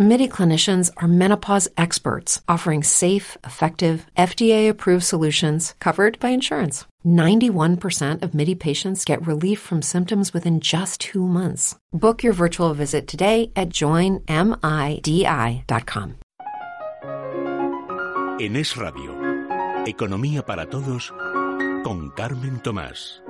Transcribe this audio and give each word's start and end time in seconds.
MIDI 0.00 0.28
clinicians 0.28 0.92
are 0.98 1.08
menopause 1.08 1.66
experts 1.76 2.40
offering 2.46 2.84
safe, 2.84 3.36
effective, 3.42 4.06
FDA 4.16 4.68
approved 4.68 5.02
solutions 5.02 5.74
covered 5.80 6.20
by 6.20 6.28
insurance. 6.28 6.84
91% 7.04 8.22
of 8.22 8.32
MIDI 8.32 8.54
patients 8.54 9.04
get 9.04 9.26
relief 9.26 9.58
from 9.58 9.82
symptoms 9.82 10.32
within 10.32 10.60
just 10.60 11.00
two 11.00 11.26
months. 11.26 11.74
Book 11.92 12.22
your 12.22 12.32
virtual 12.32 12.74
visit 12.74 13.08
today 13.08 13.50
at 13.56 13.70
joinmidi.com. 13.70 14.28
En 18.40 18.54
Es 18.54 18.76
Radio, 18.76 19.16
Economía 19.84 20.46
para 20.46 20.66
Todos 20.66 21.12
con 21.82 22.12
Carmen 22.14 22.60
Tomás. 22.60 23.20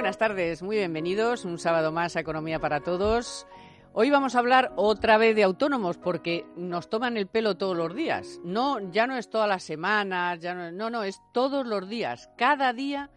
Buenas 0.00 0.16
tardes, 0.16 0.62
muy 0.62 0.78
bienvenidos. 0.78 1.44
Un 1.44 1.58
sábado 1.58 1.92
más 1.92 2.16
a 2.16 2.20
Economía 2.20 2.58
para 2.58 2.80
Todos. 2.80 3.46
Hoy 3.92 4.08
vamos 4.08 4.34
a 4.34 4.38
hablar 4.38 4.72
otra 4.76 5.18
vez 5.18 5.36
de 5.36 5.42
autónomos 5.42 5.98
porque 5.98 6.46
nos 6.56 6.88
toman 6.88 7.18
el 7.18 7.26
pelo 7.26 7.58
todos 7.58 7.76
los 7.76 7.94
días. 7.94 8.40
No, 8.42 8.78
ya 8.92 9.06
no 9.06 9.18
es 9.18 9.28
todas 9.28 9.46
las 9.46 9.62
semanas, 9.62 10.40
ya 10.40 10.54
no, 10.54 10.72
no, 10.72 10.88
no, 10.88 11.02
es 11.02 11.20
todos 11.34 11.66
los 11.66 11.86
días. 11.86 12.30
Cada 12.38 12.72
día 12.72 13.10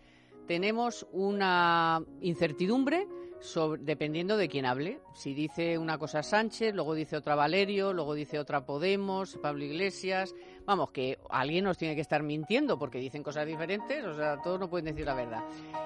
tenemos 0.46 1.08
una 1.14 2.04
incertidumbre 2.20 3.08
sobre, 3.40 3.82
dependiendo 3.82 4.36
de 4.36 4.50
quién 4.50 4.66
hable. 4.66 5.00
Si 5.14 5.34
dice 5.34 5.78
una 5.78 5.98
cosa 5.98 6.22
Sánchez, 6.22 6.76
luego 6.76 6.96
dice 6.96 7.16
otra 7.16 7.36
Valerio, 7.36 7.94
luego 7.94 8.14
dice 8.14 8.40
otra 8.40 8.66
Podemos, 8.66 9.38
Pablo 9.42 9.64
Iglesias. 9.64 10.36
Vamos, 10.66 10.92
que 10.92 11.20
alguien 11.30 11.66
nos 11.66 11.78
tiene 11.78 11.94
que 11.94 12.02
estar 12.02 12.24
mintiendo 12.24 12.80
porque 12.80 12.98
dicen 12.98 13.22
cosas 13.22 13.46
diferentes, 13.46 14.04
o 14.06 14.14
sea, 14.14 14.42
todos 14.42 14.60
no 14.60 14.70
pueden 14.70 14.86
decir 14.86 15.06
la 15.06 15.14
verdad. 15.14 15.44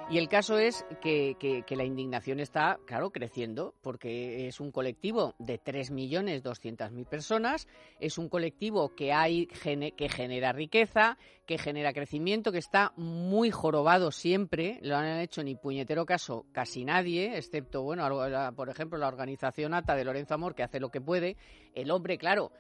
Y 0.09 0.19
el 0.19 0.30
caso 0.30 0.59
es 0.59 0.86
que, 1.02 1.36
que, 1.39 1.75
la 1.75 1.84
indignación 1.84 2.39
está, 2.39 2.80
claro, 2.86 3.11
creciendo 3.11 3.73
porque 3.81 4.47
es 4.47 4.59
un 4.59 4.72
colectivo 4.72 5.34
de 5.39 5.59
3.200.000 5.59 7.06
personas, 7.06 7.67
es 8.00 8.19
un 8.19 8.30
colectivo 8.30 8.95
que, 8.95 9.14
hay, 9.14 9.47
que 9.47 10.09
genera 10.09 10.53
riqueza, 10.53 11.17
que 11.47 11.58
genera 11.58 11.91
crecimiento, 11.94 12.52
que 12.52 12.59
está 12.59 12.94
muy 12.97 13.50
jorobado 13.50 14.12
siempre, 14.12 14.80
lo 14.84 14.95
han 14.95 15.19
hecho 15.19 15.44
ni 15.44 15.56
puñetero 15.56 16.06
caso 16.06 16.45
casi 16.52 16.86
nadie, 16.86 17.38
excepto, 17.38 17.81
bueno, 17.81 18.08
por 18.56 18.69
ejemplo, 18.69 19.00
la 19.00 19.08
organización 19.08 19.73
ATA 19.73 19.95
de 19.95 20.06
Lorenzo 20.06 20.36
Amor, 20.36 20.53
que 20.53 20.64
hace 20.64 20.80
lo 20.80 20.89
que 20.89 21.02
puede. 21.02 21.36
El 21.73 21.91
hombre, 21.91 22.17
claro, 22.17 22.52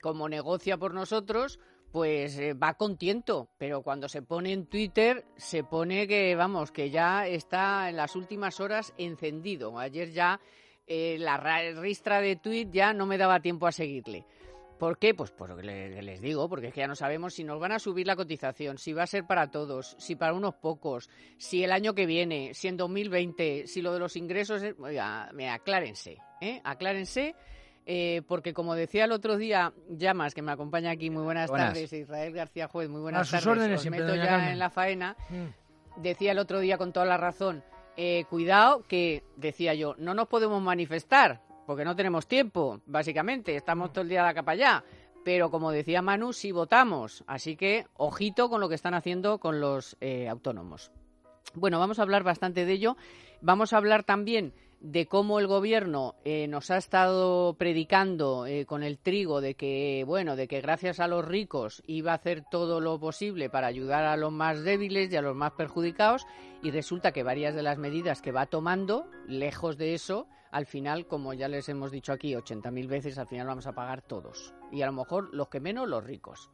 como 0.00 0.28
negocia 0.28 0.76
por 0.76 0.94
nosotros, 0.94 1.58
pues 1.92 2.38
eh, 2.38 2.54
va 2.54 2.74
contento, 2.74 3.48
pero 3.58 3.82
cuando 3.82 4.08
se 4.08 4.22
pone 4.22 4.52
en 4.52 4.66
Twitter 4.66 5.24
se 5.36 5.64
pone 5.64 6.06
que, 6.06 6.34
vamos, 6.34 6.70
que 6.70 6.90
ya 6.90 7.26
está 7.26 7.88
en 7.88 7.96
las 7.96 8.16
últimas 8.16 8.60
horas 8.60 8.92
encendido. 8.98 9.78
Ayer 9.78 10.10
ya 10.12 10.40
eh, 10.86 11.16
la 11.18 11.38
ristra 11.72 12.20
de 12.20 12.36
tweet 12.36 12.68
ya 12.70 12.92
no 12.92 13.06
me 13.06 13.18
daba 13.18 13.40
tiempo 13.40 13.66
a 13.66 13.72
seguirle. 13.72 14.26
¿Por 14.78 14.98
qué? 14.98 15.14
Pues 15.14 15.30
porque 15.30 15.62
les 15.62 16.20
digo, 16.20 16.50
porque 16.50 16.66
es 16.66 16.74
que 16.74 16.80
ya 16.80 16.86
no 16.86 16.96
sabemos 16.96 17.32
si 17.32 17.44
nos 17.44 17.58
van 17.58 17.72
a 17.72 17.78
subir 17.78 18.06
la 18.06 18.14
cotización, 18.14 18.76
si 18.76 18.92
va 18.92 19.04
a 19.04 19.06
ser 19.06 19.26
para 19.26 19.50
todos, 19.50 19.96
si 19.98 20.16
para 20.16 20.34
unos 20.34 20.54
pocos, 20.54 21.08
si 21.38 21.64
el 21.64 21.72
año 21.72 21.94
que 21.94 22.04
viene, 22.04 22.52
si 22.52 22.68
en 22.68 22.76
2020, 22.76 23.66
si 23.66 23.80
lo 23.80 23.94
de 23.94 24.00
los 24.00 24.16
ingresos... 24.16 24.62
Es... 24.62 24.74
Oiga, 24.78 25.30
aclárense, 25.50 26.18
¿eh? 26.42 26.60
Aclárense 26.62 27.34
eh, 27.88 28.22
porque 28.26 28.52
como 28.52 28.74
decía 28.74 29.04
el 29.04 29.12
otro 29.12 29.36
día 29.36 29.72
Llamas, 29.88 30.34
que 30.34 30.42
me 30.42 30.50
acompaña 30.50 30.90
aquí, 30.90 31.08
muy 31.08 31.22
buenas, 31.22 31.48
buenas. 31.48 31.68
tardes, 31.68 31.92
Israel 31.92 32.32
García 32.32 32.66
Juez, 32.66 32.88
muy 32.88 33.00
buenas 33.00 33.28
a 33.28 33.30
tardes, 33.30 33.46
órdenes, 33.46 33.80
os 33.80 33.90
meto 33.90 34.14
ya 34.16 34.26
Carmen. 34.26 34.48
en 34.50 34.58
la 34.58 34.70
faena, 34.70 35.16
mm. 35.30 36.00
decía 36.02 36.32
el 36.32 36.40
otro 36.40 36.58
día 36.58 36.78
con 36.78 36.92
toda 36.92 37.06
la 37.06 37.16
razón, 37.16 37.62
eh, 37.96 38.24
cuidado 38.28 38.82
que, 38.88 39.22
decía 39.36 39.72
yo, 39.74 39.94
no 39.98 40.14
nos 40.14 40.26
podemos 40.26 40.60
manifestar, 40.60 41.40
porque 41.64 41.84
no 41.84 41.94
tenemos 41.94 42.26
tiempo, 42.26 42.80
básicamente, 42.86 43.54
estamos 43.54 43.92
todo 43.92 44.02
el 44.02 44.08
día 44.08 44.24
de 44.24 44.30
acá 44.30 44.42
para 44.42 44.54
allá, 44.54 44.84
pero 45.24 45.52
como 45.52 45.70
decía 45.70 46.02
Manu, 46.02 46.32
sí 46.32 46.50
votamos, 46.50 47.22
así 47.28 47.56
que 47.56 47.86
ojito 47.94 48.48
con 48.48 48.60
lo 48.60 48.68
que 48.68 48.74
están 48.74 48.94
haciendo 48.94 49.38
con 49.38 49.60
los 49.60 49.96
eh, 50.00 50.28
autónomos. 50.28 50.90
Bueno, 51.54 51.78
vamos 51.78 52.00
a 52.00 52.02
hablar 52.02 52.24
bastante 52.24 52.64
de 52.64 52.72
ello, 52.72 52.96
vamos 53.40 53.72
a 53.72 53.76
hablar 53.76 54.02
también 54.02 54.52
de 54.80 55.06
cómo 55.06 55.38
el 55.38 55.46
gobierno 55.46 56.14
eh, 56.24 56.46
nos 56.48 56.70
ha 56.70 56.76
estado 56.76 57.54
predicando 57.54 58.46
eh, 58.46 58.66
con 58.66 58.82
el 58.82 58.98
trigo 58.98 59.40
de 59.40 59.54
que 59.54 60.04
bueno 60.06 60.36
de 60.36 60.46
que 60.48 60.60
gracias 60.60 61.00
a 61.00 61.08
los 61.08 61.24
ricos 61.24 61.82
iba 61.86 62.12
a 62.12 62.16
hacer 62.16 62.44
todo 62.50 62.80
lo 62.80 62.98
posible 63.00 63.48
para 63.48 63.66
ayudar 63.66 64.04
a 64.04 64.16
los 64.16 64.32
más 64.32 64.62
débiles 64.62 65.10
y 65.10 65.16
a 65.16 65.22
los 65.22 65.34
más 65.34 65.52
perjudicados 65.52 66.26
y 66.62 66.70
resulta 66.70 67.12
que 67.12 67.22
varias 67.22 67.54
de 67.54 67.62
las 67.62 67.78
medidas 67.78 68.20
que 68.20 68.32
va 68.32 68.46
tomando 68.46 69.06
lejos 69.26 69.78
de 69.78 69.94
eso 69.94 70.26
al 70.50 70.66
final 70.66 71.06
como 71.06 71.32
ya 71.32 71.48
les 71.48 71.68
hemos 71.68 71.90
dicho 71.90 72.12
aquí 72.12 72.34
80.000 72.34 72.86
veces 72.86 73.18
al 73.18 73.26
final 73.26 73.46
vamos 73.46 73.66
a 73.66 73.74
pagar 73.74 74.02
todos 74.02 74.54
y 74.70 74.82
a 74.82 74.86
lo 74.86 74.92
mejor 74.92 75.34
los 75.34 75.48
que 75.48 75.60
menos 75.60 75.88
los 75.88 76.04
ricos 76.04 76.50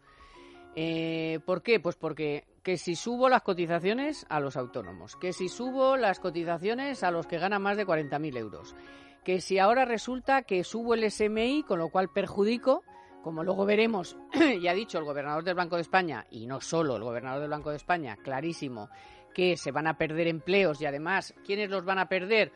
eh, 0.75 1.41
¿Por 1.45 1.63
qué? 1.63 1.81
Pues 1.81 1.97
porque 1.97 2.45
que 2.63 2.79
si 2.79 2.95
subo 2.95 3.29
las 3.29 3.43
cotizaciones 3.43 4.25
a 4.29 4.41
los 4.41 4.57
autónomos, 4.57 5.17
que 5.17 5.33
si 5.33 5.49
subo 5.49 5.97
las 5.97 6.21
cotizaciones 6.21 7.03
a 7.03 7.11
los 7.11 7.27
que 7.27 7.39
ganan 7.39 7.63
más 7.63 7.77
de 7.77 7.87
40.000 7.87 8.37
euros, 8.37 8.77
que 9.25 9.41
si 9.41 9.59
ahora 9.59 9.85
resulta 9.85 10.43
que 10.43 10.65
subo 10.65 10.95
el 10.95 11.11
SMI, 11.11 11.65
con 11.65 11.79
lo 11.79 11.89
cual 11.89 12.09
perjudico, 12.09 12.85
como 13.23 13.45
luego 13.45 13.65
veremos, 13.65 14.17
y 14.61 14.67
ha 14.69 14.75
dicho 14.75 14.99
el 14.99 15.05
gobernador 15.05 15.45
del 15.45 15.55
Banco 15.55 15.77
de 15.77 15.83
España, 15.83 16.27
y 16.31 16.47
no 16.47 16.61
solo 16.61 16.97
el 16.97 17.03
gobernador 17.03 17.41
del 17.41 17.51
Banco 17.51 17.71
de 17.71 17.77
España, 17.77 18.17
clarísimo, 18.17 18.89
que 19.35 19.57
se 19.57 19.73
van 19.73 19.87
a 19.87 19.97
perder 19.97 20.29
empleos 20.29 20.81
y 20.81 20.87
además, 20.87 21.35
¿quiénes 21.45 21.71
los 21.71 21.85
van 21.85 21.99
a 21.99 22.09
perder? 22.09 22.53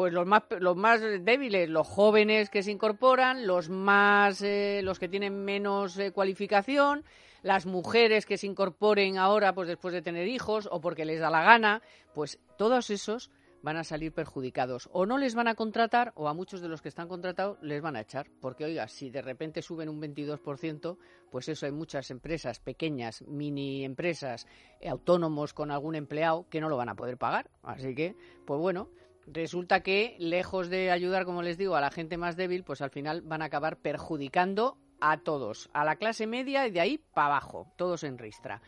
Pues 0.00 0.14
los 0.14 0.26
más, 0.26 0.44
los 0.60 0.78
más 0.78 1.02
débiles, 1.02 1.68
los 1.68 1.86
jóvenes 1.86 2.48
que 2.48 2.62
se 2.62 2.70
incorporan, 2.70 3.46
los 3.46 3.68
más, 3.68 4.40
eh, 4.40 4.80
los 4.82 4.98
que 4.98 5.08
tienen 5.08 5.44
menos 5.44 5.98
eh, 5.98 6.10
cualificación, 6.10 7.04
las 7.42 7.66
mujeres 7.66 8.24
que 8.24 8.38
se 8.38 8.46
incorporen 8.46 9.18
ahora 9.18 9.54
pues 9.54 9.68
después 9.68 9.92
de 9.92 10.00
tener 10.00 10.26
hijos 10.26 10.66
o 10.72 10.80
porque 10.80 11.04
les 11.04 11.20
da 11.20 11.28
la 11.28 11.42
gana, 11.42 11.82
pues 12.14 12.38
todos 12.56 12.88
esos 12.88 13.30
van 13.60 13.76
a 13.76 13.84
salir 13.84 14.14
perjudicados. 14.14 14.88
O 14.94 15.04
no 15.04 15.18
les 15.18 15.34
van 15.34 15.48
a 15.48 15.54
contratar 15.54 16.14
o 16.16 16.28
a 16.28 16.32
muchos 16.32 16.62
de 16.62 16.68
los 16.68 16.80
que 16.80 16.88
están 16.88 17.06
contratados 17.06 17.58
les 17.60 17.82
van 17.82 17.94
a 17.94 18.00
echar, 18.00 18.30
porque 18.40 18.64
oiga, 18.64 18.88
si 18.88 19.10
de 19.10 19.20
repente 19.20 19.60
suben 19.60 19.90
un 19.90 20.00
22%, 20.00 20.96
pues 21.30 21.50
eso 21.50 21.66
hay 21.66 21.72
muchas 21.72 22.10
empresas 22.10 22.58
pequeñas, 22.58 23.20
mini 23.28 23.84
empresas, 23.84 24.46
eh, 24.80 24.88
autónomos 24.88 25.52
con 25.52 25.70
algún 25.70 25.94
empleado 25.94 26.46
que 26.48 26.62
no 26.62 26.70
lo 26.70 26.78
van 26.78 26.88
a 26.88 26.96
poder 26.96 27.18
pagar, 27.18 27.50
así 27.62 27.94
que 27.94 28.16
pues 28.46 28.58
bueno, 28.58 28.88
resulta 29.26 29.82
que 29.82 30.16
lejos 30.18 30.68
de 30.68 30.90
ayudar, 30.90 31.24
como 31.24 31.42
les 31.42 31.58
digo, 31.58 31.76
a 31.76 31.80
la 31.80 31.90
gente 31.90 32.16
más 32.16 32.36
débil, 32.36 32.64
pues 32.64 32.80
al 32.80 32.90
final 32.90 33.22
van 33.22 33.42
a 33.42 33.46
acabar 33.46 33.76
perjudicando 33.76 34.76
a 35.00 35.18
todos, 35.18 35.70
a 35.72 35.84
la 35.84 35.96
clase 35.96 36.26
media 36.26 36.66
y 36.66 36.70
de 36.70 36.80
ahí 36.80 36.98
para 36.98 37.28
abajo, 37.28 37.66
todos 37.76 38.04
en 38.04 38.18
ristra. 38.18 38.60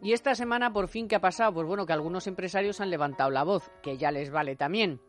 Y 0.00 0.12
esta 0.12 0.34
semana, 0.34 0.72
por 0.72 0.88
fin, 0.88 1.08
¿qué 1.08 1.16
ha 1.16 1.20
pasado? 1.20 1.52
Pues 1.52 1.66
bueno, 1.66 1.84
que 1.84 1.92
algunos 1.92 2.26
empresarios 2.26 2.80
han 2.80 2.90
levantado 2.90 3.30
la 3.30 3.42
voz, 3.42 3.70
que 3.82 3.96
ya 3.96 4.12
les 4.12 4.30
vale 4.30 4.54
también. 4.54 5.00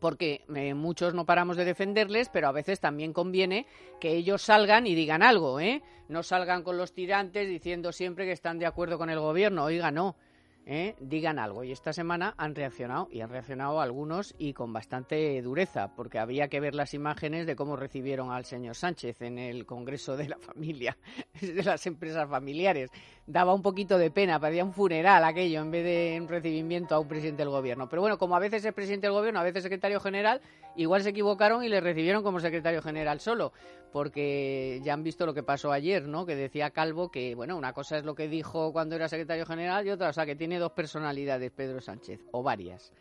Porque 0.00 0.44
eh, 0.54 0.74
muchos 0.74 1.14
no 1.14 1.24
paramos 1.24 1.56
de 1.56 1.64
defenderles, 1.64 2.28
pero 2.30 2.48
a 2.48 2.52
veces 2.52 2.80
también 2.80 3.12
conviene 3.12 3.66
que 4.00 4.16
ellos 4.16 4.42
salgan 4.42 4.88
y 4.88 4.94
digan 4.96 5.22
algo, 5.22 5.60
¿eh? 5.60 5.82
No 6.08 6.24
salgan 6.24 6.64
con 6.64 6.76
los 6.76 6.94
tirantes 6.94 7.48
diciendo 7.48 7.92
siempre 7.92 8.24
que 8.24 8.32
están 8.32 8.58
de 8.58 8.66
acuerdo 8.66 8.98
con 8.98 9.08
el 9.08 9.20
gobierno. 9.20 9.64
Oiga, 9.64 9.92
no. 9.92 10.16
¿Eh? 10.66 10.94
digan 11.00 11.38
algo. 11.38 11.64
Y 11.64 11.72
esta 11.72 11.92
semana 11.92 12.34
han 12.36 12.54
reaccionado, 12.54 13.08
y 13.10 13.20
han 13.20 13.30
reaccionado 13.30 13.80
algunos 13.80 14.34
y 14.38 14.52
con 14.52 14.72
bastante 14.72 15.40
dureza, 15.42 15.94
porque 15.94 16.18
había 16.18 16.48
que 16.48 16.60
ver 16.60 16.74
las 16.74 16.94
imágenes 16.94 17.46
de 17.46 17.56
cómo 17.56 17.76
recibieron 17.76 18.30
al 18.30 18.44
señor 18.44 18.74
Sánchez 18.74 19.22
en 19.22 19.38
el 19.38 19.66
Congreso 19.66 20.16
de 20.16 20.28
la 20.28 20.38
Familia, 20.38 20.96
de 21.40 21.62
las 21.62 21.86
empresas 21.86 22.28
familiares. 22.28 22.90
Daba 23.26 23.54
un 23.54 23.62
poquito 23.62 23.96
de 23.96 24.10
pena, 24.10 24.38
parecía 24.38 24.64
un 24.64 24.74
funeral 24.74 25.24
aquello 25.24 25.62
en 25.62 25.70
vez 25.70 25.82
de 25.82 26.18
un 26.20 26.28
recibimiento 26.28 26.94
a 26.94 26.98
un 26.98 27.08
presidente 27.08 27.42
del 27.42 27.48
gobierno. 27.48 27.88
Pero 27.88 28.02
bueno, 28.02 28.18
como 28.18 28.36
a 28.36 28.38
veces 28.38 28.62
es 28.66 28.72
presidente 28.74 29.06
del 29.06 29.14
gobierno, 29.14 29.40
a 29.40 29.42
veces 29.42 29.62
secretario 29.62 29.98
general, 29.98 30.42
igual 30.76 31.02
se 31.02 31.08
equivocaron 31.08 31.64
y 31.64 31.70
le 31.70 31.80
recibieron 31.80 32.22
como 32.22 32.38
secretario 32.38 32.82
general 32.82 33.20
solo, 33.20 33.54
porque 33.92 34.82
ya 34.84 34.92
han 34.92 35.02
visto 35.02 35.24
lo 35.24 35.32
que 35.32 35.42
pasó 35.42 35.72
ayer, 35.72 36.06
¿no? 36.06 36.26
Que 36.26 36.36
decía 36.36 36.68
Calvo 36.68 37.10
que, 37.10 37.34
bueno, 37.34 37.56
una 37.56 37.72
cosa 37.72 37.96
es 37.96 38.04
lo 38.04 38.14
que 38.14 38.28
dijo 38.28 38.74
cuando 38.74 38.94
era 38.94 39.08
secretario 39.08 39.46
general 39.46 39.86
y 39.86 39.90
otra, 39.90 40.10
o 40.10 40.12
sea, 40.12 40.26
que 40.26 40.36
tiene 40.36 40.58
dos 40.58 40.72
personalidades 40.72 41.50
Pedro 41.50 41.80
Sánchez, 41.80 42.20
o 42.30 42.42
varias. 42.42 42.92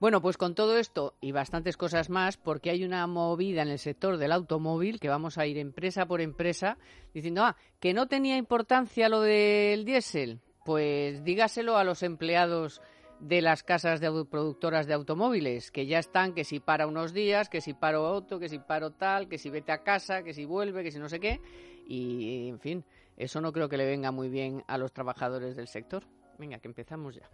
Bueno, 0.00 0.20
pues 0.20 0.36
con 0.36 0.54
todo 0.54 0.76
esto 0.76 1.14
y 1.20 1.32
bastantes 1.32 1.76
cosas 1.76 2.10
más, 2.10 2.36
porque 2.36 2.70
hay 2.70 2.84
una 2.84 3.06
movida 3.06 3.62
en 3.62 3.68
el 3.68 3.78
sector 3.78 4.18
del 4.18 4.32
automóvil 4.32 5.00
que 5.00 5.08
vamos 5.08 5.38
a 5.38 5.46
ir 5.46 5.56
empresa 5.56 6.06
por 6.06 6.20
empresa 6.20 6.78
diciendo, 7.14 7.44
ah, 7.44 7.56
que 7.80 7.94
no 7.94 8.06
tenía 8.06 8.36
importancia 8.36 9.08
lo 9.08 9.20
del 9.20 9.84
diésel. 9.84 10.40
Pues 10.64 11.22
dígaselo 11.24 11.76
a 11.76 11.84
los 11.84 12.02
empleados 12.02 12.80
de 13.20 13.40
las 13.40 13.62
casas 13.62 14.00
de 14.00 14.10
productoras 14.24 14.86
de 14.86 14.94
automóviles, 14.94 15.70
que 15.70 15.86
ya 15.86 15.98
están, 15.98 16.34
que 16.34 16.44
si 16.44 16.60
para 16.60 16.86
unos 16.86 17.12
días, 17.12 17.48
que 17.48 17.60
si 17.60 17.72
paro 17.72 18.10
otro, 18.10 18.38
que 18.38 18.48
si 18.48 18.58
paro 18.58 18.90
tal, 18.90 19.28
que 19.28 19.38
si 19.38 19.50
vete 19.50 19.72
a 19.72 19.82
casa, 19.82 20.22
que 20.22 20.34
si 20.34 20.44
vuelve, 20.44 20.82
que 20.82 20.90
si 20.90 20.98
no 20.98 21.08
sé 21.08 21.20
qué. 21.20 21.40
Y, 21.86 22.48
en 22.48 22.60
fin, 22.60 22.84
eso 23.16 23.40
no 23.40 23.52
creo 23.52 23.68
que 23.68 23.76
le 23.76 23.86
venga 23.86 24.10
muy 24.10 24.28
bien 24.28 24.64
a 24.66 24.78
los 24.78 24.92
trabajadores 24.92 25.56
del 25.56 25.68
sector. 25.68 26.04
Venga, 26.38 26.58
que 26.58 26.68
empezamos 26.68 27.14
ya. 27.14 27.30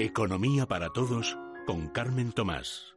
Economía 0.00 0.64
para 0.64 0.90
todos 0.90 1.36
con 1.66 1.88
Carmen 1.88 2.30
Tomás. 2.30 2.94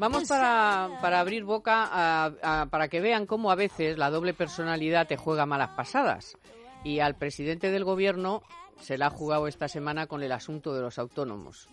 Vamos 0.00 0.28
para, 0.28 0.98
para 1.00 1.20
abrir 1.20 1.44
boca 1.44 2.34
para 2.68 2.88
que 2.88 3.00
vean 3.00 3.26
cómo 3.26 3.52
a 3.52 3.54
veces 3.54 3.96
la 3.96 4.10
doble 4.10 4.34
personalidad 4.34 5.06
te 5.06 5.16
juega 5.16 5.46
malas 5.46 5.70
pasadas. 5.76 6.36
Y 6.82 6.98
al 6.98 7.14
presidente 7.14 7.70
del 7.70 7.84
gobierno 7.84 8.42
se 8.80 8.98
la 8.98 9.06
ha 9.06 9.10
jugado 9.10 9.46
esta 9.46 9.68
semana 9.68 10.06
con 10.06 10.22
el 10.22 10.32
asunto 10.32 10.74
de 10.74 10.82
los 10.82 10.98
autónomos. 10.98 11.68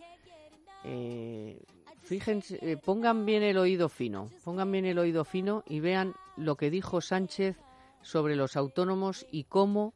Eh, 0.83 1.61
fíjense, 2.01 2.59
eh, 2.61 2.77
pongan 2.77 3.25
bien 3.25 3.43
el 3.43 3.57
oído 3.57 3.89
fino, 3.89 4.29
pongan 4.43 4.71
bien 4.71 4.85
el 4.85 4.99
oído 4.99 5.25
fino 5.25 5.63
y 5.67 5.79
vean 5.79 6.13
lo 6.35 6.55
que 6.55 6.69
dijo 6.69 7.01
Sánchez 7.01 7.57
sobre 8.01 8.35
los 8.35 8.55
autónomos 8.55 9.25
y 9.31 9.45
cómo 9.45 9.93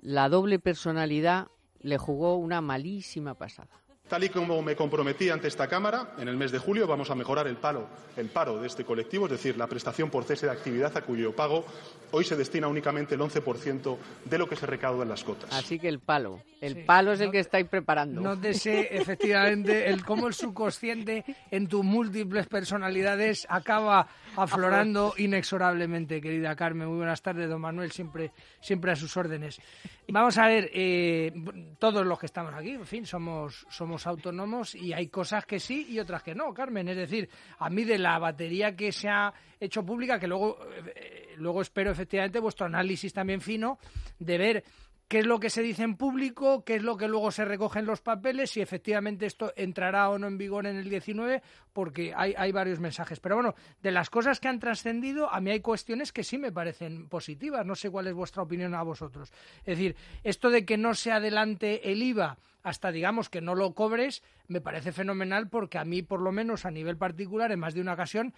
la 0.00 0.28
doble 0.28 0.58
personalidad 0.58 1.48
le 1.80 1.98
jugó 1.98 2.36
una 2.36 2.60
malísima 2.60 3.34
pasada. 3.34 3.83
Tal 4.14 4.22
y 4.22 4.28
como 4.28 4.62
me 4.62 4.76
comprometí 4.76 5.28
ante 5.28 5.48
esta 5.48 5.66
Cámara, 5.66 6.14
en 6.18 6.28
el 6.28 6.36
mes 6.36 6.52
de 6.52 6.60
julio 6.60 6.86
vamos 6.86 7.10
a 7.10 7.16
mejorar 7.16 7.48
el, 7.48 7.56
paro, 7.56 7.88
el 8.16 8.28
paro 8.28 8.60
de 8.60 8.68
este 8.68 8.84
colectivo, 8.84 9.24
es 9.26 9.32
decir, 9.32 9.56
la 9.56 9.66
prestación 9.66 10.08
por 10.08 10.22
cese 10.22 10.46
de 10.46 10.52
actividad 10.52 10.96
a 10.96 11.02
cuyo 11.02 11.34
pago 11.34 11.64
hoy 12.12 12.24
se 12.24 12.36
destina 12.36 12.68
únicamente 12.68 13.16
el 13.16 13.20
11% 13.20 13.98
de 14.24 14.38
lo 14.38 14.48
que 14.48 14.54
se 14.54 14.66
recauda 14.66 15.02
en 15.02 15.08
las 15.08 15.24
cotas. 15.24 15.52
Así 15.52 15.80
que 15.80 15.88
el 15.88 15.98
palo, 15.98 16.40
el 16.60 16.84
palo 16.84 17.12
es 17.12 17.20
el 17.20 17.32
que 17.32 17.40
estáis 17.40 17.66
preparando. 17.66 18.20
No 18.20 18.36
desee, 18.36 18.88
efectivamente, 18.92 19.90
el 19.90 20.04
cómo 20.04 20.28
el 20.28 20.34
subconsciente 20.34 21.24
en 21.50 21.66
tus 21.66 21.84
múltiples 21.84 22.46
personalidades 22.46 23.44
acaba 23.50 24.06
aflorando 24.36 25.14
inexorablemente, 25.16 26.20
querida 26.20 26.54
Carmen. 26.54 26.86
Muy 26.86 26.98
buenas 26.98 27.20
tardes, 27.20 27.48
don 27.48 27.60
Manuel, 27.60 27.90
siempre, 27.90 28.30
siempre 28.60 28.92
a 28.92 28.96
sus 28.96 29.16
órdenes. 29.16 29.60
Vamos 30.06 30.38
a 30.38 30.46
ver, 30.46 30.70
eh, 30.72 31.32
todos 31.80 32.06
los 32.06 32.18
que 32.18 32.26
estamos 32.26 32.54
aquí, 32.54 32.70
en 32.70 32.86
fin, 32.86 33.06
somos, 33.06 33.66
somos 33.70 34.03
autónomos 34.06 34.74
y 34.74 34.92
hay 34.92 35.08
cosas 35.08 35.46
que 35.46 35.60
sí 35.60 35.86
y 35.90 35.98
otras 35.98 36.22
que 36.22 36.34
no, 36.34 36.52
Carmen. 36.52 36.88
Es 36.88 36.96
decir, 36.96 37.28
a 37.58 37.70
mí 37.70 37.84
de 37.84 37.98
la 37.98 38.18
batería 38.18 38.74
que 38.74 38.92
se 38.92 39.08
ha 39.08 39.32
hecho 39.58 39.84
pública, 39.84 40.18
que 40.18 40.26
luego, 40.26 40.58
eh, 40.94 41.34
luego 41.36 41.62
espero 41.62 41.90
efectivamente 41.90 42.38
vuestro 42.40 42.66
análisis 42.66 43.12
también 43.12 43.40
fino 43.40 43.78
de 44.18 44.38
ver 44.38 44.64
qué 45.08 45.20
es 45.20 45.26
lo 45.26 45.40
que 45.40 45.50
se 45.50 45.62
dice 45.62 45.82
en 45.82 45.96
público, 45.96 46.64
qué 46.64 46.76
es 46.76 46.82
lo 46.82 46.96
que 46.96 47.08
luego 47.08 47.30
se 47.30 47.44
recoge 47.44 47.78
en 47.78 47.86
los 47.86 48.00
papeles, 48.00 48.50
si 48.50 48.60
efectivamente 48.60 49.26
esto 49.26 49.52
entrará 49.56 50.10
o 50.10 50.18
no 50.18 50.26
en 50.26 50.38
vigor 50.38 50.66
en 50.66 50.76
el 50.76 50.88
19, 50.88 51.42
porque 51.72 52.12
hay, 52.16 52.34
hay 52.36 52.52
varios 52.52 52.80
mensajes. 52.80 53.20
Pero 53.20 53.36
bueno, 53.36 53.54
de 53.82 53.90
las 53.90 54.10
cosas 54.10 54.40
que 54.40 54.48
han 54.48 54.58
trascendido, 54.58 55.32
a 55.32 55.40
mí 55.40 55.50
hay 55.50 55.60
cuestiones 55.60 56.12
que 56.12 56.24
sí 56.24 56.38
me 56.38 56.52
parecen 56.52 57.08
positivas. 57.08 57.66
No 57.66 57.74
sé 57.74 57.90
cuál 57.90 58.06
es 58.06 58.14
vuestra 58.14 58.42
opinión 58.42 58.74
a 58.74 58.82
vosotros. 58.82 59.32
Es 59.58 59.78
decir, 59.78 59.96
esto 60.22 60.50
de 60.50 60.64
que 60.64 60.76
no 60.76 60.94
se 60.94 61.12
adelante 61.12 61.90
el 61.92 62.02
IVA 62.02 62.38
hasta 62.64 62.90
digamos 62.90 63.28
que 63.28 63.42
no 63.42 63.54
lo 63.54 63.74
cobres, 63.74 64.22
me 64.48 64.62
parece 64.62 64.90
fenomenal 64.90 65.48
porque 65.48 65.78
a 65.78 65.84
mí, 65.84 66.00
por 66.02 66.20
lo 66.20 66.32
menos 66.32 66.64
a 66.64 66.70
nivel 66.70 66.96
particular, 66.96 67.52
en 67.52 67.60
más 67.60 67.74
de 67.74 67.82
una 67.82 67.92
ocasión 67.92 68.32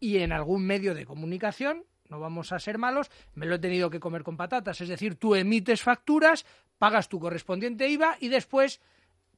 y 0.00 0.18
en 0.18 0.32
algún 0.32 0.66
medio 0.66 0.92
de 0.92 1.06
comunicación, 1.06 1.84
no 2.10 2.20
vamos 2.20 2.52
a 2.52 2.58
ser 2.58 2.76
malos, 2.76 3.10
me 3.34 3.46
lo 3.46 3.54
he 3.54 3.58
tenido 3.58 3.88
que 3.90 4.00
comer 4.00 4.22
con 4.22 4.36
patatas. 4.36 4.80
Es 4.80 4.88
decir, 4.88 5.14
tú 5.14 5.34
emites 5.34 5.82
facturas, 5.82 6.44
pagas 6.78 7.08
tu 7.08 7.18
correspondiente 7.20 7.88
IVA 7.88 8.16
y 8.20 8.28
después 8.28 8.80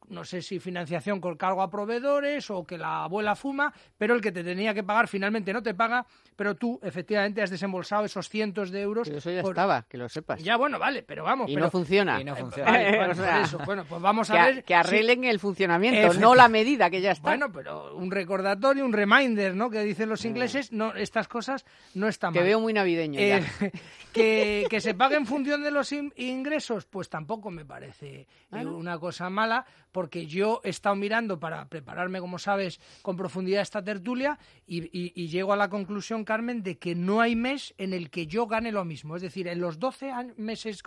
no 0.09 0.25
sé 0.25 0.43
si 0.43 0.59
financiación 0.59 1.21
con 1.21 1.37
cargo 1.37 1.63
a 1.63 1.71
proveedores 1.71 2.51
o 2.51 2.65
que 2.65 2.79
la 2.79 3.05
abuela 3.05 3.35
fuma, 3.35 3.73
pero 3.99 4.15
el 4.15 4.21
que 4.21 4.33
te 4.33 4.45
tenía 4.45 4.75
que 4.75 4.83
pagar 4.83 5.09
finalmente 5.09 5.53
no 5.53 5.63
te 5.63 5.75
paga, 5.75 6.07
pero 6.37 6.55
tú 6.55 6.79
efectivamente 6.83 7.43
has 7.43 7.51
desembolsado 7.51 8.05
esos 8.05 8.29
cientos 8.29 8.71
de 8.71 8.83
euros. 8.83 9.09
Pero 9.09 9.19
eso 9.19 9.31
ya 9.31 9.41
estaba, 9.41 9.83
que 9.89 9.99
lo 9.99 10.09
sepas. 10.09 10.43
Ya, 10.43 10.57
bueno, 10.57 10.79
vale, 10.79 11.03
pero 11.03 11.25
vamos. 11.25 11.51
Y 11.51 11.57
no 11.57 11.71
funciona. 11.71 12.21
Y 12.21 12.25
no 12.25 12.37
funciona. 12.37 12.73
bueno, 13.67 13.85
pues 13.89 14.01
vamos 14.01 14.31
a 14.31 14.47
ver. 14.47 14.65
Que 14.65 14.75
arreglen 14.75 15.25
el 15.25 15.39
funcionamiento, 15.39 16.15
no 16.15 16.35
la 16.35 16.49
medida 16.49 16.91
que 16.91 17.01
ya 17.01 17.13
está. 17.13 17.31
Bueno, 17.31 17.53
pero 17.53 17.97
un 17.97 18.11
recordatorio, 18.11 18.85
un 18.85 18.93
reminder, 18.93 19.55
¿no? 19.55 19.71
Que 19.71 19.81
dicen 19.81 20.09
los 20.09 20.25
ingleses, 20.25 20.73
no, 20.73 20.95
estas 20.95 21.29
cosas 21.29 21.65
no 21.95 22.09
están 22.09 22.33
mal. 22.33 22.41
Que 22.43 22.45
veo 22.45 22.61
muy 22.61 22.73
navideño 22.73 23.21
ya. 23.21 23.39
Eh, 23.39 23.73
que, 24.13 24.67
que 24.69 24.81
se 24.81 24.95
pague 24.95 25.17
en 25.17 25.27
función 25.27 25.63
de 25.63 25.71
los 25.71 25.93
ingresos, 25.93 26.87
pues 26.87 27.09
tampoco 27.09 27.51
me 27.51 27.65
parece 27.65 28.27
eh, 28.53 28.67
una 28.67 28.99
cosa 28.99 29.31
mala, 29.31 29.65
porque 29.93 30.27
yo 30.27 30.61
he 30.65 30.71
estado 30.71 30.97
mirando 30.97 31.39
para 31.39 31.67
prepararme, 31.67 32.21
como 32.21 32.39
sabes, 32.39 32.81
con 33.03 33.17
profundidad 33.17 33.63
esta 33.63 33.85
tertulia 33.85 34.39
y, 34.67 35.29
llego 35.29 35.53
a 35.53 35.57
la 35.57 35.69
conclusión, 35.69 36.25
Carmen, 36.25 36.63
de 36.63 36.79
que 36.79 36.95
no 36.95 37.21
hay 37.21 37.37
mes 37.37 37.75
en 37.79 37.93
el 37.93 38.11
que 38.11 38.27
yo 38.27 38.47
gane 38.47 38.73
lo 38.73 38.85
mismo. 38.85 39.17
Es 39.17 39.23
decir, 39.23 39.47
en 39.49 39.61
los 39.61 39.79
12 39.79 40.13
meses 40.37 40.83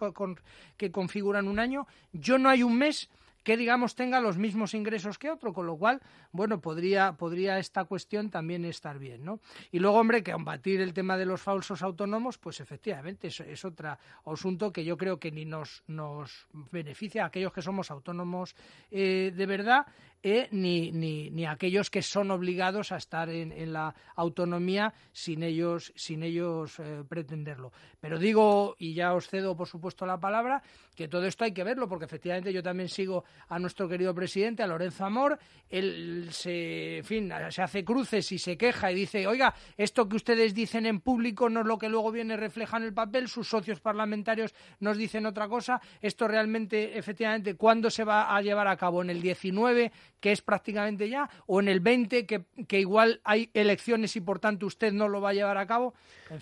que 0.77 0.91
configuran 0.91 1.47
un 1.47 1.59
año, 1.59 1.87
yo 2.11 2.37
no 2.37 2.49
hay 2.49 2.63
un 2.63 2.77
mes 2.77 3.09
que 3.45 3.57
digamos 3.57 3.93
tenga 3.95 4.19
los 4.19 4.37
mismos 4.37 4.73
ingresos 4.73 5.19
que 5.19 5.29
otro, 5.29 5.53
con 5.53 5.67
lo 5.67 5.77
cual, 5.77 6.01
bueno, 6.31 6.59
podría, 6.61 7.13
podría 7.13 7.59
esta 7.59 7.85
cuestión 7.85 8.31
también 8.31 8.65
estar 8.65 8.97
bien, 8.97 9.23
¿no? 9.23 9.39
Y 9.71 9.77
luego, 9.77 9.99
hombre, 9.99 10.23
que 10.23 10.33
combatir 10.33 10.81
el 10.81 10.93
tema 10.93 11.15
de 11.15 11.27
los 11.27 11.41
falsos 11.43 11.83
autónomos, 11.83 12.39
pues 12.39 12.59
efectivamente 12.59 13.27
es, 13.27 13.63
otro 13.63 13.97
asunto 14.25 14.73
que 14.73 14.83
yo 14.83 14.97
creo 14.97 15.19
que 15.19 15.31
ni 15.31 15.45
nos, 15.45 15.83
nos 15.85 16.47
beneficia 16.71 17.23
a 17.23 17.27
aquellos 17.27 17.53
que 17.53 17.61
somos 17.61 17.91
autónomos 17.91 18.55
eh, 18.89 19.31
de 19.35 19.45
verdad, 19.45 19.85
eh, 20.27 20.47
ni, 20.49 20.91
ni, 20.91 21.29
ni, 21.29 21.45
aquellos 21.45 21.91
que 21.91 22.01
son 22.01 22.31
obligados 22.31 22.91
a 22.91 22.97
estar 22.97 23.29
en, 23.29 23.71
la 23.71 23.93
autonomía 24.15 24.91
sin 25.11 25.43
ellos, 25.43 25.93
sin 25.95 26.23
ellos 26.23 26.79
eh, 26.79 27.03
pretenderlo. 27.07 27.71
Pero 27.99 28.17
digo, 28.17 28.75
y 28.79 28.95
ya 28.95 29.13
os 29.13 29.27
cedo 29.27 29.55
por 29.55 29.67
supuesto 29.67 30.03
la 30.03 30.19
palabra, 30.19 30.63
que 30.95 31.07
todo 31.07 31.27
esto 31.27 31.43
hay 31.43 31.51
que 31.51 31.63
verlo, 31.63 31.87
porque 31.87 32.05
efectivamente 32.05 32.51
yo 32.51 32.63
también 32.63 32.89
sigo 32.89 33.23
a 33.49 33.59
nuestro 33.59 33.87
querido 33.87 34.15
presidente, 34.15 34.63
a 34.63 34.67
Lorenzo 34.67 35.05
Amor, 35.05 35.37
él 35.69 36.29
se, 36.31 36.97
en 36.97 37.03
fin, 37.03 37.31
se 37.49 37.61
hace 37.61 37.85
cruces 37.85 38.31
y 38.31 38.39
se 38.39 38.57
queja 38.57 38.91
y 38.91 38.95
dice, 38.95 39.27
oiga, 39.27 39.53
esto 39.77 40.09
que 40.09 40.15
ustedes 40.15 40.55
dicen 40.55 40.87
en 40.87 41.01
público 41.01 41.49
no 41.49 41.59
es 41.59 41.67
lo 41.67 41.77
que 41.77 41.87
luego 41.87 42.11
viene 42.11 42.35
refleja 42.35 42.77
en 42.77 42.83
el 42.83 42.95
papel, 42.95 43.27
sus 43.27 43.47
socios 43.47 43.79
parlamentarios 43.79 44.55
nos 44.79 44.97
dicen 44.97 45.27
otra 45.27 45.47
cosa, 45.47 45.79
esto 46.01 46.27
realmente, 46.27 46.97
efectivamente, 46.97 47.55
¿cuándo 47.55 47.91
se 47.91 48.03
va 48.03 48.35
a 48.35 48.41
llevar 48.41 48.67
a 48.67 48.75
cabo? 48.75 49.03
¿En 49.03 49.11
el 49.11 49.21
19? 49.21 49.91
Que 50.19 50.31
es 50.31 50.41
prácticamente 50.41 51.09
ya, 51.09 51.29
o 51.45 51.59
en 51.59 51.67
el 51.67 51.79
20, 51.79 52.25
que, 52.25 52.45
que 52.67 52.79
igual 52.79 53.21
hay 53.23 53.49
elecciones 53.53 54.15
y 54.15 54.21
por 54.21 54.39
tanto 54.39 54.65
usted 54.65 54.91
no 54.91 55.07
lo 55.07 55.21
va 55.21 55.29
a 55.29 55.33
llevar 55.33 55.57
a 55.57 55.67
cabo. 55.67 55.93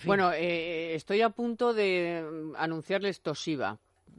Bueno, 0.04 0.32
eh, 0.32 0.94
estoy 0.94 1.20
a 1.20 1.30
punto 1.30 1.74
de 1.74 2.52
anunciarles 2.56 3.20
Toshiba 3.20 3.78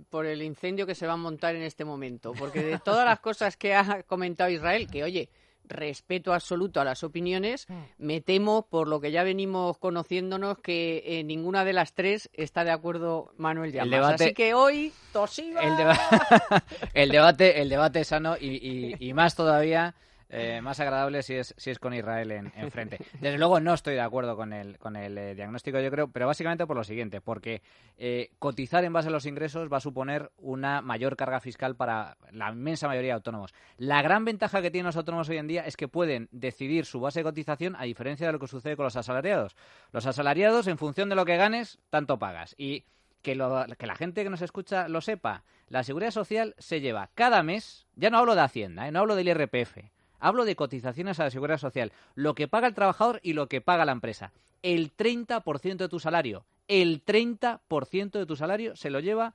por 0.10 0.26
el 0.26 0.42
incendio 0.42 0.86
que 0.86 0.96
se 0.96 1.08
va 1.08 1.14
a 1.14 1.18
montar 1.18 1.56
en 1.56 1.62
este 1.64 1.86
momento, 1.86 2.34
porque 2.38 2.62
de 2.62 2.80
todas 2.80 3.06
las 3.06 3.20
cosas 3.20 3.58
que 3.58 3.74
ha 3.74 4.04
comentado 4.04 4.50
Israel, 4.50 4.88
que 4.92 5.04
oye, 5.04 5.30
respeto 5.68 6.34
absoluto 6.34 6.82
a 6.82 6.84
las 6.84 7.04
opiniones, 7.04 7.68
me 7.98 8.22
temo, 8.22 8.68
por 8.70 8.88
lo 8.88 9.00
que 9.00 9.12
ya 9.12 9.24
venimos 9.24 9.78
conociéndonos, 9.78 10.60
que 10.60 11.04
eh, 11.06 11.24
ninguna 11.24 11.66
de 11.66 11.74
las 11.74 11.94
tres 11.94 12.30
está 12.34 12.64
de 12.64 12.72
acuerdo 12.72 13.34
Manuel 13.38 13.72
Llamas. 13.72 14.22
Así 14.22 14.34
que 14.34 14.54
hoy, 14.54 14.94
tosiva. 15.12 15.62
El, 15.62 15.74
el, 16.94 17.10
debate, 17.10 17.62
el 17.62 17.70
debate 17.70 18.04
sano 18.04 18.36
y, 18.40 18.96
y 19.00 19.14
más 19.14 19.36
todavía 19.36 19.96
eh, 20.36 20.62
más 20.62 20.80
agradable 20.80 21.24
si 21.24 21.36
es, 21.36 21.54
si 21.58 21.72
es 21.72 21.80
con 21.80 21.94
Israel 21.94 22.32
en, 22.32 22.72
frente. 22.72 23.00
Desde 23.20 23.38
luego 23.38 23.60
no 23.60 23.74
estoy 23.74 23.94
de 23.94 24.02
acuerdo 24.02 24.36
con 24.36 24.52
el, 24.52 24.78
con 24.78 24.96
el 24.96 25.18
eh, 25.18 25.36
diagnóstico, 25.36 25.80
yo 25.80 25.90
creo, 25.90 26.10
pero 26.10 26.28
básicamente 26.28 26.68
por 26.68 26.76
lo 26.76 26.84
siguiente, 26.84 27.22
porque 27.22 27.62
eh, 27.98 28.32
cotizar 28.40 28.84
en 28.84 28.94
base 28.94 29.08
a 29.08 29.12
los 29.12 29.26
ingresos 29.26 29.72
va 29.72 29.78
a 29.78 29.82
suponer 29.82 30.32
una 30.38 30.82
mayor 30.82 31.16
carga 31.16 31.40
fiscal 31.40 31.76
para 31.76 32.18
la 32.32 32.52
inmensa 32.52 32.88
mayoría 32.88 33.12
de 33.12 33.16
autónomos. 33.16 33.54
La 33.78 34.02
gran 34.02 34.26
ventaja 34.26 34.62
que 34.62 34.72
tienen 34.72 34.88
los 34.88 34.98
autónomos 34.98 35.30
hoy 35.30 35.38
en 35.38 35.48
día 35.48 35.66
es 35.66 35.78
que 35.78 35.88
pueden 35.88 36.28
decidir 36.32 36.86
su 36.86 37.00
base 37.00 37.22
de 37.22 37.24
cotización 37.24 37.76
a 37.78 37.84
diferencia 37.84 38.28
de 38.28 38.34
lo 38.34 38.40
que 38.40 38.48
sucede 38.48 38.76
con 38.76 38.84
los 38.84 38.98
asalariados. 38.98 39.56
Los 39.92 40.06
asalariados, 40.06 40.68
en 40.68 40.78
función 40.78 41.08
de 41.10 41.16
lo 41.16 41.26
que 41.26 41.38
ganes, 41.38 41.80
tanto 41.90 42.20
pagas. 42.20 42.56
Y 42.58 42.84
que, 43.22 43.34
que, 43.78 43.88
la 43.88 43.96
gente 43.96 44.24
que 44.24 44.30
nos 44.30 44.42
escucha 44.42 44.88
lo 44.88 45.02
sepa, 45.02 45.44
la 45.68 45.84
seguridad 45.84 46.12
social 46.12 46.56
se 46.58 46.82
lleva 46.82 47.10
cada 47.16 47.42
mes, 47.42 47.88
ya 47.96 48.10
no 48.10 48.20
hablo 48.20 48.36
de 48.36 48.42
Hacienda, 48.42 48.92
no 48.92 49.00
hablo 49.00 49.16
del 49.16 49.30
IRPF, 49.30 49.78
Hablo 50.20 50.46
de 50.46 50.56
cotizaciones 50.56 51.20
a 51.20 51.26
la 51.26 51.32
seguridad 51.32 51.58
social, 51.58 51.92
lo 52.16 52.36
que 52.36 52.48
paga 52.48 52.68
el 52.68 52.74
trabajador 52.74 53.20
y 53.24 53.34
lo 53.34 53.48
que 53.48 53.62
paga 53.62 53.86
la 53.86 53.92
empresa. 53.92 54.32
El 54.62 54.96
30% 54.96 55.78
de 55.78 55.90
tu 55.90 56.00
salario, 56.00 56.46
el 56.68 57.04
30% 57.06 58.12
de 58.12 58.26
tu 58.26 58.36
salario 58.36 58.76
se 58.76 58.90
lo 58.90 59.00
lleva 59.00 59.34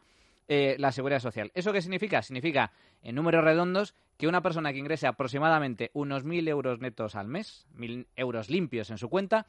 eh, 0.48 0.74
la 0.78 0.90
seguridad 0.90 1.20
social. 1.20 1.52
¿Eso 1.54 1.72
qué 1.72 1.80
significa? 1.80 2.22
Significa, 2.22 2.72
en 3.02 3.14
números 3.14 3.44
redondos, 3.44 3.94
que 4.16 4.26
una 4.26 4.42
persona 4.42 4.72
que 4.72 4.80
ingrese 4.80 5.06
aproximadamente 5.06 5.90
unos 5.94 6.24
1.000 6.24 6.48
euros 6.48 6.80
netos 6.80 7.14
al 7.14 7.28
mes, 7.28 7.68
1.000 7.76 8.06
euros 8.16 8.50
limpios 8.50 8.90
en 8.90 8.98
su 8.98 9.08
cuenta, 9.08 9.46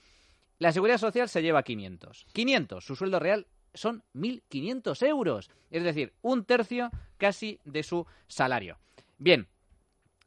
la 0.60 0.72
seguridad 0.72 1.00
social 1.00 1.28
se 1.28 1.42
lleva 1.42 1.64
500. 1.64 2.28
500, 2.34 2.86
su 2.86 2.96
sueldo 2.96 3.18
real 3.18 3.48
son 3.74 4.04
1.500 4.14 5.08
euros. 5.08 5.50
Es 5.72 5.84
decir, 5.84 6.14
un 6.22 6.46
tercio 6.46 6.92
casi 7.18 7.60
de 7.66 7.82
su 7.82 8.06
salario. 8.28 8.78
Bien, 9.18 9.48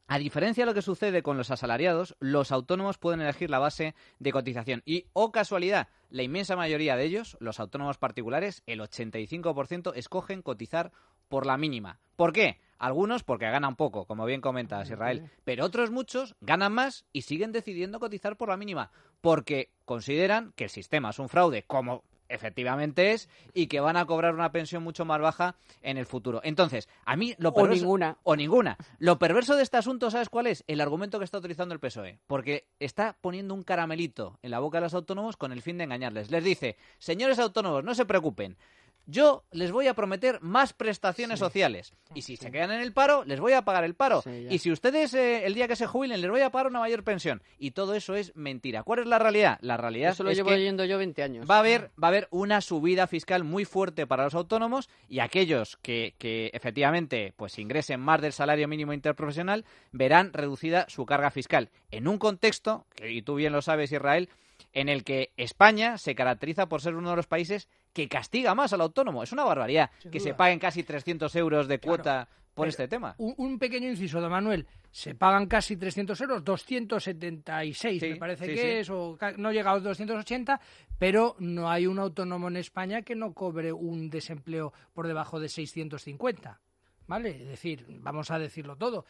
a 0.06 0.18
diferencia 0.18 0.62
de 0.62 0.66
lo 0.66 0.74
que 0.74 0.82
sucede 0.82 1.22
con 1.22 1.38
los 1.38 1.50
asalariados, 1.50 2.14
los 2.20 2.52
autónomos 2.52 2.98
pueden 2.98 3.22
elegir 3.22 3.48
la 3.48 3.58
base 3.58 3.94
de 4.18 4.32
cotización 4.32 4.82
y, 4.84 5.06
o 5.12 5.24
oh 5.24 5.32
casualidad, 5.32 5.88
la 6.10 6.22
inmensa 6.22 6.56
mayoría 6.56 6.96
de 6.96 7.04
ellos, 7.04 7.36
los 7.40 7.58
autónomos 7.58 7.98
particulares, 7.98 8.62
el 8.66 8.80
85%, 8.80 9.92
escogen 9.94 10.42
cotizar 10.42 10.92
por 11.28 11.46
la 11.46 11.56
mínima. 11.56 11.98
¿Por 12.16 12.32
qué? 12.32 12.60
Algunos 12.78 13.24
porque 13.24 13.50
ganan 13.50 13.76
poco, 13.76 14.04
como 14.04 14.26
bien 14.26 14.42
comentas, 14.42 14.90
Israel, 14.90 15.30
pero 15.44 15.64
otros 15.64 15.90
muchos 15.90 16.36
ganan 16.40 16.72
más 16.72 17.06
y 17.12 17.22
siguen 17.22 17.52
decidiendo 17.52 17.98
cotizar 17.98 18.36
por 18.36 18.50
la 18.50 18.58
mínima, 18.58 18.90
porque 19.22 19.70
consideran 19.86 20.52
que 20.54 20.64
el 20.64 20.70
sistema 20.70 21.10
es 21.10 21.18
un 21.18 21.30
fraude, 21.30 21.62
como 21.62 22.04
efectivamente 22.28 23.12
es 23.12 23.28
y 23.52 23.66
que 23.66 23.80
van 23.80 23.96
a 23.96 24.06
cobrar 24.06 24.34
una 24.34 24.52
pensión 24.52 24.82
mucho 24.82 25.04
más 25.04 25.20
baja 25.20 25.56
en 25.82 25.98
el 25.98 26.06
futuro. 26.06 26.40
Entonces, 26.44 26.88
a 27.04 27.16
mí 27.16 27.34
lo 27.38 27.52
perverso... 27.52 27.82
O 27.82 27.84
ninguna. 27.84 28.16
O 28.22 28.36
ninguna. 28.36 28.76
Lo 28.98 29.18
perverso 29.18 29.56
de 29.56 29.62
este 29.62 29.76
asunto, 29.76 30.10
¿sabes 30.10 30.28
cuál 30.28 30.46
es? 30.46 30.64
El 30.66 30.80
argumento 30.80 31.18
que 31.18 31.24
está 31.24 31.38
utilizando 31.38 31.74
el 31.74 31.80
PSOE. 31.80 32.18
Porque 32.26 32.66
está 32.80 33.16
poniendo 33.20 33.54
un 33.54 33.62
caramelito 33.62 34.38
en 34.42 34.50
la 34.50 34.60
boca 34.60 34.78
de 34.78 34.82
los 34.82 34.94
autónomos 34.94 35.36
con 35.36 35.52
el 35.52 35.62
fin 35.62 35.78
de 35.78 35.84
engañarles. 35.84 36.30
Les 36.30 36.44
dice, 36.44 36.76
señores 36.98 37.38
autónomos, 37.38 37.84
no 37.84 37.94
se 37.94 38.06
preocupen 38.06 38.56
yo 39.06 39.44
les 39.50 39.72
voy 39.72 39.86
a 39.86 39.94
prometer 39.94 40.40
más 40.40 40.72
prestaciones 40.72 41.38
sociales. 41.38 41.92
Y 42.14 42.22
si 42.22 42.36
se 42.36 42.50
quedan 42.50 42.72
en 42.72 42.80
el 42.80 42.92
paro, 42.92 43.24
les 43.24 43.40
voy 43.40 43.52
a 43.52 43.62
pagar 43.62 43.84
el 43.84 43.94
paro. 43.94 44.22
y 44.50 44.58
si 44.58 44.70
ustedes 44.72 45.14
eh, 45.14 45.44
el 45.46 45.54
día 45.54 45.68
que 45.68 45.76
se 45.76 45.86
jubilen, 45.86 46.20
les 46.20 46.30
voy 46.30 46.40
a 46.40 46.50
pagar 46.50 46.68
una 46.68 46.80
mayor 46.80 47.04
pensión. 47.04 47.42
Y 47.58 47.72
todo 47.72 47.94
eso 47.94 48.14
es 48.14 48.34
mentira. 48.34 48.82
¿Cuál 48.82 49.00
es 49.00 49.06
la 49.06 49.18
realidad? 49.18 49.58
La 49.60 49.76
realidad 49.76 50.12
eso 50.12 50.24
lo 50.24 50.30
es 50.30 50.36
llevo 50.36 50.50
que 50.50 50.56
leyendo 50.56 50.84
yo 50.84 50.98
20 50.98 51.22
años. 51.22 51.50
Va 51.50 51.56
a, 51.56 51.60
haber, 51.60 51.90
va 52.02 52.08
a 52.08 52.10
haber 52.10 52.28
una 52.30 52.60
subida 52.60 53.06
fiscal 53.06 53.44
muy 53.44 53.64
fuerte 53.64 54.06
para 54.06 54.24
los 54.24 54.34
autónomos 54.34 54.88
y 55.08 55.18
aquellos 55.18 55.76
que, 55.82 56.14
que 56.18 56.50
efectivamente 56.54 57.32
pues 57.36 57.58
ingresen 57.58 58.00
más 58.00 58.20
del 58.20 58.32
salario 58.32 58.68
mínimo 58.68 58.92
interprofesional 58.92 59.64
verán 59.92 60.32
reducida 60.32 60.86
su 60.88 61.06
carga 61.06 61.30
fiscal. 61.30 61.70
En 61.90 62.08
un 62.08 62.18
contexto, 62.18 62.86
que, 62.94 63.10
y 63.10 63.22
tú 63.22 63.34
bien 63.34 63.52
lo 63.52 63.62
sabes, 63.62 63.92
Israel, 63.92 64.28
en 64.74 64.88
el 64.88 65.04
que 65.04 65.32
España 65.36 65.96
se 65.96 66.14
caracteriza 66.14 66.68
por 66.68 66.82
ser 66.82 66.96
uno 66.96 67.10
de 67.10 67.16
los 67.16 67.26
países 67.26 67.68
que 67.92 68.08
castiga 68.08 68.54
más 68.54 68.72
al 68.72 68.82
autónomo. 68.82 69.22
Es 69.22 69.32
una 69.32 69.44
barbaridad 69.44 69.90
que 70.10 70.20
se 70.20 70.34
paguen 70.34 70.58
casi 70.58 70.82
300 70.82 71.34
euros 71.36 71.68
de 71.68 71.78
cuota 71.78 72.28
por 72.54 72.68
este 72.68 72.88
tema. 72.88 73.14
Un, 73.18 73.58
pequeño 73.58 73.88
inciso, 73.88 74.20
don 74.20 74.30
Manuel. 74.30 74.66
Se 74.90 75.14
pagan 75.14 75.46
casi 75.46 75.76
300 75.76 76.20
euros, 76.20 76.44
276 76.44 78.02
me 78.02 78.16
parece 78.16 78.46
que 78.46 78.80
es, 78.80 78.90
o 78.90 79.18
no 79.38 79.52
llega 79.52 79.70
a 79.70 79.74
los 79.74 79.82
280, 79.82 80.60
pero 80.98 81.34
no 81.38 81.70
hay 81.70 81.86
un 81.86 81.98
autónomo 81.98 82.48
en 82.48 82.56
España 82.56 83.02
que 83.02 83.16
no 83.16 83.32
cobre 83.32 83.72
un 83.72 84.08
desempleo 84.10 84.72
por 84.92 85.06
debajo 85.06 85.40
de 85.40 85.48
650. 85.48 86.60
¿Vale? 87.06 87.30
Es 87.30 87.48
decir, 87.48 87.84
vamos 87.88 88.30
a 88.30 88.38
decirlo 88.38 88.76
todo. 88.76 89.04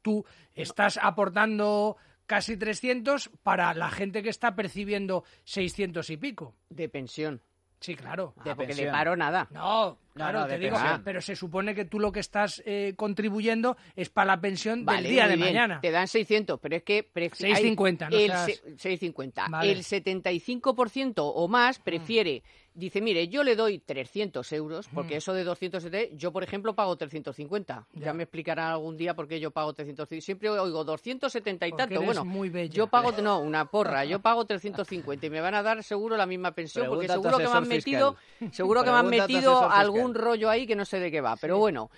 tú 0.00 0.24
estás 0.54 0.98
aportando 1.02 1.96
casi 2.30 2.56
300 2.56 3.28
para 3.42 3.74
la 3.74 3.90
gente 3.90 4.22
que 4.22 4.28
está 4.28 4.54
percibiendo 4.54 5.24
600 5.42 6.08
y 6.10 6.16
pico. 6.16 6.54
De 6.68 6.88
pensión. 6.88 7.42
Sí, 7.80 7.96
claro. 7.96 8.34
De, 8.44 8.54
porque 8.54 8.72
de 8.72 8.88
paro 8.88 9.16
nada. 9.16 9.48
No, 9.50 9.98
claro, 10.14 10.46
te 10.46 10.56
digo, 10.56 10.76
pero 11.02 11.20
se 11.20 11.34
supone 11.34 11.74
que 11.74 11.86
tú 11.86 11.98
lo 11.98 12.12
que 12.12 12.20
estás 12.20 12.62
eh, 12.64 12.94
contribuyendo 12.96 13.76
es 13.96 14.10
para 14.10 14.26
la 14.26 14.40
pensión 14.40 14.86
del 14.86 15.02
día 15.02 15.26
de 15.26 15.38
mañana. 15.38 15.80
Te 15.80 15.90
dan 15.90 16.06
600, 16.06 16.60
pero 16.60 16.76
es 16.76 16.84
que... 16.84 17.10
650, 17.12 18.10
no 18.10 18.16
el, 18.16 18.30
650. 18.30 19.46
El 19.62 19.78
75% 19.78 21.14
o 21.16 21.48
más 21.48 21.80
prefiere 21.80 22.44
dice, 22.74 23.00
mire, 23.00 23.28
yo 23.28 23.42
le 23.42 23.56
doy 23.56 23.78
300 23.78 24.52
euros, 24.52 24.88
porque 24.92 25.14
mm. 25.14 25.18
eso 25.18 25.34
de 25.34 25.44
270, 25.44 26.16
yo 26.16 26.32
por 26.32 26.42
ejemplo 26.42 26.74
pago 26.74 26.96
350. 26.96 27.86
Ya, 27.94 28.12
me 28.12 28.24
explicarán 28.24 28.72
algún 28.72 28.96
día 28.96 29.14
por 29.14 29.28
qué 29.28 29.40
yo 29.40 29.50
pago 29.50 29.72
350. 29.72 30.24
Siempre 30.24 30.48
oigo 30.50 30.84
270 30.84 31.66
y 31.66 31.72
tanto. 31.72 32.02
Bueno, 32.02 32.24
yo 32.70 32.86
pago, 32.86 33.12
no, 33.22 33.40
una 33.40 33.66
porra, 33.66 34.04
yo 34.04 34.20
pago 34.20 34.44
350 34.44 35.26
y 35.26 35.30
me 35.30 35.40
van 35.40 35.54
a 35.54 35.62
dar 35.62 35.82
seguro 35.82 36.16
la 36.16 36.26
misma 36.26 36.52
pensión, 36.52 36.86
porque 36.88 37.08
seguro 37.08 37.38
que 37.38 37.48
me 37.48 37.50
han 37.50 37.68
metido, 37.68 38.16
seguro 38.52 38.84
que 38.84 38.90
me 38.90 38.96
han 38.96 39.08
metido 39.08 39.70
algún 39.70 40.14
rollo 40.14 40.48
ahí 40.50 40.66
que 40.66 40.76
no 40.76 40.84
sé 40.84 41.00
de 41.00 41.10
qué 41.10 41.20
va. 41.20 41.36
Pero 41.36 41.58
bueno, 41.58 41.90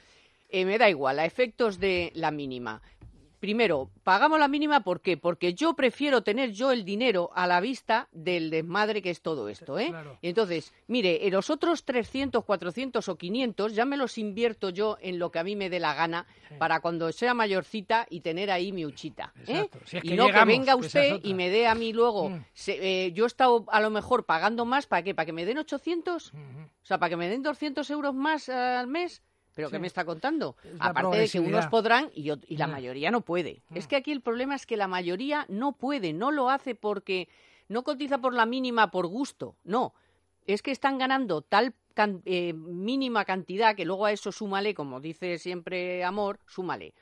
eh, 0.48 0.64
me 0.64 0.78
da 0.78 0.88
igual, 0.88 1.18
a 1.18 1.24
efectos 1.24 1.78
de 1.78 2.12
la 2.14 2.30
mínima 2.30 2.82
primero, 3.42 3.90
pagamos 4.04 4.38
la 4.38 4.46
mínima, 4.46 4.84
¿por 4.84 5.00
qué? 5.00 5.16
Porque 5.16 5.52
yo 5.52 5.74
prefiero 5.74 6.22
tener 6.22 6.52
yo 6.52 6.70
el 6.70 6.84
dinero 6.84 7.32
a 7.34 7.48
la 7.48 7.60
vista 7.60 8.06
del 8.12 8.50
desmadre 8.50 9.02
que 9.02 9.10
es 9.10 9.20
todo 9.20 9.48
esto, 9.48 9.80
¿eh? 9.80 9.92
Y 10.20 10.28
entonces, 10.28 10.72
mire, 10.86 11.28
los 11.28 11.50
otros 11.50 11.84
300, 11.84 12.44
400 12.44 13.08
o 13.08 13.18
500 13.18 13.74
ya 13.74 13.84
me 13.84 13.96
los 13.96 14.16
invierto 14.16 14.70
yo 14.70 14.96
en 15.00 15.18
lo 15.18 15.32
que 15.32 15.40
a 15.40 15.42
mí 15.42 15.56
me 15.56 15.70
dé 15.70 15.80
la 15.80 15.92
gana 15.92 16.24
para 16.56 16.78
cuando 16.78 17.10
sea 17.10 17.34
mayorcita 17.34 18.06
y 18.08 18.20
tener 18.20 18.48
ahí 18.48 18.70
mi 18.70 18.86
huchita, 18.86 19.32
¿eh? 19.48 19.68
y 20.04 20.12
no 20.12 20.28
que 20.28 20.44
venga 20.44 20.76
usted 20.76 21.18
y 21.24 21.34
me 21.34 21.50
dé 21.50 21.66
a 21.66 21.74
mí 21.74 21.92
luego, 21.92 22.28
mm. 22.28 22.44
eh, 22.68 23.10
yo 23.12 23.24
he 23.24 23.26
estado 23.26 23.64
a 23.70 23.80
lo 23.80 23.90
mejor 23.90 24.24
pagando 24.24 24.64
más, 24.66 24.86
¿para 24.86 25.02
qué? 25.02 25.16
¿Para 25.16 25.26
que 25.26 25.32
me 25.32 25.44
den 25.44 25.58
800? 25.58 26.32
O 26.32 26.86
sea, 26.86 26.98
¿para 26.98 27.10
que 27.10 27.16
me 27.16 27.28
den 27.28 27.42
200 27.42 27.90
euros 27.90 28.14
más 28.14 28.48
al 28.48 28.86
mes? 28.86 29.20
¿Pero 29.54 29.70
qué 29.70 29.78
me 29.78 29.86
está 29.86 30.04
contando? 30.04 30.56
Aparte 30.78 31.18
de 31.18 31.28
que 31.28 31.40
unos 31.40 31.66
podrán 31.66 32.10
y, 32.14 32.30
la 32.56 32.66
mm. 32.66 32.70
mayoría 32.70 33.10
no 33.10 33.20
puede. 33.20 33.62
Es 33.74 33.86
que 33.86 33.96
aquí 33.96 34.12
el 34.12 34.20
problema 34.20 34.54
es 34.54 34.66
que 34.66 34.76
la 34.76 34.88
mayoría 34.88 35.46
no 35.48 35.72
puede, 35.72 36.12
no 36.12 36.30
lo 36.30 36.50
hace 36.50 36.74
porque 36.74 37.28
no 37.68 37.82
cotiza 37.84 38.18
por 38.18 38.34
la 38.34 38.46
mínima 38.46 38.90
por 38.90 39.06
gusto, 39.06 39.56
no. 39.64 39.94
Es 40.46 40.62
que 40.62 40.70
están 40.70 40.98
ganando 40.98 41.42
tal 41.42 41.74
eh, 42.24 42.52
mínima 42.54 43.24
cantidad 43.24 43.76
que 43.76 43.84
luego 43.84 44.06
a 44.06 44.12
eso 44.12 44.32
súmale, 44.32 44.74
como 44.74 45.00
dice 45.00 45.38
siempre 45.38 46.02
Amor, 46.04 46.40
súmale 46.46 46.94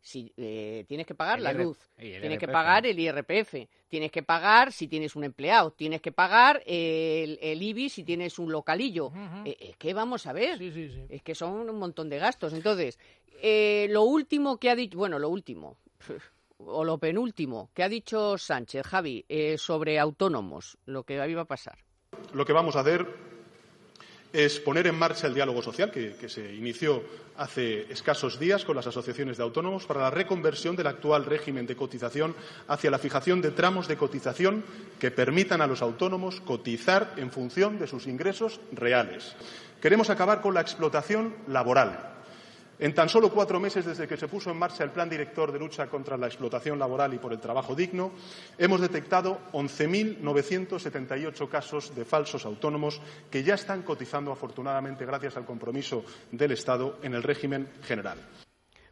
si 0.00 0.32
eh, 0.36 0.84
tienes 0.88 1.06
que 1.06 1.14
pagar 1.14 1.40
la 1.40 1.52
luz, 1.52 1.78
tienes 1.96 2.38
que 2.38 2.48
pagar 2.48 2.86
el 2.86 2.98
IRPF, 2.98 3.68
tienes 3.88 4.10
que 4.10 4.22
pagar 4.22 4.72
si 4.72 4.88
tienes 4.88 5.16
un 5.16 5.24
empleado, 5.24 5.70
tienes 5.72 6.00
que 6.00 6.12
pagar 6.12 6.62
el, 6.66 7.38
el 7.42 7.62
IBI 7.62 7.88
si 7.88 8.04
tienes 8.04 8.38
un 8.38 8.50
localillo. 8.50 9.12
Eh, 9.44 9.56
es 9.60 9.76
que 9.76 9.94
vamos 9.94 10.26
a 10.26 10.32
ver, 10.32 10.60
es 10.62 11.22
que 11.22 11.34
son 11.34 11.68
un 11.68 11.78
montón 11.78 12.08
de 12.08 12.18
gastos. 12.18 12.52
Entonces, 12.52 12.98
eh, 13.42 13.86
lo 13.90 14.02
último 14.02 14.58
que 14.58 14.70
ha 14.70 14.76
dicho, 14.76 14.98
bueno, 14.98 15.18
lo 15.18 15.28
último, 15.28 15.76
o 16.58 16.84
lo 16.84 16.98
penúltimo 16.98 17.70
que 17.74 17.82
ha 17.82 17.88
dicho 17.88 18.38
Sánchez, 18.38 18.86
Javi, 18.86 19.24
sobre 19.58 19.98
autónomos, 19.98 20.78
lo 20.86 21.04
que 21.04 21.14
iba 21.14 21.42
a 21.42 21.46
pasar. 21.46 21.78
Lo 22.32 22.44
que 22.44 22.52
vamos 22.52 22.76
a 22.76 22.80
hacer 22.80 23.27
es 24.32 24.60
poner 24.60 24.86
en 24.86 24.98
marcha 24.98 25.26
el 25.26 25.34
diálogo 25.34 25.62
social 25.62 25.90
que, 25.90 26.28
se 26.28 26.54
inició 26.54 27.02
hace 27.36 27.90
escasos 27.90 28.38
días 28.38 28.64
con 28.64 28.76
las 28.76 28.86
asociaciones 28.86 29.36
de 29.36 29.42
autónomos 29.42 29.86
para 29.86 30.00
la 30.00 30.10
reconversión 30.10 30.76
del 30.76 30.88
actual 30.88 31.24
régimen 31.24 31.66
de 31.66 31.76
cotización 31.76 32.34
hacia 32.66 32.90
la 32.90 32.98
fijación 32.98 33.40
de 33.40 33.52
tramos 33.52 33.88
de 33.88 33.96
cotización 33.96 34.64
que 34.98 35.10
permitan 35.10 35.60
a 35.60 35.66
los 35.66 35.82
autónomos 35.82 36.40
cotizar 36.40 37.14
en 37.16 37.30
función 37.30 37.78
de 37.78 37.86
sus 37.86 38.06
ingresos 38.06 38.60
reales. 38.72 39.34
Queremos 39.80 40.10
acabar 40.10 40.40
con 40.40 40.54
la 40.54 40.60
explotación 40.60 41.34
laboral. 41.46 42.17
En 42.80 42.94
tan 42.94 43.08
solo 43.08 43.30
cuatro 43.30 43.58
meses 43.58 43.84
desde 43.84 44.06
que 44.06 44.16
se 44.16 44.28
puso 44.28 44.50
en 44.50 44.56
marcha 44.58 44.84
el 44.84 44.92
Plan 44.92 45.10
Director 45.10 45.50
de 45.50 45.58
Lucha 45.58 45.88
contra 45.88 46.16
la 46.16 46.28
Explotación 46.28 46.78
Laboral 46.78 47.12
y 47.12 47.18
por 47.18 47.32
el 47.32 47.40
Trabajo 47.40 47.74
Digno, 47.74 48.12
hemos 48.56 48.80
detectado 48.80 49.40
11.978 49.52 51.48
casos 51.48 51.92
de 51.94 52.04
falsos 52.04 52.44
autónomos 52.44 53.00
que 53.30 53.42
ya 53.42 53.54
están 53.54 53.82
cotizando, 53.82 54.30
afortunadamente, 54.30 55.04
gracias 55.04 55.36
al 55.36 55.44
compromiso 55.44 56.04
del 56.30 56.52
Estado 56.52 56.98
en 57.02 57.14
el 57.14 57.24
régimen 57.24 57.68
general. 57.82 58.18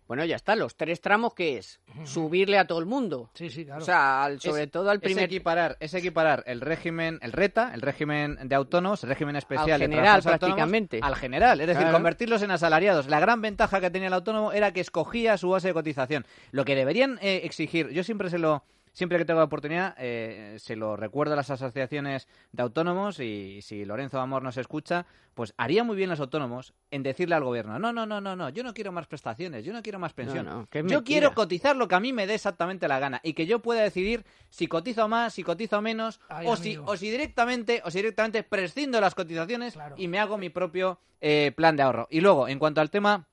Bueno, 0.09 0.25
ya 0.25 0.37
está. 0.37 0.55
Los 0.55 0.77
tres 0.77 1.01
tramos, 1.01 1.35
¿qué 1.35 1.59
es? 1.59 1.81
Subirle 2.05 2.59
a 2.59 2.67
todo 2.67 2.79
el 2.79 2.87
mundo. 2.87 3.29
Sí, 3.35 3.51
sí, 3.51 3.65
claro. 3.65 3.83
O 3.83 3.85
sea, 3.85 4.23
al- 4.25 4.41
sobre 4.41 4.65
Es- 4.65 4.71
todo 4.71 4.89
al 4.91 4.99
Es 4.99 5.03
primer... 5.03 5.25
equiparar, 5.25 5.77
es 5.81 5.95
equiparar 5.95 6.45
el 6.47 6.61
régimen, 6.61 7.19
el 7.23 7.33
RETA, 7.33 7.73
el 7.75 7.81
régimen 7.83 8.39
de 8.43 8.55
autónomos, 8.55 9.03
el 9.03 9.09
régimen 9.09 9.35
especial 9.35 9.73
Al 9.73 9.81
general, 9.81 10.23
prácticamente. 10.23 11.01
al 11.03 11.17
general, 11.17 11.61
es 11.61 11.67
decir, 11.67 11.83
Claro. 11.83 11.97
convertirlos 11.97 12.43
en 12.43 12.53
asalariados. 12.53 13.09
La 13.09 13.19
gran 13.19 13.43
ventaja 13.43 13.81
que 13.81 13.91
tenía 13.91 14.09
el 14.09 14.15
autónomo 14.15 14.53
era 14.53 14.73
que 14.73 14.81
escogía 14.81 15.37
su 15.39 15.49
base 15.51 15.69
de 15.69 15.75
cotización. 15.75 16.25
Lo 16.53 16.65
que 16.65 16.77
deberían 16.77 17.19
eh, 17.21 17.41
exigir, 17.45 17.89
yo 17.91 18.05
siempre 18.05 18.31
se 18.31 18.39
lo 18.39 18.63
siempre 18.97 19.19
que 19.19 19.27
tengo 19.27 19.41
la 19.41 19.45
oportunidad, 19.45 19.95
eh, 19.99 20.57
se 20.59 20.75
lo 20.75 20.97
recuerdo 20.97 21.35
a 21.35 21.37
las 21.37 21.51
asociaciones 21.51 22.27
de 22.53 22.63
autónomos 22.63 23.21
y 23.21 23.61
si 23.61 23.85
Lorenzo 23.85 24.19
Amor 24.19 24.43
nos 24.43 24.57
escucha, 24.57 25.05
pues 25.35 25.53
haría 25.59 25.85
muy 25.85 25.97
bien 25.99 26.09
los 26.09 26.19
autónomos 26.19 26.73
en 26.91 27.03
decirle 27.03 27.35
al 27.35 27.45
gobierno, 27.45 27.79
no, 27.79 27.93
no, 27.93 28.07
no, 28.07 28.23
no, 28.23 28.35
no, 28.35 28.49
yo 28.49 28.65
no 28.65 28.73
quiero 28.73 28.93
más 28.93 29.07
prestaciones, 29.07 29.67
yo 29.67 29.75
no 29.75 29.83
quiero 29.83 29.99
más 29.99 30.15
pensión. 30.15 30.47
no, 30.47 30.63
yo 30.63 30.83
mentira. 30.83 31.03
quiero 31.03 31.35
cotizar 31.35 31.77
lo 31.77 31.89
que 31.89 31.95
a 31.95 32.01
mí 32.01 32.15
me 32.15 32.27
dé 32.27 32.33
exactamente 32.37 32.89
la 32.89 32.99
gana 32.99 33.21
y 33.23 33.35
que 33.35 33.45
yo 33.45 33.59
pueda 33.61 33.83
decidir 33.83 34.25
si 34.49 34.67
cotizo 34.67 35.09
más, 35.09 35.35
si 35.35 35.43
cotizo 35.43 35.83
menos 35.83 36.19
Ay, 36.31 36.47
o, 36.49 36.57
si, 36.57 36.79
o 36.79 36.97
si 36.97 37.11
directamente 37.11 37.83
o 37.85 37.91
si 37.91 37.99
directamente 37.99 38.45
prescindo 38.45 38.97
de 38.97 39.03
las 39.03 39.15
cotizaciones 39.15 39.75
Claro. 39.75 39.97
y 39.99 40.09
me 40.09 40.19
hago 40.19 40.39
mi 40.39 40.49
propio 40.49 40.99
eh, 41.21 41.53
plan 41.55 41.77
de 41.77 41.83
ahorro. 41.83 42.07
Y 42.11 42.23
luego, 42.23 42.49
en 42.49 42.59
cuanto 42.59 42.81
al 42.81 42.89
tema 42.89 43.27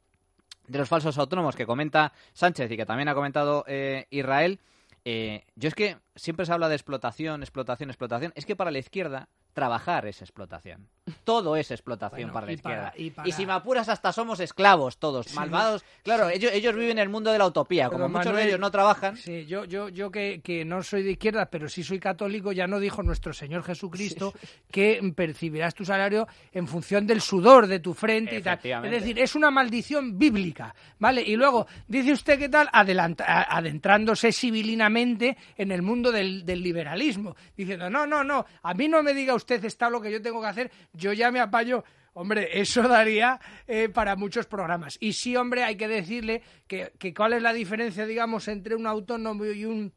de 0.67 0.77
los 0.77 0.89
falsos 0.89 1.17
autónomos 1.17 1.55
que 1.55 1.65
comenta 1.65 2.11
Sánchez 2.33 2.69
y 2.69 2.75
que 2.75 2.85
también 2.85 3.07
ha 3.07 3.13
comentado 3.15 3.63
eh, 3.65 4.07
Israel, 4.09 4.59
eh, 5.05 5.45
yo 5.55 5.67
es 5.67 5.75
que 5.75 5.97
siempre 6.15 6.45
se 6.45 6.53
habla 6.53 6.69
de 6.69 6.75
explotación, 6.75 7.43
explotación, 7.43 7.89
explotación. 7.89 8.31
Es 8.35 8.45
que 8.45 8.55
para 8.55 8.71
la 8.71 8.79
izquierda 8.79 9.29
trabajar 9.53 10.05
es 10.05 10.21
explotación. 10.21 10.89
Todo 11.25 11.57
es 11.57 11.69
explotación 11.69 12.31
Bueno, 12.31 12.33
para 12.33 12.47
la 12.47 12.57
para- 12.61 12.93
izquierda. 12.95 13.25
y 13.27 13.31
si 13.33 13.45
me 13.45 13.51
apuras 13.51 13.89
hasta 13.89 14.13
somos 14.13 14.39
esclavos 14.39 14.97
todos, 14.97 15.25
Sí, 15.25 15.35
malvados. 15.35 15.83
Claro, 16.01 16.29
ellos, 16.29 16.51
ellos 16.53 16.73
viven 16.73 16.91
en 16.91 16.99
el 16.99 17.09
mundo 17.09 17.29
de 17.29 17.37
la 17.37 17.45
utopía. 17.45 17.89
Pero, 17.89 18.03
Como 18.03 18.07
muchos 18.09 18.27
Manuel, 18.27 18.43
de 18.43 18.49
ellos 18.51 18.59
no 18.61 18.71
trabajan, 18.71 19.17
Sí, 19.17 19.45
yo, 19.45 19.65
yo, 19.65 19.89
yo 19.89 20.11
que, 20.11 20.39
que 20.41 20.63
no 20.63 20.81
soy 20.81 21.03
de 21.03 21.11
izquierda, 21.11 21.47
pero 21.47 21.67
sí 21.67 21.83
soy 21.83 21.99
católico, 21.99 22.53
ya 22.53 22.67
no 22.67 22.79
dijo 22.79 23.03
nuestro 23.03 23.33
Señor 23.33 23.63
Jesucristo 23.63 24.33
que 24.71 25.01
percibirás 25.13 25.75
tu 25.75 25.83
salario 25.83 26.25
en 26.53 26.67
función 26.69 27.05
del 27.05 27.19
sudor 27.19 27.67
de 27.67 27.79
tu 27.79 27.93
frente 27.93 28.37
y 28.37 28.41
tal. 28.41 28.59
Es 28.85 28.91
decir, 28.91 29.19
es 29.19 29.35
una 29.35 29.51
maldición 29.51 30.17
bíblica, 30.17 30.73
¿vale? 30.99 31.21
Y 31.21 31.35
luego, 31.35 31.67
dice 31.85 32.13
usted 32.13 32.39
qué 32.39 32.47
tal, 32.47 32.69
Adelanta- 32.71 33.45
adentrándose 33.49 34.31
civilinamente 34.31 35.35
en 35.57 35.71
el 35.73 35.81
mundo 35.81 36.13
del, 36.13 36.45
del 36.45 36.63
liberalismo, 36.63 37.35
diciendo, 37.57 37.89
no, 37.89 38.07
no, 38.07 38.23
no, 38.23 38.45
a 38.61 38.73
mí 38.73 38.87
no 38.87 39.03
me 39.03 39.13
diga 39.13 39.35
usted 39.35 39.63
está 39.65 39.89
lo 39.89 39.99
que 39.99 40.09
yo 40.09 40.21
tengo 40.21 40.39
que 40.39 40.47
hacer, 40.47 40.71
yo 40.93 41.13
ya 41.13 41.31
me 41.31 41.39
apaño. 41.39 41.83
Hombre, 42.15 42.59
eso 42.59 42.83
daría 42.87 43.39
eh, 43.67 43.89
para 43.89 44.15
muchos 44.15 44.45
programas. 44.45 44.97
Y 44.99 45.13
sí, 45.13 45.35
hombre, 45.35 45.63
hay 45.63 45.75
que 45.75 45.87
decirle 45.87 46.43
que, 46.67 46.93
que 46.99 47.13
cuál 47.13 47.33
es 47.33 47.41
la 47.41 47.53
diferencia, 47.53 48.05
digamos, 48.05 48.47
entre 48.47 48.75
un 48.75 48.85
autónomo 48.85 49.45
y 49.45 49.65
un 49.65 49.93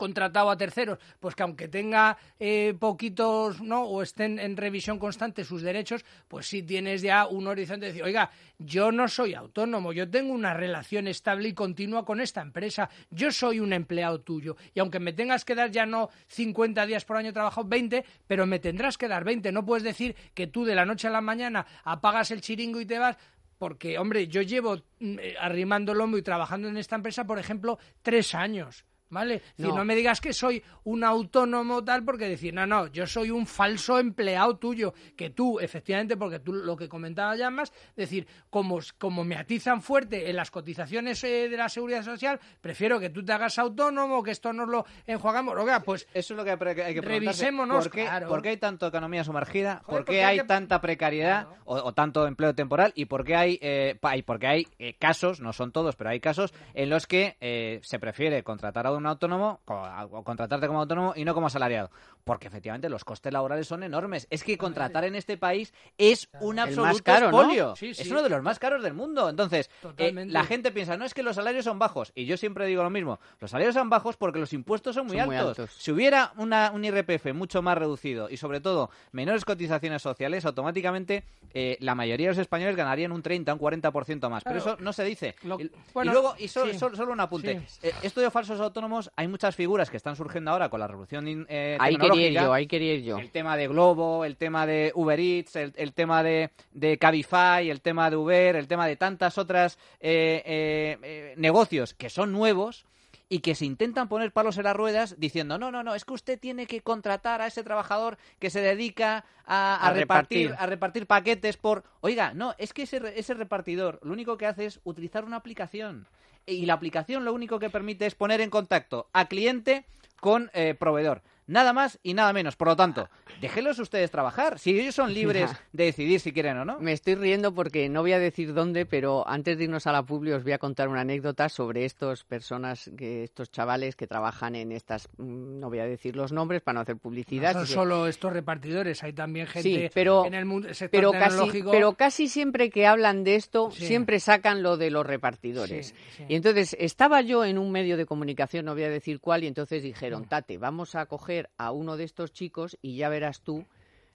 contratado 0.00 0.48
a 0.48 0.56
terceros, 0.56 0.98
pues 1.20 1.34
que 1.34 1.42
aunque 1.42 1.68
tenga 1.68 2.16
eh, 2.38 2.74
poquitos, 2.80 3.60
¿no? 3.60 3.84
O 3.84 4.00
estén 4.00 4.38
en 4.38 4.56
revisión 4.56 4.98
constante 4.98 5.44
sus 5.44 5.60
derechos, 5.60 6.06
pues 6.26 6.46
sí 6.46 6.62
tienes 6.62 7.02
ya 7.02 7.26
un 7.26 7.46
horizonte 7.46 7.84
de 7.84 7.92
decir, 7.92 8.02
oiga, 8.02 8.30
yo 8.58 8.92
no 8.92 9.08
soy 9.08 9.34
autónomo, 9.34 9.92
yo 9.92 10.08
tengo 10.08 10.32
una 10.32 10.54
relación 10.54 11.06
estable 11.06 11.50
y 11.50 11.52
continua 11.52 12.06
con 12.06 12.22
esta 12.22 12.40
empresa, 12.40 12.88
yo 13.10 13.30
soy 13.30 13.60
un 13.60 13.74
empleado 13.74 14.22
tuyo, 14.22 14.56
y 14.72 14.80
aunque 14.80 15.00
me 15.00 15.12
tengas 15.12 15.44
que 15.44 15.54
dar 15.54 15.70
ya 15.70 15.84
no 15.84 16.08
50 16.28 16.86
días 16.86 17.04
por 17.04 17.18
año 17.18 17.34
trabajado, 17.34 17.68
20, 17.68 18.02
pero 18.26 18.46
me 18.46 18.58
tendrás 18.58 18.96
que 18.96 19.06
dar 19.06 19.22
20, 19.24 19.52
no 19.52 19.66
puedes 19.66 19.84
decir 19.84 20.16
que 20.32 20.46
tú 20.46 20.64
de 20.64 20.74
la 20.74 20.86
noche 20.86 21.08
a 21.08 21.10
la 21.10 21.20
mañana 21.20 21.66
apagas 21.84 22.30
el 22.30 22.40
chiringo 22.40 22.80
y 22.80 22.86
te 22.86 22.98
vas, 22.98 23.18
porque, 23.60 23.98
hombre, 23.98 24.26
yo 24.28 24.40
llevo 24.40 24.76
mm, 25.00 25.18
eh, 25.18 25.34
arrimando 25.38 25.92
el 25.92 25.98
lomo 25.98 26.16
y 26.16 26.22
trabajando 26.22 26.68
en 26.68 26.78
esta 26.78 26.96
empresa, 26.96 27.26
por 27.26 27.38
ejemplo, 27.38 27.78
tres 28.00 28.34
años. 28.34 28.86
¿Vale? 29.10 29.42
Si 29.56 29.62
No. 29.64 29.74
no 29.76 29.84
me 29.84 29.94
digas 29.96 30.20
que 30.20 30.32
soy 30.32 30.62
un 30.84 31.02
autónomo 31.04 31.84
tal, 31.84 32.04
porque 32.04 32.28
decir, 32.28 32.54
no, 32.54 32.64
no, 32.66 32.86
yo 32.86 33.06
soy 33.06 33.30
un 33.30 33.46
falso 33.46 33.98
empleado 33.98 34.56
tuyo, 34.56 34.94
que 35.16 35.30
tú, 35.30 35.58
efectivamente, 35.60 36.16
porque 36.16 36.38
tú 36.38 36.52
lo 36.52 36.76
que 36.76 36.88
comentaba 36.88 37.34
ya 37.36 37.50
más, 37.50 37.72
decir, 37.96 38.26
como, 38.50 38.78
como 38.98 39.24
me 39.24 39.36
atizan 39.36 39.82
fuerte 39.82 40.30
en 40.30 40.36
las 40.36 40.50
cotizaciones 40.50 41.22
eh, 41.24 41.48
de 41.48 41.56
la 41.56 41.68
seguridad 41.68 42.02
social, 42.04 42.38
prefiero 42.60 43.00
que 43.00 43.10
tú 43.10 43.24
te 43.24 43.32
hagas 43.32 43.58
autónomo, 43.58 44.22
que 44.22 44.30
esto 44.30 44.52
nos 44.52 44.68
lo 44.68 44.84
enjuagamos. 45.06 45.56
Oiga, 45.58 45.80
pues 45.80 46.06
Eso 46.14 46.34
es 46.34 46.36
lo 46.38 46.44
que 46.44 46.50
hay 46.82 46.94
que. 46.94 47.00
Revisémonos, 47.00 47.84
¿Por 47.88 47.92
qué, 47.92 48.02
claro. 48.04 48.28
por 48.28 48.42
qué 48.42 48.48
hay 48.50 48.56
tanto 48.58 48.86
economía 48.86 49.24
sumergida? 49.24 49.82
Joder, 49.84 49.84
¿Por 49.86 49.94
porque 50.04 50.12
qué 50.12 50.24
hay 50.24 50.30
hay 50.36 50.38
que- 50.40 50.44
tanta 50.46 50.80
precariedad 50.80 51.46
Claro. 51.48 51.62
o, 51.64 51.74
o 51.76 51.92
tanto 51.94 52.26
empleo 52.26 52.54
temporal? 52.54 52.92
¿Y 52.94 53.06
por 53.06 53.24
qué 53.24 53.34
hay, 53.34 53.58
eh, 53.60 53.96
pa- 54.00 54.16
y 54.16 54.22
por 54.22 54.38
qué 54.38 54.46
hay 54.46 54.66
eh, 54.78 54.94
casos, 54.98 55.40
no 55.40 55.52
son 55.52 55.72
todos, 55.72 55.96
pero 55.96 56.10
hay 56.10 56.20
casos 56.20 56.54
en 56.74 56.90
los 56.90 57.06
que 57.06 57.36
eh, 57.40 57.80
se 57.82 57.98
prefiere 57.98 58.42
contratar 58.44 58.86
a 58.86 58.92
un 58.92 58.99
autónomo 59.06 59.60
co- 59.64 59.84
a- 59.84 60.04
o 60.06 60.22
contratarte 60.24 60.66
como 60.66 60.80
autónomo 60.80 61.12
y 61.16 61.24
no 61.24 61.34
como 61.34 61.46
asalariado? 61.48 61.90
Porque 62.24 62.48
efectivamente 62.48 62.88
los 62.88 63.04
costes 63.04 63.32
laborales 63.32 63.66
son 63.66 63.82
enormes. 63.82 64.26
Es 64.30 64.44
que 64.44 64.58
contratar 64.58 65.04
en 65.04 65.14
este 65.16 65.36
país 65.38 65.72
es 65.98 66.28
un 66.40 66.58
absoluto 66.58 67.02
caro, 67.02 67.30
¿no? 67.30 67.38
expolio. 67.40 67.76
Sí, 67.76 67.94
sí. 67.94 68.02
Es 68.02 68.10
uno 68.10 68.22
de 68.22 68.28
los 68.28 68.42
más 68.42 68.58
caros 68.58 68.82
del 68.82 68.94
mundo. 68.94 69.28
Entonces, 69.28 69.70
eh, 69.96 70.12
la 70.28 70.44
gente 70.44 70.70
piensa, 70.70 70.96
no 70.96 71.04
es 71.04 71.14
que 71.14 71.22
los 71.22 71.36
salarios 71.36 71.64
son 71.64 71.78
bajos. 71.78 72.12
Y 72.14 72.26
yo 72.26 72.36
siempre 72.36 72.66
digo 72.66 72.82
lo 72.82 72.90
mismo. 72.90 73.18
Los 73.40 73.50
salarios 73.50 73.74
son 73.74 73.88
bajos 73.90 74.16
porque 74.16 74.38
los 74.38 74.52
impuestos 74.52 74.94
son 74.94 75.06
muy, 75.06 75.16
Son 75.16 75.26
muy 75.26 75.36
altos. 75.36 75.70
Si 75.78 75.90
hubiera 75.90 76.32
una, 76.36 76.70
un 76.72 76.84
IRPF 76.84 77.32
mucho 77.32 77.62
más 77.62 77.76
reducido 77.78 78.28
y 78.30 78.36
sobre 78.36 78.60
todo 78.60 78.90
menores 79.12 79.44
cotizaciones 79.44 80.02
sociales, 80.02 80.44
automáticamente 80.44 81.24
eh, 81.54 81.76
la 81.80 81.94
mayoría 81.94 82.26
de 82.28 82.32
los 82.32 82.38
españoles 82.38 82.76
ganarían 82.76 83.12
un 83.12 83.22
30, 83.22 83.54
un 83.54 83.58
40% 83.58 84.28
más. 84.28 84.44
Pero 84.44 84.58
eso 84.58 84.76
no 84.80 84.92
se 84.92 85.04
dice. 85.04 85.34
Lo- 85.42 85.58
y, 85.60 85.70
luego, 86.04 86.34
y 86.38 86.48
so- 86.48 86.66
sí. 86.66 86.78
so- 86.78 86.94
solo 86.94 87.12
un 87.12 87.20
apunte. 87.20 87.62
Eh, 87.82 87.92
esto 88.02 88.20
de 88.20 88.30
falsos 88.30 88.60
autónomos, 88.60 88.89
hay 89.16 89.28
muchas 89.28 89.54
figuras 89.56 89.90
que 89.90 89.96
están 89.96 90.16
surgiendo 90.16 90.50
ahora 90.50 90.68
con 90.68 90.80
la 90.80 90.86
revolución 90.88 91.46
eh, 91.48 91.76
Ahí 91.80 91.96
quería 91.96 92.28
ir 92.28 92.34
tecnológica. 92.34 92.42
yo, 92.42 92.52
ahí 92.52 92.66
quería 92.66 92.94
ir 92.94 93.02
yo. 93.04 93.18
El 93.18 93.30
tema 93.30 93.56
de 93.56 93.68
Globo, 93.68 94.24
el 94.24 94.36
tema 94.36 94.66
de 94.66 94.92
Uber 94.94 95.18
Eats, 95.20 95.56
el, 95.56 95.72
el 95.76 95.92
tema 95.92 96.22
de, 96.22 96.50
de 96.72 96.98
Cabify, 96.98 97.70
el 97.70 97.80
tema 97.80 98.10
de 98.10 98.16
Uber, 98.16 98.56
el 98.56 98.68
tema 98.68 98.86
de 98.86 98.96
tantas 98.96 99.38
otras 99.38 99.78
eh, 100.00 100.42
eh, 100.44 100.98
eh, 101.02 101.34
negocios 101.36 101.94
que 101.94 102.10
son 102.10 102.32
nuevos 102.32 102.84
y 103.32 103.40
que 103.40 103.54
se 103.54 103.64
intentan 103.64 104.08
poner 104.08 104.32
palos 104.32 104.58
en 104.58 104.64
las 104.64 104.74
ruedas 104.74 105.14
diciendo, 105.18 105.56
no, 105.56 105.70
no, 105.70 105.84
no, 105.84 105.94
es 105.94 106.04
que 106.04 106.14
usted 106.14 106.38
tiene 106.40 106.66
que 106.66 106.80
contratar 106.80 107.40
a 107.40 107.46
ese 107.46 107.62
trabajador 107.62 108.18
que 108.40 108.50
se 108.50 108.60
dedica 108.60 109.24
a, 109.46 109.76
a 109.76 109.88
A 109.88 109.92
repartir, 109.92 110.48
repartir. 110.48 110.62
a 110.64 110.66
repartir 110.66 111.06
paquetes 111.06 111.56
por... 111.56 111.84
Oiga, 112.00 112.34
no, 112.34 112.56
es 112.58 112.72
que 112.72 112.82
ese, 112.82 113.00
ese 113.16 113.34
repartidor 113.34 114.00
lo 114.02 114.12
único 114.12 114.36
que 114.36 114.46
hace 114.46 114.66
es 114.66 114.80
utilizar 114.82 115.24
una 115.24 115.36
aplicación. 115.36 116.08
Y 116.46 116.66
la 116.66 116.74
aplicación 116.74 117.24
lo 117.24 117.32
único 117.32 117.58
que 117.58 117.70
permite 117.70 118.06
es 118.06 118.14
poner 118.14 118.40
en 118.40 118.50
contacto 118.50 119.08
a 119.12 119.26
cliente 119.26 119.84
con 120.20 120.50
eh, 120.52 120.74
proveedor. 120.74 121.22
Nada 121.50 121.72
más 121.72 121.98
y 122.04 122.14
nada 122.14 122.32
menos. 122.32 122.54
Por 122.54 122.68
lo 122.68 122.76
tanto, 122.76 123.08
déjenlos 123.40 123.78
ustedes 123.80 124.10
trabajar. 124.12 124.58
Si 124.60 124.78
ellos 124.78 124.94
son 124.94 125.12
libres 125.12 125.50
de 125.72 125.84
decidir 125.86 126.20
si 126.20 126.32
quieren 126.32 126.56
o 126.58 126.64
no. 126.64 126.78
Me 126.78 126.92
estoy 126.92 127.16
riendo 127.16 127.52
porque 127.52 127.88
no 127.88 128.02
voy 128.02 128.12
a 128.12 128.20
decir 128.20 128.54
dónde, 128.54 128.86
pero 128.86 129.26
antes 129.28 129.58
de 129.58 129.64
irnos 129.64 129.88
a 129.88 129.92
la 129.92 130.04
publi 130.04 130.30
os 130.32 130.44
voy 130.44 130.52
a 130.52 130.58
contar 130.58 130.88
una 130.88 131.00
anécdota 131.00 131.48
sobre 131.48 131.84
estos 131.84 132.22
personas, 132.22 132.88
que, 132.96 133.24
estos 133.24 133.50
chavales 133.50 133.96
que 133.96 134.06
trabajan 134.06 134.54
en 134.54 134.70
estas, 134.70 135.08
mm, 135.18 135.58
no 135.58 135.68
voy 135.70 135.80
a 135.80 135.86
decir 135.86 136.14
los 136.14 136.30
nombres 136.30 136.62
para 136.62 136.74
no 136.74 136.80
hacer 136.82 136.96
publicidad. 136.98 137.54
no 137.54 137.66
son 137.66 137.74
solo 137.74 138.06
estos 138.06 138.32
repartidores, 138.32 139.02
hay 139.02 139.12
también 139.12 139.48
gente 139.48 139.68
Sí, 139.68 139.90
pero- 139.92 140.24
en 140.26 140.34
el 140.34 140.44
mundo, 140.44 140.72
sector 140.72 140.90
pero 141.00 141.10
casi, 141.12 141.62
pero 141.68 141.94
casi 141.94 142.28
siempre 142.28 142.70
que 142.70 142.86
hablan 142.86 143.24
de 143.24 143.34
esto, 143.34 143.70
Sí. 143.72 143.86
siempre 143.86 144.20
sacan 144.20 144.62
lo 144.62 144.76
de 144.76 144.90
los 144.90 145.04
repartidores. 145.04 145.88
Sí, 145.88 145.94
sí. 146.18 146.24
Y 146.28 146.34
entonces 146.36 146.76
estaba 146.78 147.22
yo 147.22 147.44
en 147.44 147.58
un 147.58 147.72
medio 147.72 147.96
de 147.96 148.06
comunicación, 148.06 148.66
no 148.66 148.74
voy 148.74 148.84
a 148.84 148.88
decir 148.90 149.18
cuál, 149.20 149.42
y 149.42 149.48
entonces 149.48 149.82
Mm. 149.82 149.86
dijeron, 149.86 150.24
Tate, 150.26 150.56
vamos 150.58 150.94
a 150.94 151.06
coger 151.06 151.39
a 151.56 151.70
uno 151.70 151.96
de 151.96 152.04
estos 152.04 152.32
chicos 152.32 152.76
y 152.82 152.96
ya 152.96 153.08
verás 153.08 153.40
tú 153.40 153.64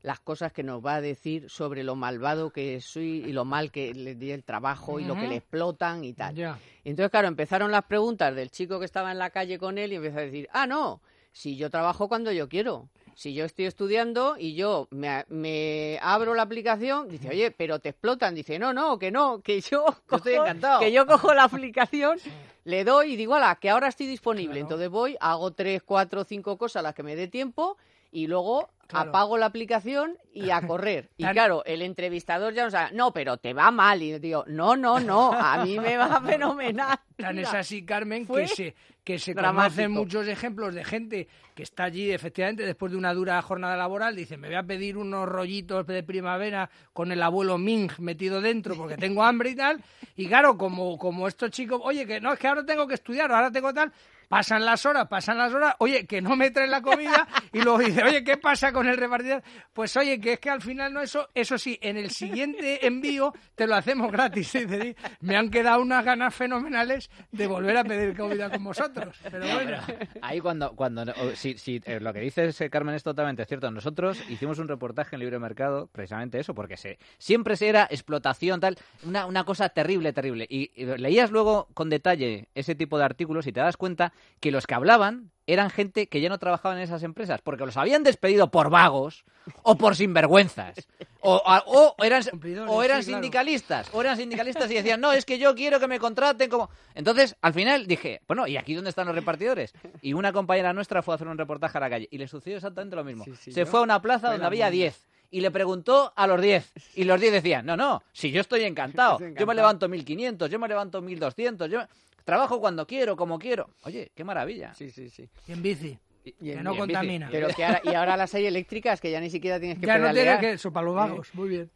las 0.06 0.20
cosas 0.20 0.54
que 0.54 0.62
nos 0.62 0.86
va 0.86 0.96
a 0.96 1.02
decir 1.02 1.50
sobre 1.50 1.84
lo 1.84 1.96
malvado 1.96 2.52
que 2.52 2.80
soy 2.80 3.24
y 3.26 3.34
lo 3.34 3.44
mal 3.44 3.72
que 3.72 3.94
le 3.96 4.14
di 4.14 4.32
el 4.32 4.44
trabajo 4.44 5.00
y 5.00 5.04
lo 5.04 5.16
que 5.16 5.28
le 5.28 5.38
explotan 5.38 6.04
y 6.04 6.14
tal. 6.14 6.36
Ya. 6.36 6.60
Y 6.84 6.92
entonces, 6.92 7.10
claro, 7.10 7.28
empezaron 7.28 7.72
las 7.72 7.86
preguntas 7.86 8.36
del 8.36 8.52
chico 8.52 8.78
que 8.78 8.86
estaba 8.86 9.12
en 9.12 9.18
la 9.18 9.32
calle 9.32 9.58
con 9.58 9.80
él 9.80 9.94
y 9.94 9.96
empezó 9.96 10.20
a 10.20 10.22
decir, 10.22 10.48
ah, 10.54 10.68
no, 10.68 11.02
si 11.32 11.58
yo 11.58 11.72
trabajo 11.72 12.08
cuando 12.08 12.32
yo 12.32 12.48
quiero. 12.48 12.88
Si 13.18 13.34
yo 13.34 13.46
estoy 13.46 13.66
estudiando 13.66 14.36
y 14.38 14.56
yo 14.56 14.88
me, 14.92 15.24
me 15.30 15.98
abro 16.02 16.34
la 16.36 16.42
aplicación, 16.44 17.08
dice, 17.08 17.30
oye, 17.30 17.50
pero 17.50 17.80
te 17.80 17.90
explotan. 17.90 18.36
Dice, 18.36 18.60
no, 18.60 18.74
no, 18.74 19.00
que 19.00 19.10
no, 19.10 19.40
que 19.42 19.62
yo, 19.62 19.86
Yo 20.12 20.18
estoy 20.18 20.34
cojo- 20.36 20.44
encantado. 20.46 20.80
que 20.82 20.92
yo 20.92 21.06
cojo 21.08 21.34
la 21.34 21.46
aplicación, 21.46 22.20
le 22.66 22.84
doy 22.84 23.14
y 23.14 23.16
digo, 23.16 23.34
ala, 23.36 23.56
que 23.56 23.70
ahora 23.70 23.88
estoy 23.88 24.08
disponible. 24.08 24.52
Claro. 24.56 24.66
Entonces 24.66 24.90
voy, 24.90 25.16
hago 25.22 25.52
tres, 25.54 25.82
cuatro, 25.84 26.26
cinco 26.26 26.58
cosas 26.58 26.82
a 26.82 26.84
las 26.84 26.94
que 26.94 27.04
me 27.04 27.16
dé 27.16 27.28
tiempo 27.30 27.78
y 28.16 28.28
luego 28.28 28.70
Claro. 28.88 29.10
apago 29.10 29.36
la 29.40 29.48
aplicación 29.48 30.16
y 30.32 30.52
a 30.52 30.62
correr. 30.68 31.10
Y 31.18 31.26
claro, 31.26 31.66
el 31.66 31.82
entrevistador 31.82 32.54
ya 32.54 32.66
nos 32.66 32.72
sabe, 32.74 32.96
no, 32.96 33.12
pero 33.12 33.38
te 33.38 33.52
va 33.52 33.72
mal. 33.72 34.02
Y 34.04 34.12
yo 34.12 34.20
digo, 34.20 34.44
no, 34.48 34.76
no, 34.76 35.00
no, 35.00 35.34
a 35.34 35.66
mí 35.66 35.80
me 35.80 35.98
va 35.98 36.22
fenomenal. 36.26 36.96
Tan 37.18 37.40
es 37.40 37.52
así, 37.52 37.84
Carmen, 37.84 38.28
fue 38.28 38.44
que 38.44 38.48
se, 38.48 38.76
que 39.04 39.18
se 39.18 39.34
conocen 39.34 39.90
muchos 39.92 40.28
ejemplos 40.28 40.76
de 40.76 40.86
gente 40.86 41.28
que 41.56 41.64
está 41.64 41.86
allí, 41.86 42.12
efectivamente, 42.12 42.64
después 42.64 42.92
de 42.92 42.98
una 43.00 43.12
dura 43.16 43.42
jornada 43.42 43.76
laboral, 43.76 44.16
dice, 44.16 44.38
me 44.38 44.50
voy 44.50 44.58
a 44.58 44.64
pedir 44.64 44.98
unos 44.98 45.28
rollitos 45.28 45.88
de 45.88 46.04
primavera 46.04 46.70
con 46.94 47.12
el 47.12 47.24
abuelo 47.24 47.58
Ming 47.58 47.90
metido 47.98 48.40
dentro 48.40 48.76
porque 48.76 48.98
tengo 48.98 49.24
hambre 49.24 49.50
y 49.50 49.56
tal. 49.56 49.82
Y 50.16 50.28
claro, 50.28 50.60
como, 50.60 50.98
como 51.00 51.28
estos 51.28 51.50
chicos, 51.50 51.82
oye, 51.84 52.06
que 52.06 52.22
no, 52.22 52.34
es 52.34 52.40
que 52.40 52.48
ahora 52.48 52.64
tengo 52.64 52.88
que 52.88 52.94
estudiar, 52.94 53.32
ahora 53.32 53.50
tengo 53.52 53.74
tal... 53.74 53.92
Pasan 54.28 54.66
las 54.66 54.86
horas, 54.86 55.08
pasan 55.08 55.38
las 55.38 55.54
horas, 55.54 55.76
oye, 55.80 56.06
que 56.06 56.22
no 56.22 56.36
me 56.36 56.52
traen 56.52 56.72
la 56.72 56.82
comida 56.82 57.28
y 57.54 57.62
luego 57.62 57.80
dice, 57.80 58.04
oye, 58.04 58.24
¿qué 58.24 58.38
pasa 58.38 58.72
con 58.72 58.88
el 58.88 58.98
repartidor? 58.98 59.44
Pues 59.74 59.96
oye, 59.98 60.20
que 60.20 60.34
es 60.34 60.40
que 60.40 60.50
al 60.50 60.62
final 60.62 60.94
no 60.94 61.02
eso, 61.02 61.30
eso 61.34 61.58
sí, 61.58 61.78
en 61.82 61.98
el 61.98 62.10
siguiente 62.12 62.86
envío 62.86 63.34
te 63.56 63.68
lo 63.68 63.76
hacemos 63.76 64.12
gratis. 64.12 64.52
Dice, 64.54 64.82
"Sí, 64.82 64.96
me 65.22 65.36
han 65.38 65.50
quedado 65.50 65.82
unas 65.82 66.04
ganas 66.04 66.34
fenomenales 66.34 67.10
de 67.32 67.48
volver 67.48 67.78
a 67.78 67.84
pedir 67.84 68.16
comida 68.18 68.50
con 68.50 68.64
vosotros. 68.64 69.16
Pero 69.30 69.46
bueno, 69.54 69.78
Ahí 70.22 70.40
cuando, 70.40 70.76
cuando 70.76 71.06
si, 71.36 71.58
si, 71.58 71.82
eh, 71.86 72.00
lo 72.00 72.14
que 72.14 72.20
dices, 72.20 72.60
eh, 72.62 72.70
Carmen, 72.70 72.96
es 72.96 73.04
totalmente 73.04 73.46
cierto. 73.46 73.70
Nosotros 73.72 74.22
hicimos 74.30 74.60
un 74.60 74.68
reportaje 74.68 75.16
en 75.16 75.20
Libre 75.22 75.40
Mercado, 75.40 75.88
precisamente 75.92 76.40
eso, 76.40 76.54
porque 76.54 76.78
se, 76.78 76.98
siempre 77.18 77.56
se 77.58 77.68
era 77.70 77.88
explotación, 77.90 78.60
tal, 78.60 78.78
una, 79.04 79.26
una 79.26 79.44
cosa 79.44 79.70
terrible, 79.70 80.14
terrible. 80.14 80.46
Y, 80.50 80.72
y 80.76 80.86
leías 80.86 81.32
luego 81.32 81.68
con 81.74 81.90
detalle 81.90 82.48
ese 82.56 82.76
tipo 82.76 82.98
de 82.98 83.06
artículos 83.06 83.48
y 83.48 83.52
te 83.52 83.60
das 83.60 83.78
cuenta 83.78 84.14
que 84.40 84.52
los 84.52 84.68
que 84.68 84.76
hablaban 84.76 85.32
eran 85.48 85.70
gente 85.70 86.08
que 86.08 86.22
ya 86.22 86.30
no 86.30 86.40
trabajaba 86.40 86.76
en 86.76 86.82
esas 86.82 87.04
empresas, 87.04 87.40
porque 87.42 87.66
los 87.66 87.78
habían 87.78 88.04
despedido 88.04 88.50
por 88.50 88.70
vagos 88.70 89.26
o 89.62 89.76
por 89.78 89.96
sinvergüenzas. 89.96 90.88
O, 91.22 91.42
o 91.46 92.04
eran, 92.04 92.24
o 92.68 92.84
eran 92.84 93.04
sí, 93.04 93.10
claro. 93.10 93.22
sindicalistas, 93.22 93.90
o 93.94 94.02
eran 94.02 94.18
sindicalistas 94.18 94.70
y 94.72 94.76
decían, 94.76 95.00
no, 95.02 95.12
es 95.12 95.26
que 95.26 95.38
yo 95.38 95.54
quiero 95.56 95.80
que 95.80 95.88
me 95.88 96.00
contraten 96.00 96.50
como... 96.50 96.70
Entonces, 96.96 97.36
al 97.42 97.54
final 97.54 97.86
dije, 97.86 98.22
bueno, 98.28 98.48
¿y 98.48 98.58
aquí 98.58 98.74
dónde 98.74 98.90
están 98.90 99.06
los 99.08 99.16
repartidores? 99.16 99.74
Y 100.02 100.14
una 100.14 100.34
compañera 100.34 100.74
nuestra 100.74 101.04
fue 101.04 101.14
a 101.14 101.16
hacer 101.16 101.28
un 101.28 101.38
reportaje 101.38 101.78
a 101.78 101.82
la 101.82 101.90
calle 101.90 102.08
y 102.10 102.18
le 102.18 102.28
sucedió 102.28 102.58
exactamente 102.58 102.96
lo 102.96 103.04
mismo. 103.04 103.24
Sí, 103.26 103.34
sí, 103.40 103.52
Se 103.52 103.66
fue 103.66 103.80
a 103.80 103.84
una 103.84 104.02
plaza 104.02 104.32
donde 104.32 104.46
había 104.46 104.66
mundo. 104.66 104.78
10 104.78 105.08
y 105.32 105.42
le 105.42 105.52
preguntó 105.52 106.14
a 106.16 106.28
los 106.28 106.40
10 106.42 106.72
y 106.96 107.04
los 107.04 107.20
10 107.20 107.34
decían, 107.34 107.66
no, 107.66 107.76
no, 107.76 108.04
si 108.14 108.32
yo 108.32 108.42
estoy 108.42 108.64
encantado, 108.64 109.14
Estoy 109.20 109.28
yo 109.28 109.32
me 109.32 109.54
encantado. 109.54 109.56
levanto 109.56 109.90
1500, 109.90 110.50
yo 110.50 110.60
me 110.60 110.68
levanto 110.68 111.02
1200, 111.02 111.70
yo 111.70 111.82
trabajo 112.26 112.60
cuando 112.60 112.86
quiero, 112.86 113.16
como 113.16 113.40
quiero. 113.40 113.70
Oye, 113.84 114.12
qué 114.14 114.24
maravilla. 114.26 114.74
Sí, 114.74 114.90
sí, 114.92 115.10
sí. 115.10 115.30
y 115.48 115.52
en 115.54 115.62
bici, 115.62 115.98
Y 116.26 116.32
que 116.34 116.54
en- 116.54 116.64
no 116.64 116.74
y 116.74 116.78
contamina. 116.78 117.30
Pero 117.32 117.48
que 117.50 117.64
ahora, 117.64 117.82
y 117.86 117.94
ahora 117.94 118.18
las 118.18 118.34
hay 118.36 118.46
eléctricas 118.48 119.00
que 119.00 119.12
ya 119.12 119.22
ni 119.22 119.30
siquiera 119.30 119.60
tienes 119.60 119.80
que 119.80 119.86
Ya 119.86 119.98
no 119.98 120.04
pedalear. 120.06 120.40
tiene 120.40 120.52
que 120.54 120.56
eso 120.56 120.74
para 120.74 120.86
los 120.88 120.96
vagos, 120.96 121.30
muy 121.34 121.48
bien. 121.50 121.72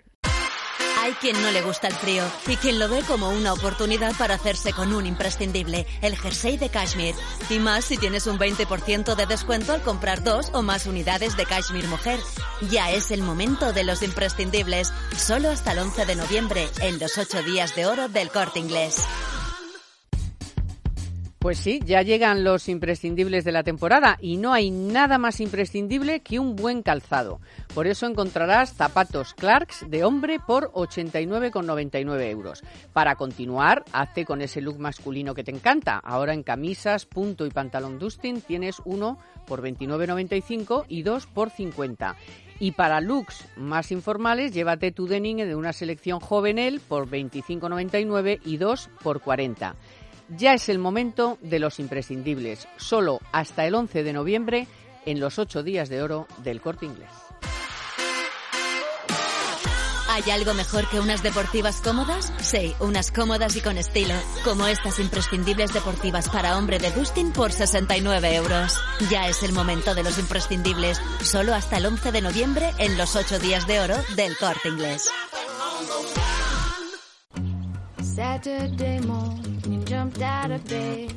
Hay 1.02 1.14
quien 1.14 1.42
no 1.42 1.50
le 1.52 1.62
gusta 1.62 1.88
el 1.88 1.94
frío 1.94 2.24
y 2.48 2.58
quien 2.58 2.78
lo 2.78 2.90
ve 2.90 3.02
como 3.08 3.30
una 3.30 3.54
oportunidad 3.54 4.12
para 4.18 4.34
hacerse 4.36 4.74
con 4.74 4.94
un 4.94 5.06
imprescindible, 5.06 5.86
el 6.02 6.18
jersey 6.18 6.58
de 6.58 6.68
Kashmir. 6.70 7.16
Y 7.50 7.58
más 7.60 7.86
si 7.86 7.98
tienes 7.98 8.28
un 8.28 8.38
20% 8.38 9.16
de 9.16 9.26
descuento 9.26 9.72
al 9.72 9.82
comprar 9.82 10.24
dos 10.24 10.52
o 10.54 10.62
más 10.62 10.88
unidades 10.88 11.38
de 11.38 11.46
Kashmir 11.46 11.88
Mujer. 11.88 12.20
Ya 12.70 12.92
es 12.92 13.12
el 13.12 13.22
momento 13.22 13.72
de 13.72 13.86
los 13.86 14.04
imprescindibles, 14.04 14.92
solo 15.16 15.50
hasta 15.50 15.72
el 15.72 15.80
11 15.80 16.06
de 16.06 16.16
noviembre, 16.18 16.68
en 16.82 17.00
los 17.00 17.18
8 17.18 17.44
días 17.44 17.76
de 17.78 17.86
oro 17.86 18.10
del 18.10 18.30
corte 18.30 18.60
inglés. 18.60 18.98
Pues 21.40 21.58
sí, 21.58 21.80
ya 21.86 22.02
llegan 22.02 22.44
los 22.44 22.68
imprescindibles 22.68 23.46
de 23.46 23.54
la 23.54 23.64
temporada 23.64 24.18
y 24.20 24.36
no 24.36 24.52
hay 24.52 24.72
nada 24.72 25.18
más 25.18 25.40
imprescindible 25.40 26.20
que 26.20 26.38
un 26.38 26.58
buen 26.58 26.82
calzado. 26.82 27.40
Por 27.74 27.88
eso 27.88 28.08
encontrarás 28.08 28.74
zapatos 28.74 29.36
Clarks 29.36 29.90
de 29.90 30.04
hombre 30.04 30.42
por 30.46 30.70
89,99 30.74 32.30
euros. 32.30 32.62
Para 32.92 33.16
continuar, 33.16 33.86
hazte 33.94 34.26
con 34.26 34.42
ese 34.42 34.60
look 34.60 34.80
masculino 34.80 35.34
que 35.34 35.46
te 35.46 35.52
encanta. 35.52 35.98
Ahora 36.04 36.34
en 36.34 36.44
camisas, 36.44 37.06
punto 37.06 37.46
y 37.46 37.52
pantalón 37.52 38.00
Dustin 38.00 38.42
tienes 38.42 38.82
uno 38.84 39.18
por 39.48 39.62
29,95 39.62 40.88
y 40.90 41.04
dos 41.04 41.26
por 41.26 41.52
50. 41.52 42.18
Y 42.60 42.74
para 42.74 43.00
looks 43.00 43.46
más 43.56 43.94
informales, 43.94 44.54
llévate 44.54 44.92
tu 44.92 45.08
denim 45.08 45.38
de 45.38 45.56
una 45.56 45.72
selección 45.72 46.20
Jovenel 46.20 46.82
por 46.82 47.10
25,99 47.10 48.42
y 48.44 48.58
dos 48.58 48.90
por 49.02 49.22
40. 49.22 49.76
Ya 50.38 50.54
es 50.54 50.70
el 50.70 50.78
momento 50.78 51.40
de 51.42 51.60
los 51.60 51.80
imprescindibles, 51.80 52.68
solo 52.78 53.20
hasta 53.32 53.66
el 53.66 53.74
11 53.74 54.04
de 54.04 54.14
noviembre 54.14 54.68
en 55.06 55.20
los 55.20 55.40
8 55.40 55.64
días 55.64 55.90
de 55.90 56.04
oro 56.04 56.28
del 56.44 56.62
corte 56.62 56.86
inglés. 56.86 57.10
¿Hay 60.12 60.32
algo 60.32 60.54
mejor 60.54 60.88
que 60.90 61.00
unas 61.00 61.24
deportivas 61.24 61.82
cómodas? 61.82 62.34
Sí, 62.42 62.76
unas 62.80 63.12
cómodas 63.12 63.56
y 63.56 63.62
con 63.62 63.78
estilo, 63.78 64.16
como 64.44 64.68
estas 64.68 65.00
imprescindibles 65.00 65.72
deportivas 65.72 66.30
para 66.30 66.58
hombre 66.58 66.78
de 66.78 66.92
Dustin 66.92 67.32
por 67.32 67.52
69 67.52 68.36
euros. 68.36 68.78
Ya 69.10 69.28
es 69.28 69.44
el 69.44 69.54
momento 69.54 69.96
de 69.96 70.04
los 70.04 70.20
imprescindibles, 70.20 71.00
solo 71.24 71.54
hasta 71.56 71.78
el 71.78 71.86
11 71.86 72.12
de 72.12 72.22
noviembre 72.22 72.74
en 72.80 72.98
los 72.98 73.16
8 73.16 73.40
días 73.40 73.66
de 73.66 73.80
oro 73.80 73.96
del 74.16 74.36
corte 74.38 74.68
inglés. 74.70 75.10
Saturday 78.20 79.00
morning, 79.00 79.86
jumped 79.86 80.22
out 80.22 80.52
of 80.52 80.62
bed. 80.68 81.10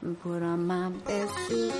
And 0.00 0.18
put 0.18 0.42
on 0.42 0.66
my 0.66 0.88
best 1.04 1.34
suit. 1.46 1.70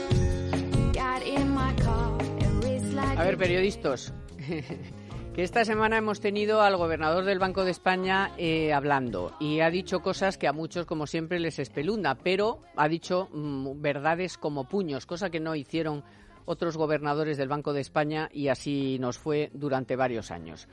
Got 0.92 1.22
in 1.22 1.48
my 1.48 1.72
car 1.82 2.18
and 2.20 2.62
raced 2.62 2.92
like 2.92 3.18
A 3.18 3.24
ver, 3.24 3.38
periodistas, 3.38 4.12
que 5.34 5.42
esta 5.42 5.64
semana 5.64 5.96
hemos 5.96 6.20
tenido 6.20 6.60
al 6.60 6.76
gobernador 6.76 7.24
del 7.24 7.38
Banco 7.38 7.64
de 7.64 7.70
España 7.70 8.32
eh, 8.36 8.74
hablando. 8.74 9.32
Y 9.40 9.60
ha 9.60 9.70
dicho 9.70 10.00
cosas 10.00 10.36
que 10.36 10.46
a 10.46 10.52
muchos, 10.52 10.84
como 10.84 11.06
siempre, 11.06 11.40
les 11.40 11.58
espelunda, 11.58 12.14
pero 12.16 12.60
ha 12.76 12.86
dicho 12.86 13.30
mm, 13.32 13.80
verdades 13.80 14.36
como 14.36 14.68
puños, 14.68 15.06
cosa 15.06 15.30
que 15.30 15.40
no 15.40 15.54
hicieron 15.54 16.04
otros 16.48 16.78
gobernadores 16.78 17.36
del 17.36 17.48
Banco 17.48 17.74
de 17.74 17.82
España 17.82 18.30
y 18.32 18.48
así 18.48 18.98
nos 18.98 19.18
fue 19.18 19.50
durante 19.52 19.96
varios 19.96 20.30
años. 20.30 20.66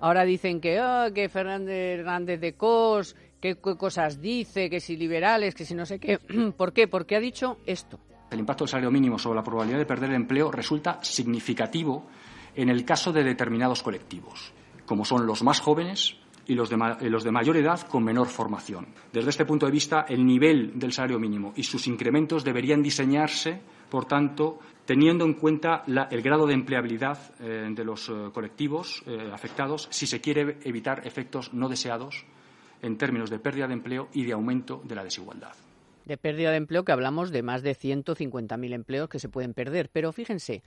Ahora 0.00 0.24
dicen 0.24 0.60
que, 0.60 0.78
ah, 0.78 1.10
que 1.14 1.28
Fernández 1.28 2.40
de 2.40 2.54
Cos, 2.54 3.14
qué 3.40 3.56
cosas 3.56 4.20
dice, 4.20 4.68
que 4.68 4.80
si 4.80 4.96
liberales, 4.96 5.54
que 5.54 5.64
si 5.64 5.74
no 5.74 5.86
sé 5.86 6.00
qué. 6.00 6.18
¿Por 6.56 6.72
qué? 6.72 6.88
Porque 6.88 7.14
ha 7.14 7.20
dicho 7.20 7.58
esto. 7.64 8.00
El 8.30 8.40
impacto 8.40 8.64
del 8.64 8.70
salario 8.70 8.90
mínimo 8.90 9.18
sobre 9.18 9.36
la 9.36 9.44
probabilidad 9.44 9.78
de 9.78 9.86
perder 9.86 10.10
el 10.10 10.16
empleo 10.16 10.50
resulta 10.50 10.98
significativo 11.02 12.06
en 12.56 12.68
el 12.68 12.84
caso 12.84 13.12
de 13.12 13.22
determinados 13.22 13.82
colectivos, 13.82 14.52
como 14.84 15.04
son 15.04 15.26
los 15.26 15.42
más 15.42 15.60
jóvenes 15.60 16.16
y 16.46 16.54
los 16.54 16.68
de, 16.68 16.76
los 17.08 17.22
de 17.22 17.30
mayor 17.30 17.56
edad 17.56 17.80
con 17.82 18.02
menor 18.02 18.26
formación. 18.26 18.88
Desde 19.12 19.30
este 19.30 19.44
punto 19.44 19.66
de 19.66 19.72
vista, 19.72 20.06
el 20.08 20.26
nivel 20.26 20.78
del 20.78 20.92
salario 20.92 21.20
mínimo 21.20 21.52
y 21.54 21.62
sus 21.62 21.86
incrementos 21.86 22.42
deberían 22.42 22.82
diseñarse, 22.82 23.60
por 23.88 24.06
tanto, 24.06 24.58
teniendo 24.90 25.24
en 25.24 25.34
cuenta 25.34 25.84
la- 25.86 26.08
el 26.10 26.20
grado 26.20 26.48
de 26.48 26.54
empleabilidad 26.54 27.16
eh, 27.38 27.68
de 27.70 27.84
los 27.84 28.08
eh, 28.08 28.12
colectivos 28.34 29.04
eh, 29.06 29.30
afectados 29.32 29.86
si 29.92 30.04
se 30.08 30.20
quiere 30.20 30.58
evitar 30.64 31.06
efectos 31.06 31.54
no 31.54 31.68
deseados 31.68 32.24
en 32.82 32.98
términos 32.98 33.30
de 33.30 33.38
pérdida 33.38 33.68
de 33.68 33.74
empleo 33.74 34.08
y 34.12 34.24
de 34.24 34.32
aumento 34.32 34.82
de 34.84 34.96
la 34.96 35.04
desigualdad. 35.04 35.52
de 36.06 36.16
pérdida 36.16 36.50
de 36.50 36.56
empleo 36.56 36.84
que 36.84 36.90
hablamos 36.90 37.30
de 37.30 37.44
más 37.44 37.62
de 37.62 37.76
150.000 37.76 38.72
empleos 38.72 39.08
que 39.08 39.20
se 39.20 39.28
pueden 39.28 39.54
perder. 39.54 39.90
Pero 39.92 40.10
fíjense, 40.12 40.64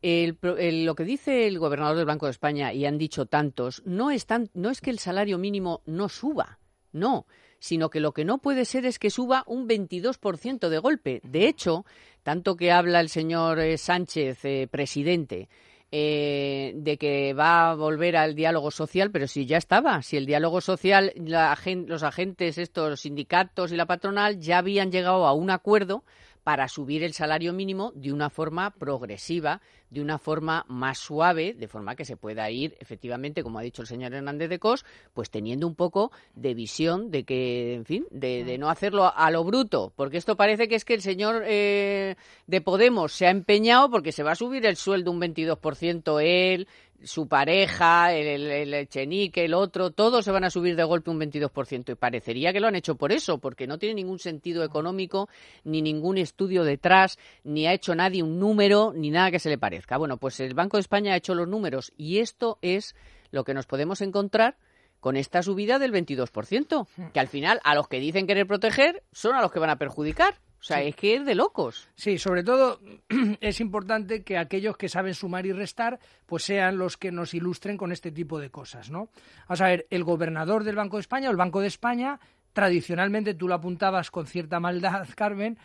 el 0.00 0.38
el- 0.58 0.84
lo 0.84 0.94
que 0.94 1.02
dice 1.04 1.48
el 1.48 1.58
gobernador 1.58 1.96
del 1.96 2.06
Banco 2.06 2.26
de 2.26 2.30
España, 2.30 2.72
y 2.72 2.86
han 2.86 2.98
dicho 2.98 3.26
tantos, 3.26 3.82
no 3.84 4.12
es, 4.12 4.26
tan- 4.26 4.48
no 4.54 4.70
es 4.70 4.80
que 4.80 4.90
el 4.90 5.00
salario 5.00 5.38
mínimo 5.38 5.80
no 5.86 6.08
suba, 6.08 6.60
no, 6.92 7.26
sino 7.66 7.90
que 7.90 7.98
lo 7.98 8.12
que 8.12 8.24
no 8.24 8.38
puede 8.38 8.64
ser 8.64 8.86
es 8.86 9.00
que 9.00 9.10
suba 9.10 9.42
un 9.46 9.68
22% 9.68 10.68
de 10.68 10.78
golpe. 10.78 11.20
De 11.24 11.48
hecho, 11.48 11.84
tanto 12.22 12.56
que 12.56 12.70
habla 12.70 13.00
el 13.00 13.08
señor 13.08 13.58
eh, 13.58 13.76
Sánchez, 13.76 14.44
eh, 14.44 14.68
presidente, 14.70 15.48
eh, 15.90 16.74
de 16.76 16.96
que 16.96 17.34
va 17.34 17.70
a 17.70 17.74
volver 17.74 18.16
al 18.16 18.36
diálogo 18.36 18.70
social, 18.70 19.10
pero 19.10 19.26
si 19.26 19.46
ya 19.46 19.56
estaba, 19.56 20.00
si 20.02 20.16
el 20.16 20.26
diálogo 20.26 20.60
social, 20.60 21.12
los 21.16 22.02
agentes, 22.04 22.58
estos 22.58 23.00
sindicatos 23.00 23.72
y 23.72 23.76
la 23.76 23.86
patronal 23.86 24.38
ya 24.38 24.58
habían 24.58 24.92
llegado 24.92 25.26
a 25.26 25.32
un 25.32 25.50
acuerdo 25.50 26.04
para 26.44 26.68
subir 26.68 27.02
el 27.02 27.14
salario 27.14 27.52
mínimo 27.52 27.90
de 27.96 28.12
una 28.12 28.30
forma 28.30 28.70
progresiva, 28.70 29.60
de 29.90 30.00
una 30.00 30.18
forma 30.18 30.64
más 30.68 30.98
suave, 30.98 31.54
de 31.54 31.68
forma 31.68 31.96
que 31.96 32.04
se 32.04 32.16
pueda 32.16 32.50
ir, 32.50 32.76
efectivamente, 32.80 33.42
como 33.42 33.58
ha 33.58 33.62
dicho 33.62 33.82
el 33.82 33.88
señor 33.88 34.14
Hernández 34.14 34.48
de 34.48 34.58
Cos, 34.58 34.84
pues 35.14 35.30
teniendo 35.30 35.66
un 35.66 35.74
poco 35.74 36.10
de 36.34 36.54
visión 36.54 37.10
de 37.10 37.24
que, 37.24 37.74
en 37.74 37.84
fin, 37.84 38.06
de, 38.10 38.44
de 38.44 38.58
no 38.58 38.68
hacerlo 38.68 39.12
a 39.14 39.30
lo 39.30 39.44
bruto, 39.44 39.92
porque 39.96 40.16
esto 40.16 40.36
parece 40.36 40.68
que 40.68 40.74
es 40.74 40.84
que 40.84 40.94
el 40.94 41.02
señor 41.02 41.42
eh, 41.46 42.16
de 42.46 42.60
Podemos 42.60 43.12
se 43.12 43.26
ha 43.26 43.30
empeñado 43.30 43.90
porque 43.90 44.12
se 44.12 44.22
va 44.22 44.32
a 44.32 44.36
subir 44.36 44.66
el 44.66 44.76
sueldo 44.76 45.10
un 45.10 45.20
22% 45.20 46.20
él, 46.22 46.66
su 47.02 47.28
pareja, 47.28 48.12
el, 48.12 48.26
el, 48.26 48.50
el 48.50 48.74
Echenique, 48.74 49.44
el 49.44 49.54
otro, 49.54 49.90
todos 49.90 50.24
se 50.24 50.30
van 50.30 50.44
a 50.44 50.50
subir 50.50 50.76
de 50.76 50.84
golpe 50.84 51.10
un 51.10 51.20
22%. 51.20 51.92
Y 51.92 51.94
parecería 51.94 52.52
que 52.52 52.60
lo 52.60 52.68
han 52.68 52.76
hecho 52.76 52.96
por 52.96 53.12
eso, 53.12 53.38
porque 53.38 53.66
no 53.66 53.78
tiene 53.78 53.94
ningún 53.94 54.18
sentido 54.18 54.64
económico, 54.64 55.28
ni 55.64 55.82
ningún 55.82 56.18
estudio 56.18 56.64
detrás, 56.64 57.18
ni 57.44 57.66
ha 57.66 57.72
hecho 57.72 57.94
nadie 57.94 58.22
un 58.22 58.38
número, 58.38 58.92
ni 58.94 59.10
nada 59.10 59.30
que 59.30 59.38
se 59.38 59.48
le 59.48 59.58
parezca. 59.58 59.75
Parezca. 59.76 59.98
Bueno, 59.98 60.16
pues 60.16 60.40
el 60.40 60.54
Banco 60.54 60.78
de 60.78 60.82
España 60.82 61.12
ha 61.12 61.16
hecho 61.16 61.34
los 61.34 61.48
números 61.48 61.92
y 61.96 62.18
esto 62.18 62.58
es 62.62 62.94
lo 63.30 63.44
que 63.44 63.54
nos 63.54 63.66
podemos 63.66 64.00
encontrar 64.00 64.56
con 65.00 65.16
esta 65.16 65.42
subida 65.42 65.78
del 65.78 65.92
22%, 65.92 67.12
que 67.12 67.20
al 67.20 67.28
final 67.28 67.60
a 67.62 67.74
los 67.74 67.86
que 67.88 68.00
dicen 68.00 68.26
querer 68.26 68.46
proteger 68.46 69.02
son 69.12 69.34
a 69.34 69.42
los 69.42 69.52
que 69.52 69.58
van 69.58 69.70
a 69.70 69.76
perjudicar. 69.76 70.34
O 70.58 70.62
sea, 70.66 70.82
es 70.82 70.96
que 70.96 71.14
es 71.14 71.24
de 71.24 71.34
locos. 71.34 71.88
Sí, 71.94 72.18
sobre 72.18 72.42
todo 72.42 72.80
es 73.40 73.60
importante 73.60 74.24
que 74.24 74.38
aquellos 74.38 74.76
que 74.76 74.88
saben 74.88 75.14
sumar 75.14 75.44
y 75.46 75.52
restar, 75.52 76.00
pues 76.24 76.44
sean 76.44 76.78
los 76.78 76.96
que 76.96 77.12
nos 77.12 77.34
ilustren 77.34 77.76
con 77.76 77.92
este 77.92 78.10
tipo 78.10 78.40
de 78.40 78.50
cosas, 78.50 78.90
¿no? 78.90 79.10
Vamos 79.48 79.60
a 79.60 79.68
ver, 79.68 79.86
el 79.90 80.02
gobernador 80.02 80.64
del 80.64 80.74
Banco 80.74 80.96
de 80.96 81.02
España, 81.02 81.28
o 81.28 81.30
el 81.30 81.36
Banco 81.36 81.60
de 81.60 81.68
España, 81.68 82.18
tradicionalmente 82.52 83.34
tú 83.34 83.48
lo 83.48 83.54
apuntabas 83.54 84.10
con 84.10 84.26
cierta 84.26 84.58
maldad, 84.58 85.06
Carmen, 85.14 85.58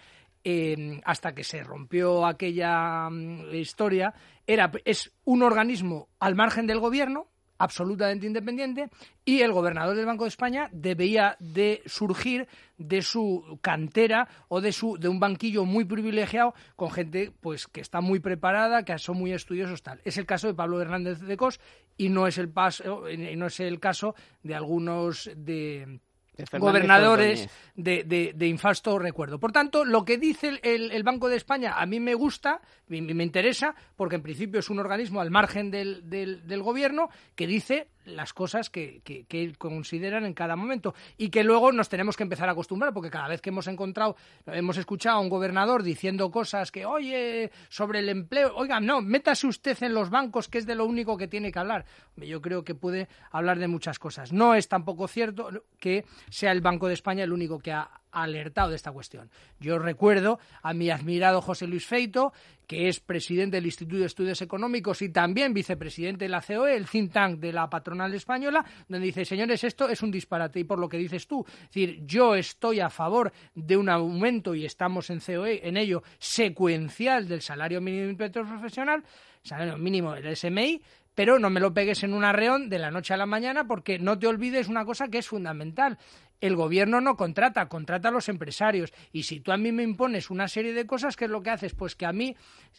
eh, 0.44 1.02
hasta 1.06 1.34
que 1.34 1.44
se 1.44 1.64
rompió 1.64 2.26
aquella 2.26 3.10
mm, 3.10 3.54
historia, 3.54 4.14
era, 4.48 4.72
es 4.86 5.12
un 5.26 5.44
organismo 5.44 6.10
al 6.20 6.36
margen 6.36 6.68
del 6.68 6.80
gobierno, 6.80 7.28
absolutamente 7.62 8.26
independiente 8.26 8.90
y 9.24 9.42
el 9.42 9.54
gobernador 9.54 9.96
del 9.96 10.08
Banco 10.08 10.24
de 10.24 10.30
España 10.30 10.68
debía 10.72 11.38
de 11.40 11.84
surgir 11.86 12.48
de 12.78 13.04
su 13.04 13.60
cantera 13.62 14.28
o 14.48 14.62
de 14.62 14.72
su 14.72 14.98
de 14.98 15.08
un 15.08 15.20
banquillo 15.20 15.64
muy 15.64 15.86
privilegiado 15.86 16.56
con 16.76 16.90
gente 16.90 17.32
pues 17.40 17.68
que 17.68 17.82
está 17.82 18.02
muy 18.02 18.20
preparada, 18.20 18.84
que 18.84 18.98
son 18.98 19.18
muy 19.18 19.32
estudiosos 19.32 19.84
tal. 19.84 20.02
Es 20.04 20.18
el 20.18 20.26
caso 20.26 20.48
de 20.48 20.56
Pablo 20.56 20.82
Hernández 20.82 21.20
de 21.20 21.38
Cos 21.38 21.60
y 21.98 22.10
no 22.10 22.26
es 22.26 22.40
el 22.40 22.50
paso 22.50 23.08
y 23.10 23.36
no 23.36 23.46
es 23.46 23.60
el 23.60 23.80
caso 23.80 24.16
de 24.42 24.56
algunos 24.56 25.30
de 25.36 26.00
gobernadores 26.60 27.50
de, 27.76 28.04
de, 28.04 28.34
de, 28.36 28.48
infasto 28.48 28.98
recuerdo. 28.98 29.40
Por 29.40 29.52
tanto, 29.52 29.86
lo 29.86 30.06
que 30.06 30.18
dice 30.18 30.60
el, 30.64 30.92
el, 30.92 31.04
Banco 31.04 31.30
de 31.30 31.36
España 31.36 31.76
a 31.78 31.86
mí 31.86 32.00
me 32.00 32.14
gusta, 32.14 32.62
me, 32.88 33.02
me, 33.02 33.24
interesa, 33.24 33.76
porque 33.96 34.16
en 34.16 34.22
principio 34.22 34.60
es 34.60 34.70
un 34.70 34.80
organismo 34.80 35.22
al 35.22 35.32
margen 35.32 35.72
del, 35.72 36.10
del, 36.10 36.48
del 36.48 36.64
gobierno 36.64 37.10
que 37.36 37.48
dice 37.48 37.88
las 38.06 38.34
cosas 38.34 38.70
que, 38.70 39.02
que, 39.04 39.54
consideran 39.58 40.26
en 40.26 40.34
cada 40.34 40.56
momento 40.56 40.94
y 41.18 41.30
que 41.30 41.44
luego 41.44 41.72
nos 41.72 41.90
tenemos 41.90 42.18
que 42.18 42.24
empezar 42.24 42.50
a 42.50 42.54
acostumbrar 42.54 42.94
porque 42.94 43.10
cada 43.10 43.28
vez 43.28 43.42
que 43.42 43.50
hemos 43.50 43.68
encontrado, 43.68 44.16
hemos 44.48 44.78
escuchado 44.78 45.18
a 45.18 45.22
un 45.22 45.30
gobernador 45.30 45.84
diciendo 45.84 46.32
cosas 46.32 46.72
que, 46.72 46.86
oye, 46.86 47.52
sobre 47.70 48.00
el 48.00 48.10
empleo, 48.10 48.54
oiga, 48.56 48.80
no, 48.80 49.02
métase 49.02 49.48
usted 49.48 49.82
en 49.84 49.94
los 49.94 50.10
bancos 50.10 50.48
que 50.48 50.58
es 50.58 50.66
de 50.66 50.76
lo 50.76 50.86
único 50.86 51.18
que 51.18 51.28
tiene 51.28 51.52
que 51.52 51.60
hablar. 51.60 51.86
Yo 52.18 52.42
creo 52.42 52.64
que 52.64 52.76
puede 52.76 53.08
hablar 53.32 53.60
de 53.60 53.68
muchas 53.68 54.00
cosas. 54.00 54.34
No 54.34 54.56
es 54.56 54.68
tampoco 54.68 55.08
cierto 55.08 55.50
que 55.80 56.06
sea 56.30 56.52
el 56.52 56.62
Banco 56.62 56.88
de 56.88 56.94
España 56.94 57.24
el 57.24 57.34
único 57.34 57.60
que 57.60 57.72
ha 57.72 58.01
alertado 58.12 58.70
de 58.70 58.76
esta 58.76 58.92
cuestión. 58.92 59.30
Yo 59.60 59.80
recuerdo 59.80 60.40
a 60.62 60.74
mi 60.74 60.90
admirado 60.90 61.42
José 61.42 61.68
Luis 61.68 61.86
Feito, 61.86 62.34
que 62.68 62.88
es 62.88 63.00
presidente 63.00 63.58
del 63.58 63.66
Instituto 63.66 63.98
de 63.98 64.06
Estudios 64.06 64.42
Económicos 64.42 65.02
y 65.02 65.10
también 65.10 65.54
vicepresidente 65.54 66.26
de 66.26 66.30
la 66.30 66.42
COE, 66.42 66.76
el 66.76 66.88
think 66.88 67.12
tank 67.12 67.40
de 67.40 67.52
la 67.52 67.70
patronal 67.70 68.14
española, 68.14 68.64
donde 68.88 69.06
dice, 69.06 69.26
señores, 69.26 69.64
esto 69.64 69.90
es 69.90 70.02
un 70.02 70.12
disparate 70.12 70.60
y 70.60 70.64
por 70.64 70.80
lo 70.80 70.88
que 70.88 70.98
dices 70.98 71.28
tú, 71.28 71.46
es 71.46 71.68
decir, 71.68 72.02
yo 72.06 72.36
estoy 72.36 72.80
a 72.80 72.90
favor 72.90 73.34
de 73.56 73.76
un 73.76 73.90
aumento 73.90 74.56
y 74.56 74.66
estamos 74.66 75.10
en 75.10 75.20
COE, 75.20 75.68
en 75.68 75.76
ello, 75.76 76.04
secuencial 76.18 77.28
del 77.28 77.42
salario 77.42 77.82
mínimo 77.82 78.10
interprofesional, 78.10 79.04
salario 79.44 79.78
mínimo 79.78 80.14
del 80.14 80.36
SMI, 80.36 80.82
pero 81.14 81.40
no 81.40 81.50
me 81.50 81.60
lo 81.60 81.74
pegues 81.74 82.04
en 82.04 82.14
un 82.14 82.24
arreón 82.24 82.70
de 82.70 82.80
la 82.80 82.92
noche 82.92 83.14
a 83.14 83.18
la 83.18 83.26
mañana 83.26 83.68
porque 83.68 84.00
no 84.00 84.18
te 84.18 84.28
olvides 84.28 84.70
una 84.70 84.86
cosa 84.86 85.10
que 85.10 85.18
es 85.18 85.28
fundamental 85.28 85.98
el 86.42 86.56
gobierno 86.56 87.00
no 87.00 87.16
contrata, 87.16 87.70
contrata 87.70 88.10
a 88.10 88.12
los 88.12 88.28
empresarios. 88.28 88.92
Y 89.14 89.24
si 89.24 89.40
tú 89.40 89.52
a 89.52 89.58
mí 89.58 89.72
me 89.72 89.84
impones 89.84 90.30
una 90.30 90.48
serie 90.48 90.74
de 90.74 90.86
cosas, 90.86 91.16
¿qué 91.16 91.26
es 91.26 91.32
lo 91.32 91.42
que 91.42 91.52
haces? 91.52 91.74
Pues 91.74 91.96
que 91.96 92.06
a 92.06 92.12
mí, 92.12 92.36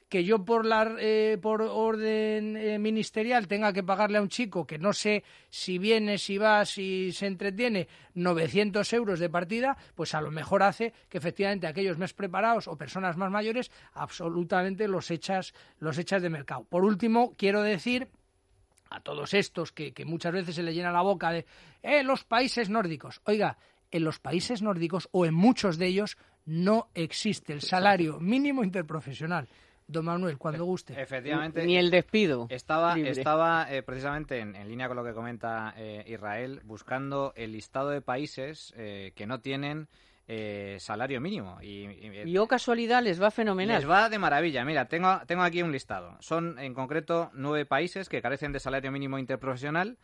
que 0.08 0.24
yo 0.24 0.44
por, 0.44 0.66
la, 0.66 0.94
eh, 0.98 1.38
por 1.40 1.62
orden 1.62 2.56
eh, 2.56 2.78
ministerial 2.78 3.48
tenga 3.48 3.72
que 3.72 3.82
pagarle 3.82 4.18
a 4.18 4.22
un 4.22 4.28
chico 4.28 4.66
que 4.66 4.78
no 4.78 4.92
sé 4.92 5.24
si 5.48 5.78
viene, 5.78 6.18
si 6.18 6.38
va, 6.38 6.64
si 6.66 7.12
se 7.12 7.26
entretiene, 7.26 7.88
900 8.14 8.92
euros 8.92 9.20
de 9.20 9.30
partida, 9.30 9.76
pues 9.94 10.14
a 10.14 10.20
lo 10.20 10.30
mejor 10.30 10.62
hace 10.62 10.92
que 11.08 11.18
efectivamente 11.18 11.66
aquellos 11.66 11.98
más 11.98 12.12
preparados 12.12 12.68
o 12.68 12.76
personas 12.76 13.16
más 13.16 13.30
mayores 13.30 13.70
absolutamente 13.94 14.88
los 14.88 15.10
echas, 15.10 15.54
los 15.78 15.98
echas 15.98 16.20
de 16.20 16.30
mercado. 16.30 16.64
Por 16.64 16.84
último, 16.84 17.34
quiero 17.36 17.62
decir 17.62 18.08
a 18.94 19.00
todos 19.00 19.34
estos 19.34 19.72
que, 19.72 19.92
que, 19.92 20.04
muchas 20.04 20.32
veces 20.32 20.54
se 20.54 20.62
le 20.62 20.74
llena 20.74 20.92
la 20.92 21.02
boca 21.02 21.30
de 21.30 21.46
eh, 21.82 22.02
los 22.02 22.24
países 22.24 22.70
nórdicos. 22.70 23.20
Oiga, 23.24 23.56
en 23.90 24.04
los 24.04 24.18
países 24.18 24.62
nórdicos 24.62 25.08
o 25.12 25.26
en 25.26 25.34
muchos 25.34 25.78
de 25.78 25.86
ellos 25.86 26.16
no 26.44 26.88
existe 26.94 27.52
el 27.52 27.60
salario 27.60 28.18
mínimo 28.20 28.64
interprofesional. 28.64 29.48
Don 29.86 30.04
Manuel, 30.04 30.38
cuando 30.38 30.64
guste. 30.64 31.00
Efectivamente. 31.00 31.64
Ni 31.66 31.76
el 31.76 31.90
despido. 31.90 32.46
Estaba, 32.48 32.98
estaba 32.98 33.70
eh, 33.70 33.82
precisamente 33.82 34.38
en, 34.38 34.56
en, 34.56 34.68
línea 34.68 34.88
con 34.88 34.96
lo 34.96 35.04
que 35.04 35.12
comenta 35.12 35.74
eh, 35.76 36.04
Israel, 36.06 36.60
buscando 36.64 37.32
el 37.36 37.52
listado 37.52 37.90
de 37.90 38.00
países 38.00 38.72
eh, 38.76 39.12
que 39.14 39.26
no 39.26 39.40
tienen 39.40 39.88
eh, 40.28 40.76
salario 40.80 41.20
mínimo. 41.20 41.58
Y, 41.62 41.86
y, 41.86 42.22
y, 42.26 42.38
oh 42.38 42.46
casualidad, 42.46 43.02
les 43.02 43.20
va 43.20 43.30
fenomenal. 43.30 43.76
Les 43.76 43.88
va 43.88 44.08
de 44.08 44.18
maravilla. 44.18 44.64
Mira, 44.64 44.86
tengo, 44.86 45.20
tengo 45.26 45.42
aquí 45.42 45.62
un 45.62 45.72
listado. 45.72 46.16
Son 46.20 46.58
en 46.58 46.74
concreto 46.74 47.30
nueve 47.34 47.66
países 47.66 48.08
que 48.08 48.22
carecen 48.22 48.52
de 48.52 48.60
salario 48.60 48.92
mínimo 48.92 49.18
interprofesional 49.18 49.96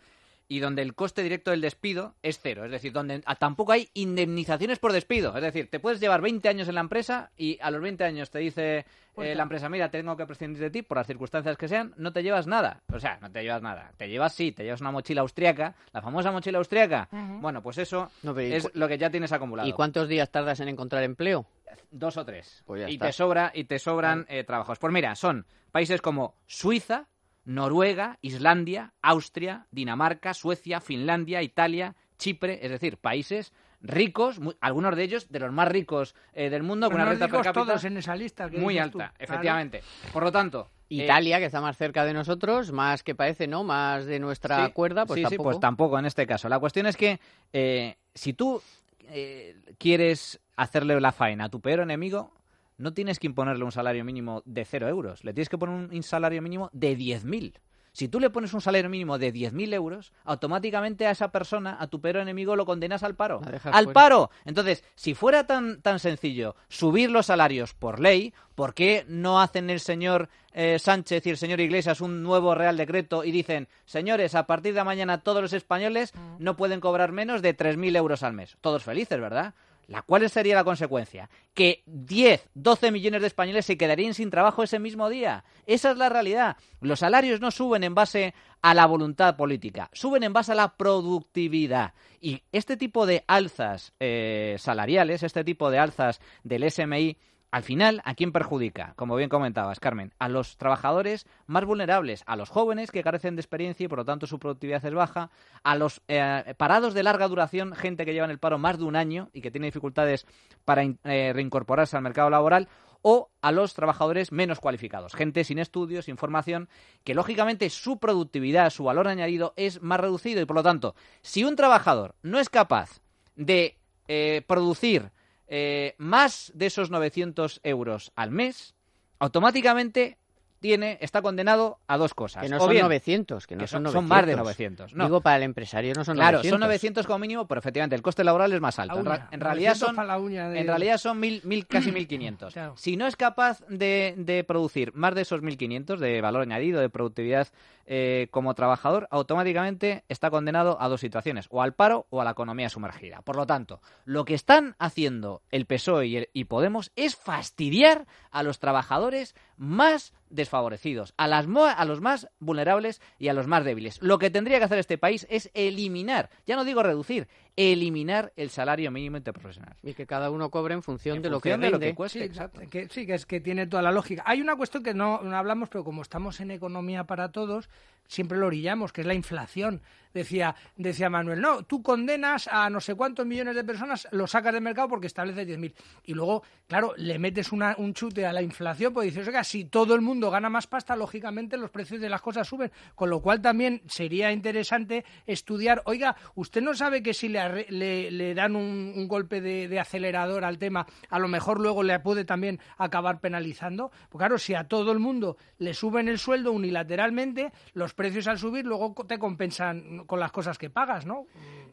y 0.49 0.61
donde 0.61 0.83
el 0.83 0.95
coste 0.95 1.23
directo 1.23 1.51
del 1.51 1.61
despido 1.61 2.15
es 2.23 2.41
cero. 2.41 2.65
Es 2.65 2.71
decir, 2.71 2.93
donde 2.93 3.21
tampoco 3.39 3.73
hay 3.73 3.91
indemnizaciones 3.95 4.79
por 4.79 4.93
despido. 4.93 5.37
Es 5.37 5.43
decir, 5.43 5.69
te 5.71 5.79
puedes 5.79 6.01
llevar 6.01 6.23
20 6.23 6.49
años 6.49 6.69
en 6.69 6.75
la 6.75 6.81
empresa 6.81 7.31
y 7.37 7.59
a 7.61 7.71
los 7.71 7.83
20 7.83 8.03
años 8.05 8.31
te 8.31 8.39
dice 8.39 8.87
eh, 9.19 9.35
la 9.35 9.43
empresa, 9.43 9.69
mira, 9.69 9.91
tengo 9.91 10.17
que 10.17 10.27
prescindir 10.27 10.63
de 10.63 10.71
ti 10.71 10.83
por 10.83 10.97
las 10.97 11.07
circunstancias 11.07 11.57
que 11.57 11.69
sean, 11.69 11.93
no 11.97 12.13
te 12.13 12.23
llevas 12.23 12.47
nada. 12.47 12.83
O 12.93 12.99
sea, 12.99 13.19
no 13.21 13.31
te 13.31 13.43
llevas 13.43 13.63
nada. 13.63 13.93
Te 13.97 14.09
llevas, 14.09 14.33
sí, 14.33 14.53
te 14.53 14.65
llevas 14.65 14.81
una 14.81 14.91
mochila 14.91 15.21
austriaca, 15.21 15.75
la 15.93 16.01
famosa 16.01 16.33
mochila 16.33 16.59
austriaca. 16.59 17.09
Uh 17.13 17.17
-huh. 17.17 17.41
Bueno, 17.41 17.63
pues 17.63 17.79
eso 17.79 18.11
no, 18.23 18.39
es 18.39 18.71
lo 18.75 18.89
que 18.89 18.97
ya 18.97 19.11
tienes 19.11 19.33
acumulado. 19.33 19.69
¿Y 19.69 19.73
cuántos 19.73 20.09
días 20.09 20.31
tardas 20.31 20.61
en 20.61 20.69
encontrar 20.69 21.03
empleo? 21.03 21.47
Dos 21.91 22.17
o 22.17 22.25
tres. 22.25 22.63
Pues 22.67 22.91
y, 22.91 22.99
te 22.99 23.13
sobra, 23.13 23.51
y 23.55 23.65
te 23.65 23.79
sobran 23.79 24.25
eh, 24.29 24.45
trabajos. 24.45 24.79
Pues 24.79 24.93
mira, 24.93 25.15
son 25.15 25.47
países 25.73 26.01
como 26.01 26.35
Suiza, 26.47 27.07
Noruega, 27.49 28.19
Islandia, 28.21 28.93
Austria, 29.01 29.67
Dinamarca, 29.71 30.35
Suecia, 30.35 30.83
Finlandia, 30.83 31.43
Italia, 31.43 31.97
Chipre, 32.19 32.59
es 32.63 32.71
decir, 32.71 32.99
países 32.99 33.55
ricos, 33.81 34.39
muy, 34.39 34.55
algunos 34.61 34.95
de 34.95 35.03
ellos 35.03 35.31
de 35.31 35.39
los 35.39 35.51
más 35.51 35.67
ricos 35.67 36.15
eh, 36.35 36.51
del 36.51 36.63
mundo, 36.63 36.89
con 36.89 36.97
una 36.97 37.09
renta 37.09 37.27
per 37.27 37.41
cápita 37.41 37.53
todos 37.53 37.85
en 37.85 37.97
esa 37.97 38.15
lista 38.17 38.49
muy 38.49 38.79
alta, 38.79 39.15
tú. 39.17 39.25
efectivamente. 39.25 39.79
Claro. 39.81 40.13
Por 40.13 40.23
lo 40.25 40.33
tanto, 40.33 40.71
Italia, 40.91 41.39
eh, 41.39 41.41
que 41.41 41.47
está 41.47 41.63
más 41.63 41.79
cerca 41.79 42.05
de 42.05 42.13
nosotros, 42.13 42.71
más 42.71 43.03
que 43.03 43.15
parece, 43.15 43.47
¿no? 43.47 43.65
Más 43.65 44.05
de 44.05 44.19
nuestra 44.19 44.67
sí, 44.67 44.73
cuerda, 44.73 45.07
pues 45.07 45.19
sí, 45.19 45.23
tampoco. 45.23 45.43
Sí, 45.43 45.45
pues 45.45 45.61
tampoco 45.61 45.99
en 45.99 46.05
este 46.05 46.27
caso. 46.27 46.51
La 46.51 46.59
cuestión 46.59 46.85
es 46.85 46.99
que 46.99 47.19
eh, 47.55 47.97
si 48.15 48.35
tú 48.35 48.61
eh, 49.05 49.57
quieres 49.79 50.39
hacerle 50.57 51.01
la 51.01 51.13
faena 51.13 51.45
a 51.45 51.49
tu 51.49 51.61
peor 51.61 51.81
enemigo, 51.81 52.33
no 52.79 52.95
tienes 52.95 53.19
que 53.19 53.27
imponerle 53.27 53.65
un 53.65 53.73
salario 53.73 54.05
mínimo 54.05 54.43
de 54.47 54.65
cero 54.65 54.89
euros, 54.89 55.25
le 55.25 55.35
tienes 55.35 55.49
que 55.49 55.59
poner 55.59 55.91
un 55.93 56.03
salario 56.03 56.41
mínimo 56.41 56.71
de 56.73 56.97
10.000. 56.97 57.61
Si 57.99 58.07
tú 58.07 58.21
le 58.21 58.31
pones 58.31 58.55
un 58.55 58.61
salario 58.61 58.89
mínimo 58.89 59.19
de 59.19 59.35
10.000 59.35 59.75
euros, 59.75 60.13
automáticamente 60.25 61.07
a 61.07 61.11
esa 61.11 61.33
persona, 61.33 61.77
a 61.81 61.89
tu 61.89 62.01
peor 62.01 62.19
enemigo, 62.19 62.55
lo 62.55 62.65
condenas 62.65 63.03
al 63.03 63.17
paro. 63.17 63.41
¡Al 63.45 63.59
fuera. 63.59 63.93
paro! 63.93 64.31
Entonces, 64.45 64.85
si 64.95 65.15
fuera 65.15 65.49
tan, 65.49 65.83
tan 65.83 65.99
sencillo 65.99 66.55
subir 66.69 67.11
los 67.11 67.27
salarios 67.27 67.75
por 67.75 67.99
ley, 67.99 68.35
¿por 68.55 68.75
qué 68.75 69.05
no 69.09 69.41
hacen 69.41 69.69
el 69.69 69.81
señor 69.81 70.29
eh, 70.53 70.79
Sánchez 70.79 71.27
y 71.27 71.31
el 71.31 71.39
señor 71.39 71.59
Iglesias 71.59 72.01
un 72.01 72.23
nuevo 72.23 72.55
Real 72.55 72.77
Decreto 72.77 73.25
y 73.25 73.33
dicen, 73.33 73.67
señores, 73.85 74.37
a 74.37 74.47
partir 74.47 74.75
de 74.75 74.85
mañana 74.85 75.23
todos 75.23 75.43
los 75.43 75.53
españoles 75.53 76.13
no 76.39 76.57
pueden 76.57 76.79
cobrar 76.79 77.11
menos 77.11 77.43
de 77.43 77.57
3.000 77.57 77.97
euros 77.97 78.23
al 78.23 78.33
mes? 78.33 78.57
Todos 78.61 78.85
felices, 78.85 79.21
¿verdad? 79.21 79.55
¿La 79.89 80.03
cuál 80.03 80.29
sería 80.29 80.55
la 80.55 80.65
consecuencia? 80.65 81.31
Que 81.55 81.83
10, 81.87 82.51
12 82.53 82.91
millones 82.91 83.23
de 83.23 83.27
españoles 83.27 83.65
se 83.65 83.79
quedarían 83.79 84.13
sin 84.13 84.29
trabajo 84.29 84.63
ese 84.63 84.79
mismo 84.79 85.09
día. 85.09 85.45
Esa 85.65 85.93
es 85.93 85.97
la 85.97 86.11
realidad. 86.11 86.59
Los 86.83 86.99
salarios 86.99 87.41
no 87.41 87.51
suben 87.51 87.83
en 87.83 87.95
base 87.95 88.35
a 88.61 88.75
la 88.75 88.85
voluntad 88.85 89.37
política, 89.37 89.89
suben 89.95 90.25
en 90.25 90.35
base 90.35 90.53
a 90.53 90.57
la 90.57 90.77
productividad. 90.77 91.95
Y 92.21 92.43
este 92.53 92.77
tipo 92.77 93.07
de 93.07 93.25
alzas 93.27 93.95
eh, 93.99 94.57
salariales, 94.59 95.23
este 95.23 95.43
tipo 95.43 95.71
de 95.71 95.79
alzas 95.79 96.21
del 96.45 96.71
SMI, 96.71 97.17
al 97.51 97.63
final, 97.63 98.03
¿a 98.05 98.15
quién 98.15 98.33
perjudica? 98.33 98.93
Como 98.97 99.17
bien 99.17 99.31
comentabas, 99.31 99.81
Carmen, 99.81 100.13
a 100.19 100.29
los 100.29 100.59
trabajadores 100.59 101.27
más 101.47 101.65
vulnerables, 101.65 102.23
a 102.27 102.37
los 102.37 102.51
jóvenes 102.51 102.91
que 102.91 103.03
carecen 103.03 103.37
de 103.37 103.41
experiencia 103.41 103.85
y 103.85 103.89
por 103.89 103.99
lo 103.99 104.05
tanto 104.05 104.27
su 104.27 104.39
productividad 104.39 104.85
es 104.85 104.95
baja, 104.95 105.31
a 105.63 105.75
los 105.75 106.03
eh, 106.09 106.55
parados 106.59 106.93
de 106.93 107.03
larga 107.03 107.27
duración, 107.27 107.75
gente 107.75 108.05
que 108.05 108.13
lleva 108.13 108.27
en 108.27 108.33
el 108.33 108.39
paro 108.39 108.59
más 108.59 108.79
de 108.79 108.85
un 108.85 108.97
año 108.97 109.31
y 109.33 109.41
que 109.41 109.51
tiene 109.51 109.69
dificultades 109.69 110.27
para 110.65 110.83
eh, 110.83 111.33
reincorporarse 111.33 111.97
al 111.97 112.03
mercado 112.03 112.29
laboral, 112.29 112.69
o 113.03 113.31
a 113.43 113.53
los 113.53 113.75
trabajadores 113.75 114.33
menos 114.33 114.61
cualificados, 114.61 115.15
gente 115.15 115.45
sin 115.45 115.59
estudios, 115.59 116.07
sin 116.07 116.17
formación, 116.17 116.69
que 117.05 117.15
lógicamente 117.15 117.71
su 117.71 117.99
productividad, 117.99 118.71
su 118.71 118.85
valor 118.85 119.09
añadido 119.09 119.55
es 119.57 119.81
más 119.83 120.01
reducido 120.01 120.41
y 120.41 120.47
por 120.47 120.57
lo 120.57 120.63
tanto, 120.63 120.95
si 121.23 121.45
un 121.45 121.57
trabajador 121.57 122.17
no 122.23 122.41
es 122.41 122.49
capaz 122.49 123.01
de 123.37 123.79
eh, 124.09 124.43
producir 124.47 125.13
eh, 125.49 125.95
más 125.99 126.53
de 126.55 126.67
esos 126.67 126.91
900 126.91 127.61
euros 127.63 128.13
al 128.15 128.31
mes, 128.31 128.75
automáticamente 129.19 130.19
tiene, 130.61 130.99
está 131.01 131.23
condenado 131.23 131.79
a 131.87 131.97
dos 131.97 132.15
cosas. 132.15 132.43
Que 132.43 132.49
no 132.49 132.57
O 132.57 132.61
son 132.61 132.71
bien, 132.71 132.83
900, 132.83 133.47
que 133.47 133.55
no 133.57 133.61
que 133.61 133.67
son 133.67 133.85
son, 133.85 134.07
900. 134.07 134.09
más 134.09 134.27
de 134.27 134.37
900. 134.37 134.95
No. 134.95 135.05
Digo, 135.05 135.21
para 135.21 135.37
el 135.37 135.43
empresario 135.45 135.95
no 135.95 136.05
son 136.05 136.17
claro, 136.17 136.39
900. 136.39 136.51
son 136.51 136.61
900 136.61 137.07
como 137.07 137.19
mínimo, 137.21 137.47
pero 137.47 137.59
efectivamente 137.61 137.97
el 137.97 138.03
coste 138.03 138.25
laboral 138.25 138.53
es 138.53 138.61
más 138.61 138.79
alto. 138.79 138.95
La 138.95 139.01
En, 139.01 139.07
ra- 139.07 139.15
uña, 139.17 139.29
en 139.33 139.41
realidad 139.41 139.71
900 139.71 139.87
son, 139.89 139.97
para 139.97 140.09
la 140.09 140.19
uña 140.19 140.49
de- 140.49 140.61
en 140.61 140.67
realidad 140.67 140.99
son 140.99 141.21
mil, 141.21 141.41
mil, 141.45 141.67
casi 141.67 141.91
1.500. 141.93 142.53
Claro. 142.53 142.75
Si 142.77 142.97
no 142.97 143.07
es 143.07 143.17
capaz 143.17 143.61
de, 143.69 144.15
de 144.17 144.45
producir 144.45 144.93
más 144.95 145.15
de 145.15 145.23
esos 145.23 145.41
1.500 145.43 145.99
de 145.99 146.21
valor 146.21 146.43
añadido, 146.43 146.81
de 146.81 146.89
productividad 146.91 147.49
eh, 147.91 148.29
como 148.31 148.53
trabajador, 148.55 149.09
automáticamente 149.11 150.05
está 150.11 150.31
condenado 150.31 150.77
a 150.81 150.89
dos 150.89 151.01
situaciones, 151.01 151.47
o 151.51 151.63
al 151.63 151.73
paro 151.73 152.07
o 152.11 152.21
a 152.21 152.25
la 152.25 152.33
economía 152.33 152.69
sumergida. 152.69 153.23
Por 153.23 153.37
lo 153.37 153.47
tanto, 153.47 153.81
lo 154.05 154.25
que 154.27 154.35
están 154.35 154.75
haciendo 154.79 155.41
el 155.51 155.65
PSOE 155.65 156.07
y, 156.07 156.17
el- 156.19 156.29
y 156.35 156.45
Podemos 156.45 156.91
es 156.97 157.17
fastidiar 157.17 158.07
a 158.31 158.43
los 158.43 158.59
trabajadores 158.59 159.35
más 159.57 160.13
desfavorecidos, 160.31 161.15
a, 161.17 161.27
las 161.29 161.47
a 161.47 161.85
los 161.85 162.01
más 162.01 162.29
vulnerables 162.39 163.01
y 163.19 163.29
a 163.29 163.35
los 163.35 163.47
más 163.47 163.65
débiles. 163.65 164.01
Lo 164.03 164.19
que 164.19 164.31
tendría 164.31 164.59
que 164.59 164.65
hacer 164.65 164.79
este 164.79 164.99
país 164.99 165.27
es 165.31 165.51
eliminar, 165.55 166.31
ya 166.47 166.57
no 166.57 166.65
digo 166.65 166.83
reducir, 166.83 167.29
eliminar 167.59 168.33
el 168.37 168.51
salario 168.51 168.91
mínimo 168.93 169.17
interprofesional. 169.17 169.75
Y 169.83 169.95
que 169.95 170.07
cada 170.07 170.31
uno 170.31 170.49
cobre 170.49 170.75
en 170.75 170.83
función 170.83 171.17
En 171.17 171.23
de 171.23 171.31
lo 171.31 171.41
que 171.41 171.57
de 171.57 171.71
lo 171.71 171.81
que 171.81 171.95
cueste, 171.95 172.21
Sí, 172.21 172.25
exacto. 172.25 172.61
que, 172.71 172.89
sí, 172.89 173.05
que 173.05 173.15
es 173.15 173.27
que 173.27 173.41
tiene 173.41 173.67
toda 173.67 173.83
la 173.83 173.91
lógica. 173.91 174.23
Hay 174.27 174.41
una 174.41 174.55
cuestión 174.57 174.83
que 174.85 174.95
no, 174.95 175.21
no 175.23 175.37
hablamos, 175.37 175.69
pero 175.69 175.83
como 175.83 176.03
estamos 176.03 176.39
en 176.41 176.53
economía 176.53 177.05
para 177.05 177.33
todos, 177.33 177.69
siempre 178.07 178.39
lo 178.39 178.47
orillamos, 178.47 178.93
que 178.93 179.01
es 179.01 179.07
la 179.07 179.15
inflación. 179.15 179.83
Decía, 180.15 180.57
decía 180.77 181.11
Manuel, 181.11 181.41
no, 181.41 181.65
tú 181.65 181.83
condenas 181.83 182.49
a 182.49 182.71
no 182.71 182.81
sé 182.81 182.95
cuántos 182.95 183.27
millones 183.27 183.55
de 183.55 183.63
personas, 183.63 184.09
lo 184.11 184.27
sacas 184.27 184.55
del 184.55 184.63
mercado 184.63 184.89
porque 184.89 185.07
establece 185.07 185.45
10.000. 185.45 185.75
Y 186.05 186.15
luego, 186.15 186.43
claro, 186.67 186.95
le 186.97 187.19
metes 187.19 187.53
una- 187.53 187.75
un 187.77 187.93
chute 187.93 188.25
a 188.25 188.33
la 188.33 188.41
inflación, 188.41 188.95
pues 188.95 189.07
dices, 189.09 189.29
oiga, 189.29 189.45
si 189.45 189.67
todo 189.67 189.95
el 189.95 190.01
mundo 190.01 190.31
gana 190.31 190.49
más 190.49 190.67
pasta, 190.67 190.97
lógicamente 190.97 191.59
los 191.59 191.71
precios 191.71 192.01
de 192.01 192.09
las 192.09 192.23
cosas 192.23 192.49
suben. 192.49 192.73
Con 192.95 193.11
lo 193.11 193.21
cual 193.21 193.43
también 193.43 193.83
sería 193.87 194.33
interesante 194.33 195.05
estudiar, 195.27 195.83
oiga, 195.85 196.17
¿usted 196.35 196.63
no 196.63 196.73
sabe 196.75 197.03
que 197.03 197.13
si 197.13 197.29
le, 197.29 197.47
le, 197.49 198.11
le 198.11 198.35
dan 198.35 198.57
un, 198.57 198.93
un 198.97 199.09
golpe 199.09 199.41
de, 199.41 199.69
de 199.69 199.81
acelerador 199.81 200.45
al 200.45 200.59
tema, 200.59 200.87
a 201.09 201.19
lo 201.19 201.29
mejor 201.29 201.61
luego 201.61 201.83
le 201.83 201.99
puede 202.01 202.25
también 202.25 202.61
acabar 202.77 203.21
penalizando? 203.21 203.91
Pues 204.09 204.21
claro, 204.21 204.39
si 204.39 204.55
a 204.55 204.65
todo 204.65 204.93
el 204.93 204.99
mundo 204.99 205.37
le 205.59 205.75
suben 205.75 206.09
el 206.09 206.19
sueldo 206.19 206.53
unilateralmente, 206.53 207.53
los 207.75 207.95
precios 207.95 208.27
al 208.27 208.39
subir 208.39 208.65
luego 208.65 208.95
te 209.07 209.19
compensan 209.19 210.05
con 210.07 210.21
las 210.21 210.33
cosas 210.33 210.59
que 210.59 210.71
pagas, 210.71 211.07
¿no? 211.07 211.27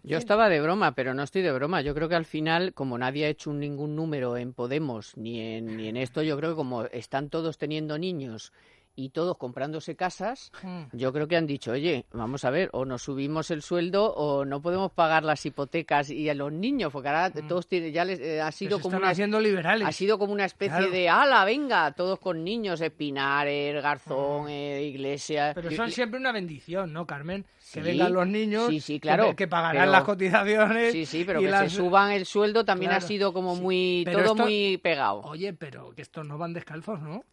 Yo 0.03 0.17
estaba 0.17 0.49
de 0.49 0.61
broma, 0.61 0.93
pero 0.93 1.15
no 1.15 1.23
estoy 1.23 1.41
de 1.41 1.51
broma. 1.51 1.81
Yo 1.81 1.95
creo 1.95 2.07
que 2.07 2.15
al 2.15 2.25
final, 2.25 2.73
como 2.73 2.95
nadie 2.97 3.25
ha 3.25 3.29
hecho 3.29 3.51
ningún 3.51 3.95
número 3.95 4.37
en 4.37 4.53
Podemos 4.53 5.17
ni 5.17 5.39
en, 5.41 5.77
ni 5.77 5.87
en 5.87 5.97
esto, 5.97 6.21
yo 6.21 6.37
creo 6.37 6.51
que 6.51 6.55
como 6.55 6.85
están 6.85 7.29
todos 7.29 7.57
teniendo 7.57 7.97
niños 7.97 8.53
y 8.97 9.09
todos 9.09 9.37
comprándose 9.37 9.95
casas, 9.95 10.51
Mm. 10.63 10.83
yo 10.93 11.11
creo 11.11 11.27
que 11.27 11.35
han 11.35 11.45
dicho, 11.47 11.71
oye, 11.71 12.05
vamos 12.13 12.45
a 12.45 12.49
ver, 12.49 12.69
o 12.71 12.85
nos 12.85 13.01
subimos 13.03 13.51
el 13.51 13.61
sueldo 13.61 14.13
o 14.13 14.45
no 14.45 14.61
podemos 14.61 14.91
pagar 14.91 15.23
las 15.23 15.45
hipotecas 15.45 16.09
y 16.09 16.29
a 16.29 16.33
los 16.33 16.51
niños, 16.51 16.91
porque 16.93 17.09
ahora 17.09 17.29
todos 17.31 17.67
tienen, 17.67 17.91
ya 17.91 18.05
les, 18.05 18.19
eh, 18.19 18.41
ha 18.41 18.51
sido 18.51 18.79
como 18.79 18.91
están 18.95 19.01
una 19.03 19.11
haciendo 19.11 19.39
liberales. 19.39 19.87
ha 19.87 19.91
sido 19.91 20.17
como 20.17 20.31
una 20.33 20.45
especie 20.45 20.77
Claro. 20.77 20.91
de 20.91 21.09
ala, 21.09 21.43
venga, 21.45 21.91
todos 21.91 22.19
con 22.19 22.43
niños, 22.43 22.79
Espinares, 22.81 23.81
Garzón, 23.83 24.47
eh, 24.49 24.83
Iglesia. 24.83 25.51
Pero 25.53 25.71
son 25.71 25.91
siempre 25.91 26.19
una 26.19 26.31
bendición, 26.31 26.93
¿no, 26.93 27.05
Carmen? 27.05 27.45
Sí, 27.59 27.79
Que 27.79 27.81
vengan 27.81 28.13
los 28.13 28.27
niños, 28.27 28.69
sí, 28.69 28.79
sí, 28.79 28.93
que- 28.95 28.99
claro, 29.01 29.35
que, 29.35 29.47
pagarán 29.47 29.81
pero- 29.81 29.91
las 29.91 30.03
cotizaciones. 30.03 30.91
Sí, 30.93 31.05
sí, 31.05 31.23
pero 31.25 31.39
que 31.41 31.49
las- 31.49 31.71
se 31.71 31.77
suban 31.77 32.11
el 32.11 32.25
sueldo 32.25 32.63
también 32.63 32.91
ha 32.91 33.01
sido 33.01 33.33
como 33.33 33.55
muy, 33.55 34.05
todo 34.09 34.19
esto- 34.19 34.35
muy 34.35 34.77
pegado. 34.77 35.21
Oye, 35.21 35.51
pero 35.53 35.91
que 35.95 36.01
estos 36.03 36.25
no 36.27 36.37
van 36.37 36.53
descalzos, 36.53 37.01
¿no? 37.01 37.23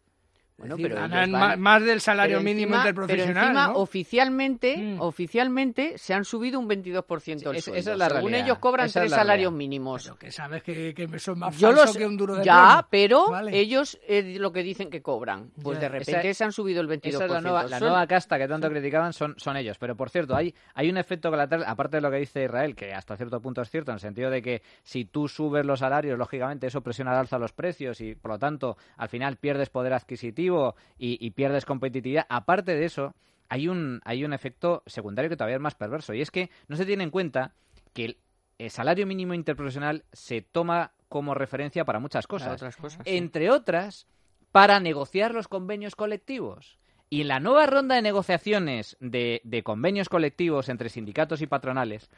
Bueno, 0.63 0.75
decir, 0.77 0.89
pero 0.91 1.01
ganan 1.09 1.31
van- 1.31 1.59
más 1.61 1.83
del 1.83 2.01
salario 2.01 2.37
pero 2.37 2.43
mínimo 2.43 2.67
encima- 2.75 2.77
interprofesional, 2.81 3.33
Pero 3.33 3.47
encima, 3.47 3.67
¿no? 3.67 3.73
oficialmente, 3.79 4.77
Mm. 4.77 5.01
oficialmente 5.01 5.97
se 5.97 6.13
han 6.13 6.25
subido 6.25 6.59
un 6.59 6.67
22% 6.67 7.49
el 7.51 7.55
Sí, 7.55 7.59
es- 7.59 7.65
sueldo. 7.65 7.79
esa 7.79 7.91
es 7.93 7.97
la 7.97 8.05
Según 8.09 8.21
realidad, 8.31 8.45
ellos 8.45 8.57
cobran 8.59 8.85
esa 8.85 8.99
es 8.99 9.03
tres 9.03 9.11
la 9.11 9.17
salarios 9.17 9.51
realidad. 9.51 9.57
mínimos. 9.57 10.03
Pero 10.03 10.15
que 10.17 10.31
sabes 10.31 10.63
que, 10.63 10.93
que 10.93 11.03
es 11.03 11.27
más 11.35 11.57
Yo 11.57 11.71
los, 11.71 11.95
que 11.97 12.05
un 12.05 12.17
duro 12.17 12.35
de 12.35 12.43
ya, 12.45 12.87
pero 12.89 13.29
Vale. 13.29 13.57
ellos 13.57 13.99
es 14.07 14.39
lo 14.39 14.51
que 14.51 14.63
dicen 14.63 14.89
que 14.89 15.01
cobran. 15.01 15.51
Pues 15.61 15.79
de 15.79 15.89
repente 15.89 16.29
Esa- 16.29 16.37
se 16.37 16.43
han 16.43 16.51
subido 16.51 16.81
el 16.81 16.87
22%. 16.87 17.25
Esa 17.25 17.25
es 17.25 17.31
la 17.31 17.41
nueva, 17.49 17.63
la 17.63 17.79
Son- 17.79 17.87
nueva 17.89 18.07
casta 18.07 18.37
que 18.37 18.47
tanto 18.47 18.69
criticaban 18.69 19.13
son, 19.13 19.35
son 19.37 19.57
ellos. 19.57 19.77
Pero 19.77 19.95
por 19.95 20.09
cierto, 20.09 20.35
hay, 20.35 20.53
hay 20.75 20.89
un 20.89 20.97
efecto 20.97 21.29
colateral, 21.29 21.65
aparte 21.67 21.97
de 21.97 22.01
lo 22.01 22.11
que 22.11 22.17
dice 22.17 22.43
Israel, 22.43 22.75
que 22.75 22.93
hasta 22.93 23.17
cierto 23.17 23.41
punto 23.41 23.61
es 23.61 23.69
cierto, 23.69 23.91
en 23.91 23.95
el 23.95 23.99
sentido 24.01 24.29
de 24.29 24.41
que 24.41 24.61
si 24.83 25.05
tú 25.05 25.27
subes 25.27 25.65
los 25.65 25.79
salarios, 25.79 26.17
lógicamente 26.17 26.67
eso 26.67 26.81
presiona 26.81 27.11
al 27.11 27.17
alza 27.17 27.37
los 27.37 27.51
precios 27.53 27.99
y 28.01 28.15
por 28.15 28.31
lo 28.31 28.39
tanto 28.39 28.77
al 28.97 29.09
final 29.09 29.37
pierdes 29.37 29.69
poder 29.69 29.93
adquisitivo 29.93 30.52
y, 30.97 31.17
y 31.25 31.31
pierdes 31.31 31.65
competitividad. 31.65 32.25
Aparte 32.29 32.75
de 32.75 32.85
eso, 32.85 33.13
hay 33.49 33.67
un, 33.67 34.01
hay 34.05 34.23
un 34.25 34.33
efecto 34.33 34.83
secundario 34.85 35.29
que 35.29 35.37
todavía 35.37 35.57
es 35.57 35.61
más 35.61 35.75
perverso 35.75 36.13
y 36.13 36.21
es 36.21 36.31
que 36.31 36.49
no 36.67 36.75
se 36.75 36.85
tiene 36.85 37.03
en 37.03 37.11
cuenta 37.11 37.53
que 37.93 38.05
el, 38.05 38.17
el 38.57 38.69
salario 38.71 39.05
mínimo 39.05 39.33
interprofesional 39.33 40.05
se 40.11 40.41
toma 40.41 40.91
como 41.09 41.33
referencia 41.35 41.85
para 41.85 41.99
muchas 41.99 42.25
Para 42.25 42.39
cosas 42.39 42.53
otras 42.55 42.75
cosas. 42.77 43.01
sí. 43.05 43.17
entre 43.17 43.51
otras, 43.51 44.07
para 44.51 44.79
negociar 44.79 45.33
los 45.33 45.47
convenios 45.47 45.95
colectivos. 45.95 46.79
Y 47.09 47.21
en 47.21 47.27
la 47.27 47.39
nueva 47.39 47.67
ronda 47.67 47.95
de 47.95 48.01
negociaciones 48.01 48.97
de, 48.99 49.41
de 49.43 49.61
convenios 49.61 50.09
colectivos 50.09 50.69
entre 50.69 50.89
sindicatos 50.89 51.41
y 51.41 51.47
patronales, 51.47 52.09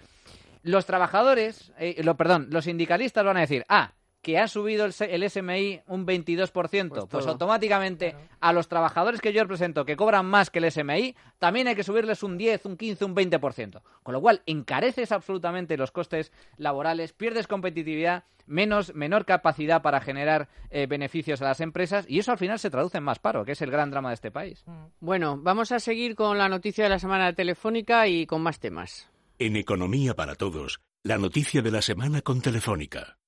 los 0.64 0.86
trabajadores, 0.86 1.74
eh, 1.78 2.02
lo, 2.04 2.16
perdón, 2.16 2.48
los 2.50 2.64
sindicalistas 2.66 3.26
van 3.26 3.38
a 3.38 3.42
decir, 3.42 3.66
ah, 3.68 3.92
que 4.26 4.40
ha 4.40 4.48
subido 4.48 4.86
el, 4.86 5.30
SMI 5.30 5.82
un 5.86 6.08
22%, 6.08 6.90
pues, 6.90 7.06
Pues 7.06 7.28
automáticamente 7.28 8.16
a 8.40 8.54
los 8.54 8.68
trabajadores 8.68 9.22
que 9.22 9.32
yo 9.32 9.44
represento 9.44 9.86
que 9.86 9.96
cobran 9.96 10.26
más 10.26 10.50
que 10.50 10.58
el 10.58 10.72
SMI, 10.72 11.16
también 11.38 11.68
hay 11.68 11.76
que 11.76 11.84
subirles 11.84 12.24
un 12.24 12.36
10, 12.36 12.66
un 12.66 12.76
15, 12.76 13.06
un 13.06 13.16
20%. 13.16 13.84
Con 14.02 14.14
lo 14.14 14.22
cual, 14.22 14.42
encareces 14.48 15.12
absolutamente 15.12 15.78
los 15.78 15.92
costes 15.92 16.32
laborales, 16.58 17.14
pierdes 17.14 17.46
competitividad, 17.46 18.24
menos, 18.48 18.96
menor 18.96 19.26
capacidad 19.26 19.84
para 19.84 20.02
generar 20.02 20.50
eh, 20.72 20.88
beneficios 20.88 21.44
a 21.44 21.46
las 21.46 21.62
empresas 21.62 22.08
y 22.10 22.18
eso 22.18 22.32
al 22.32 22.40
final 22.40 22.58
se 22.58 22.72
traduce 22.72 22.98
en 22.98 23.04
más 23.04 23.20
paro, 23.20 23.46
que 23.46 23.52
es 23.52 23.62
el 23.62 23.70
gran 23.70 23.92
drama 23.92 24.10
de 24.10 24.16
este 24.16 24.32
país. 24.32 24.66
Bueno, 25.02 25.38
vamos 25.40 25.72
a 25.72 25.80
seguir 25.80 26.16
con 26.16 26.40
la 26.40 26.50
noticia 26.50 26.86
de 26.86 26.90
la 26.90 26.98
semana 26.98 27.32
telefónica 27.34 28.08
y 28.08 28.26
con 28.26 28.42
más 28.42 28.60
temas. 28.60 29.08
En 29.38 29.56
Economía 29.56 30.16
para 30.16 30.34
Todos, 30.34 30.80
la 31.04 31.20
noticia 31.20 31.62
de 31.62 31.70
la 31.70 31.84
semana 31.84 32.24
con 32.24 32.42
Telefónica. 32.42 33.20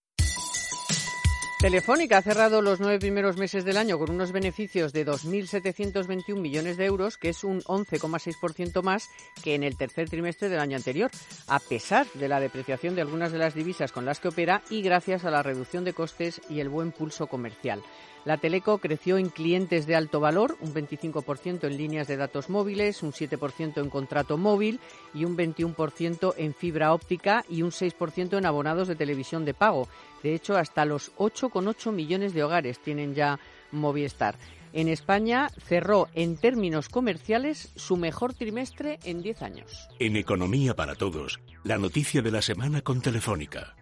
Telefónica 1.60 2.20
ha 2.20 2.22
cerrado 2.22 2.62
los 2.62 2.80
nueve 2.80 3.00
primeros 3.00 3.38
meses 3.38 3.66
del 3.66 3.78
año 3.78 3.98
con 3.98 4.12
unos 4.12 4.32
beneficios 4.32 4.94
de 4.94 5.08
2.721 5.08 6.40
millones 6.40 6.78
de 6.78 6.86
euros, 6.86 7.18
que 7.18 7.30
es 7.30 7.44
un 7.44 7.62
11,6% 7.62 8.84
más 8.84 9.10
que 9.44 9.56
en 9.56 9.64
el 9.64 9.76
tercer 9.76 10.08
trimestre 10.08 10.50
del 10.50 10.60
año 10.60 10.78
anterior, 10.78 11.10
a 11.48 11.58
pesar 11.58 12.06
de 12.14 12.28
la 12.28 12.40
depreciación 12.40 12.94
de 12.94 13.02
algunas 13.02 13.32
de 13.32 13.40
las 13.40 13.56
divisas 13.56 13.92
con 13.92 14.06
las 14.06 14.20
que 14.20 14.28
opera 14.28 14.62
y 14.70 14.84
gracias 14.84 15.26
a 15.26 15.32
la 15.32 15.42
reducción 15.42 15.84
de 15.84 15.94
costes 15.94 16.42
y 16.48 16.60
el 16.60 16.70
buen 16.70 16.92
pulso 16.92 17.26
comercial. 17.26 17.82
La 18.28 18.36
Teleco 18.36 18.80
creció 18.80 19.18
en 19.18 19.30
clientes 19.30 19.88
de 19.88 19.96
alto 19.96 20.20
valor, 20.20 20.58
un 20.60 20.74
25% 20.74 21.64
en 21.64 21.78
líneas 21.78 22.10
de 22.10 22.18
datos 22.18 22.50
móviles, 22.50 23.02
un 23.02 23.14
7% 23.14 23.82
en 23.82 23.90
contrato 23.90 24.38
móvil 24.38 24.82
y 25.14 25.24
un 25.24 25.38
21% 25.38 26.34
en 26.36 26.54
fibra 26.54 26.94
óptica 26.94 27.46
y 27.48 27.62
un 27.62 27.72
6% 27.72 28.38
en 28.38 28.46
abonados 28.46 28.90
de 28.90 28.98
televisión 28.98 29.46
de 29.46 29.54
pago. 29.54 29.88
De 30.24 30.36
hecho, 30.36 30.58
hasta 30.58 30.84
los 30.84 31.16
8,8 31.16 31.94
millones 31.94 32.34
de 32.34 32.44
hogares 32.44 32.80
tienen 32.80 33.16
ya 33.16 33.40
Movistar. 33.72 34.36
En 34.74 34.90
España 34.90 35.50
cerró 35.66 36.10
en 36.14 36.36
términos 36.36 36.90
comerciales 36.90 37.72
su 37.78 37.96
mejor 37.96 38.34
trimestre 38.34 39.00
en 39.06 39.22
10 39.22 39.42
años. 39.42 39.88
En 40.00 40.18
Economía 40.18 40.76
para 40.76 40.96
Todos, 40.96 41.40
la 41.64 41.78
noticia 41.78 42.22
de 42.22 42.32
la 42.32 42.42
semana 42.42 42.82
con 42.82 43.00
Telefónica. 43.00 43.78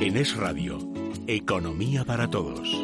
En 0.00 0.16
Es 0.16 0.34
Radio, 0.34 0.78
Economía 1.26 2.06
para 2.06 2.26
Todos. 2.30 2.74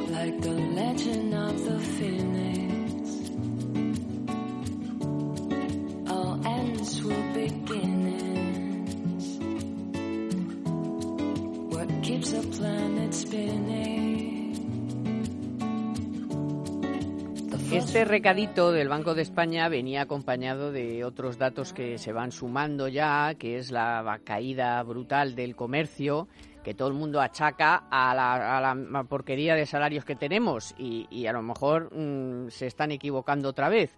Este 17.73 18.05
recadito 18.05 18.73
del 18.73 18.89
Banco 18.91 19.15
de 19.15 19.23
España 19.23 19.71
venía 19.71 20.03
acompañado 20.03 20.71
de 20.71 21.03
otros 21.05 21.39
datos 21.39 21.73
que 21.73 21.97
se 21.97 22.13
van 22.13 22.31
sumando 22.31 22.89
ya, 22.89 23.35
que 23.39 23.57
es 23.57 23.71
la 23.71 24.21
caída 24.23 24.83
brutal 24.83 25.35
del 25.35 25.57
comercio, 25.57 26.29
que 26.67 26.75
todo 26.75 26.89
el 26.89 26.95
mundo 26.95 27.21
achaca 27.21 27.85
a 27.89 28.13
la, 28.13 28.59
a 28.59 28.61
la 28.61 29.05
porquería 29.05 29.55
de 29.55 29.67
salarios 29.67 30.05
que 30.05 30.17
tenemos 30.17 30.75
y, 30.77 31.25
a 31.29 31.33
lo 31.33 31.41
mejor 31.41 31.95
mm, 31.95 32.51
se 32.51 32.67
están 32.67 32.91
equivocando 32.91 33.51
otra 33.51 33.69
vez. 33.69 33.97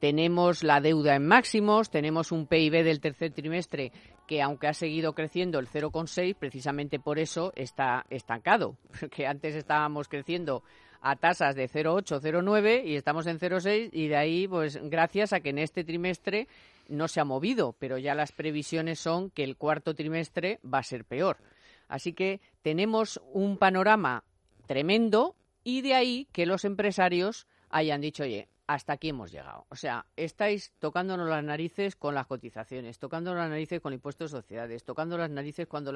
tenemos 0.00 0.62
la 0.62 0.82
deuda 0.82 1.14
en 1.14 1.26
máximos, 1.26 1.88
tenemos 1.88 2.30
un 2.30 2.46
PIB 2.46 2.84
del 2.84 3.00
tercer 3.00 3.32
trimestre 3.32 3.90
que 4.26 4.42
aunque 4.42 4.66
ha 4.66 4.74
seguido 4.74 5.14
creciendo 5.14 5.58
el 5.58 5.66
0,6, 5.66 6.36
precisamente 6.38 6.98
por 6.98 7.18
eso 7.18 7.54
está 7.56 8.04
estancado, 8.10 8.76
porque 9.00 9.26
antes 9.26 9.54
estábamos 9.54 10.06
creciendo 10.06 10.62
a 11.00 11.16
tasas 11.16 11.54
de 11.54 11.70
0,8, 11.70 12.20
0,9 12.20 12.84
y 12.84 12.96
estamos 12.96 13.26
en 13.28 13.38
0,6 13.38 13.88
y 13.94 14.08
de 14.08 14.16
ahí, 14.18 14.46
pues 14.46 14.78
gracias 14.90 15.32
a 15.32 15.40
que 15.40 15.48
en 15.48 15.58
este 15.58 15.84
trimestre 15.84 16.48
no 16.86 17.08
se 17.08 17.18
ha 17.20 17.24
movido, 17.24 17.74
pero 17.78 17.96
ya 17.96 18.14
las 18.14 18.32
previsiones 18.32 18.98
son 18.98 19.30
que 19.30 19.42
el 19.42 19.56
cuarto 19.56 19.94
trimestre 19.94 20.60
va 20.62 20.80
a 20.80 20.82
ser 20.82 21.06
peor. 21.06 21.38
Así 21.90 22.12
que 22.12 22.40
tenemos 22.62 23.20
un 23.32 23.58
panorama 23.58 24.24
tremendo 24.66 25.34
y 25.64 25.82
de 25.82 25.94
ahí 25.94 26.28
que 26.32 26.46
los 26.46 26.64
empresarios 26.64 27.46
hayan 27.68 28.00
dicho, 28.00 28.22
oye, 28.22 28.48
hasta 28.68 28.92
aquí 28.92 29.08
hemos 29.08 29.32
llegado. 29.32 29.66
O 29.68 29.74
sea, 29.74 30.06
estáis 30.14 30.72
tocándonos 30.78 31.28
las 31.28 31.42
narices 31.42 31.96
con 31.96 32.14
las 32.14 32.28
cotizaciones, 32.28 33.00
tocándonos 33.00 33.40
las 33.40 33.50
narices 33.50 33.80
con 33.80 33.92
impuestos 33.92 34.30
de 34.30 34.38
sociedades, 34.38 34.84
tocando 34.84 35.18
las 35.18 35.30
narices 35.30 35.66
cuando 35.66 35.92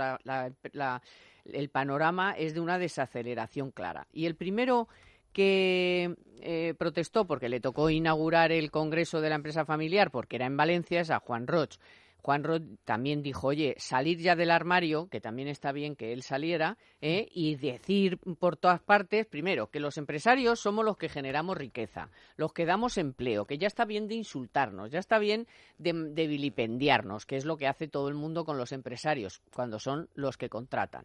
el 1.44 1.68
panorama 1.70 2.32
es 2.32 2.52
de 2.54 2.60
una 2.60 2.78
desaceleración 2.78 3.70
clara. 3.70 4.08
Y 4.12 4.26
el 4.26 4.34
primero 4.34 4.88
que 5.32 6.16
eh, 6.40 6.74
protestó 6.76 7.26
porque 7.26 7.48
le 7.48 7.60
tocó 7.60 7.90
inaugurar 7.90 8.50
el 8.50 8.72
Congreso 8.72 9.20
de 9.20 9.28
la 9.28 9.36
Empresa 9.36 9.64
Familiar, 9.64 10.10
porque 10.10 10.36
era 10.36 10.46
en 10.46 10.56
Valencia, 10.56 11.00
es 11.00 11.10
a 11.10 11.20
Juan 11.20 11.46
Roch. 11.46 11.76
Juan 12.24 12.42
Rod 12.42 12.62
también 12.86 13.20
dijo, 13.20 13.48
oye, 13.48 13.74
salir 13.76 14.18
ya 14.18 14.34
del 14.34 14.50
armario, 14.50 15.08
que 15.10 15.20
también 15.20 15.46
está 15.46 15.72
bien 15.72 15.94
que 15.94 16.14
él 16.14 16.22
saliera, 16.22 16.78
¿eh? 17.02 17.28
y 17.30 17.56
decir 17.56 18.18
por 18.38 18.56
todas 18.56 18.80
partes, 18.80 19.26
primero, 19.26 19.66
que 19.66 19.78
los 19.78 19.98
empresarios 19.98 20.58
somos 20.58 20.86
los 20.86 20.96
que 20.96 21.10
generamos 21.10 21.58
riqueza, 21.58 22.08
los 22.36 22.54
que 22.54 22.64
damos 22.64 22.96
empleo, 22.96 23.44
que 23.44 23.58
ya 23.58 23.66
está 23.66 23.84
bien 23.84 24.08
de 24.08 24.14
insultarnos, 24.14 24.90
ya 24.90 25.00
está 25.00 25.18
bien 25.18 25.46
de, 25.76 25.92
de 25.92 26.26
vilipendiarnos, 26.26 27.26
que 27.26 27.36
es 27.36 27.44
lo 27.44 27.58
que 27.58 27.66
hace 27.66 27.88
todo 27.88 28.08
el 28.08 28.14
mundo 28.14 28.46
con 28.46 28.56
los 28.56 28.72
empresarios, 28.72 29.42
cuando 29.54 29.78
son 29.78 30.08
los 30.14 30.38
que 30.38 30.48
contratan 30.48 31.04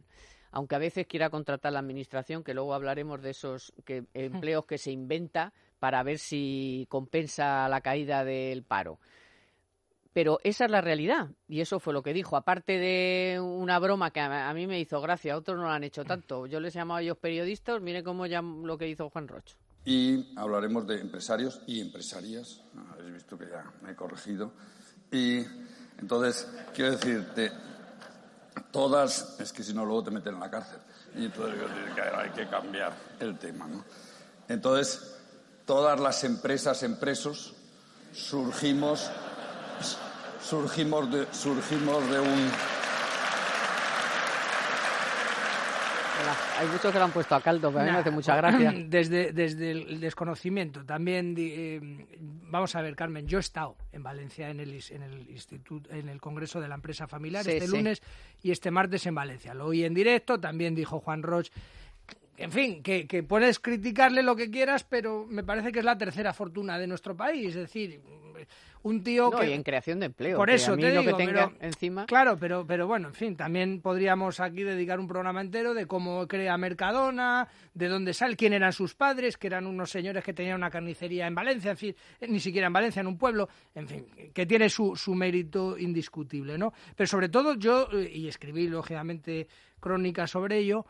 aunque 0.51 0.75
a 0.75 0.79
veces 0.79 1.05
quiera 1.05 1.29
contratar 1.29 1.73
la 1.73 1.79
administración, 1.79 2.43
que 2.43 2.55
luego 2.55 2.73
hablaremos 2.73 3.21
de 3.21 3.31
esos 3.31 3.71
que, 3.85 4.05
empleos 4.13 4.65
que 4.65 4.79
se 4.79 4.91
inventa 4.91 5.53
para 5.79 6.01
ver 6.01 6.17
si 6.17 6.87
compensa 6.89 7.67
la 7.69 7.81
caída 7.81 8.23
del 8.23 8.63
paro. 8.63 8.99
Pero 10.19 10.37
esa 10.43 10.65
es 10.65 10.71
la 10.71 10.81
realidad 10.81 11.29
y 11.47 11.61
eso 11.61 11.79
fue 11.79 11.93
lo 11.93 12.03
que 12.03 12.11
dijo. 12.11 12.35
Aparte 12.35 12.77
de 12.77 13.39
una 13.39 13.79
broma 13.79 14.11
que 14.11 14.19
a, 14.19 14.53
mí 14.53 14.67
me 14.67 14.77
hizo 14.77 14.99
gracia, 14.99 15.37
otros 15.37 15.55
no 15.55 15.63
lo 15.63 15.69
han 15.69 15.85
hecho 15.85 16.03
tanto. 16.03 16.45
Yo 16.45 16.59
les 16.59 16.73
llamaba 16.73 16.99
a 16.99 17.03
ellos 17.03 17.17
periodistas, 17.17 17.79
mire 17.79 18.03
cómo 18.03 18.27
lo 18.27 18.77
que 18.77 18.89
hizo 18.89 19.09
Juan 19.09 19.29
Rocho. 19.29 19.55
Y 19.85 20.37
hablaremos 20.37 20.85
de 20.87 20.99
empresarios 20.99 21.61
y 21.67 21.79
empresarias. 21.79 22.65
Ah, 22.75 22.95
habéis 22.95 23.13
visto 23.13 23.37
que 23.37 23.45
ya 23.45 23.63
me 23.81 23.91
he 23.91 23.95
corregido. 23.95 24.51
Y 25.09 25.37
entonces, 25.99 26.51
quiero 26.75 26.91
decirte, 26.91 27.53
todas, 28.73 29.39
es 29.39 29.53
que 29.53 29.63
si 29.63 29.73
no 29.73 29.85
luego 29.85 30.03
te 30.03 30.11
meten 30.11 30.33
en 30.33 30.41
la 30.41 30.51
cárcel. 30.51 30.79
Y 31.15 31.27
entonces 31.27 31.61
hay 32.13 32.29
que 32.31 32.45
cambiar 32.49 32.93
el 33.21 33.39
tema, 33.39 33.69
¿no? 33.69 33.85
Entonces, 34.49 35.15
todas 35.63 35.97
las 35.97 36.25
empresas, 36.25 36.83
empresos, 36.83 37.53
surgimos 38.11 39.09
surgimos 40.49 41.11
de, 41.11 41.27
surgimos 41.31 42.09
de 42.09 42.19
un... 42.19 42.51
Hay 46.57 46.67
muchos 46.67 46.91
que 46.91 46.97
lo 46.97 47.05
han 47.05 47.11
puesto 47.11 47.35
a 47.35 47.41
caldo, 47.41 47.71
pero 47.71 47.81
a 47.81 47.85
mí 47.85 47.91
me 47.91 47.97
hace 47.99 48.11
mucha 48.11 48.35
gracia. 48.35 48.73
Desde, 48.87 49.31
desde 49.31 49.71
el 49.71 50.01
desconocimiento. 50.01 50.83
También, 50.83 51.33
eh, 51.37 51.79
vamos 52.19 52.75
a 52.75 52.81
ver, 52.81 52.95
Carmen, 52.95 53.25
yo 53.25 53.37
he 53.37 53.41
estado 53.41 53.77
en 53.93 54.03
Valencia 54.03 54.49
en 54.49 54.59
el, 54.59 54.83
en 54.89 55.03
el 55.03 55.29
instituto, 55.29 55.89
en 55.91 56.09
el 56.09 56.19
Congreso 56.19 56.59
de 56.59 56.67
la 56.67 56.75
Empresa 56.75 57.07
Familiar 57.07 57.47
este 57.47 57.67
lunes 57.67 58.01
y 58.43 58.51
este 58.51 58.69
martes 58.69 59.05
en 59.05 59.15
Valencia. 59.15 59.53
Lo 59.53 59.67
oí 59.67 59.85
en 59.85 59.93
directo, 59.93 60.39
también 60.39 60.75
dijo 60.75 60.99
Juan 60.99 61.23
Roch 61.23 61.47
en 62.37 62.51
fin, 62.51 62.81
que, 62.81 63.05
que, 63.05 63.21
puedes 63.21 63.59
criticarle 63.59 64.23
lo 64.23 64.33
que 64.33 64.49
quieras, 64.49 64.85
pero 64.85 65.25
me 65.27 65.43
parece 65.43 65.73
que 65.73 65.79
es 65.79 65.85
la 65.85 65.97
tercera 65.97 66.33
fortuna 66.33 66.79
de 66.79 66.87
nuestro 66.87 67.15
país. 67.15 67.49
Es 67.49 67.55
decir, 67.55 68.01
un 68.83 69.03
tío 69.03 69.31
que... 69.31 69.49
Y 69.49 69.53
en 69.53 69.63
creación 69.63 69.99
de 69.99 70.07
empleo. 70.07 70.37
Por 70.37 70.49
eso 70.49 70.75
te 70.77 70.91
digo, 70.91 71.03
que 71.03 71.13
tenga 71.13 71.51
encima... 71.59 72.05
Claro, 72.05 72.37
pero, 72.39 72.65
pero 72.65 72.87
bueno, 72.87 73.09
en 73.09 73.13
fin, 73.13 73.35
también 73.35 73.81
podríamos 73.81 74.39
aquí 74.39 74.63
dedicar 74.63 74.99
un 74.99 75.07
programa 75.07 75.41
entero 75.41 75.73
de 75.73 75.85
cómo 75.85 76.27
crea 76.27 76.57
Mercadona, 76.57 77.47
de 77.73 77.87
dónde 77.87 78.13
sale, 78.13 78.35
quién 78.35 78.53
eran 78.53 78.73
sus 78.73 78.95
padres, 78.95 79.37
que 79.37 79.47
eran 79.47 79.67
unos 79.67 79.89
señores 79.89 80.23
que 80.23 80.33
tenían 80.33 80.55
una 80.55 80.69
carnicería 80.69 81.27
en 81.27 81.35
Valencia, 81.35 81.71
en 81.71 81.77
fin, 81.77 81.95
eh, 82.19 82.27
ni 82.27 82.39
siquiera 82.39 82.67
en 82.67 82.73
Valencia, 82.73 83.01
en 83.01 83.07
un 83.07 83.17
pueblo, 83.17 83.49
en 83.75 83.87
fin, 83.87 84.05
que 84.33 84.45
tiene 84.45 84.69
su, 84.69 84.95
su 84.95 85.13
mérito 85.13 85.77
indiscutible, 85.77 86.57
¿no? 86.57 86.73
Pero 86.95 87.07
sobre 87.07 87.29
todo 87.29 87.55
yo, 87.55 87.87
eh, 87.91 88.09
y 88.13 88.27
escribí 88.27 88.67
lógicamente 88.67 89.47
crónicas 89.79 90.31
sobre 90.31 90.57
ello, 90.57 90.85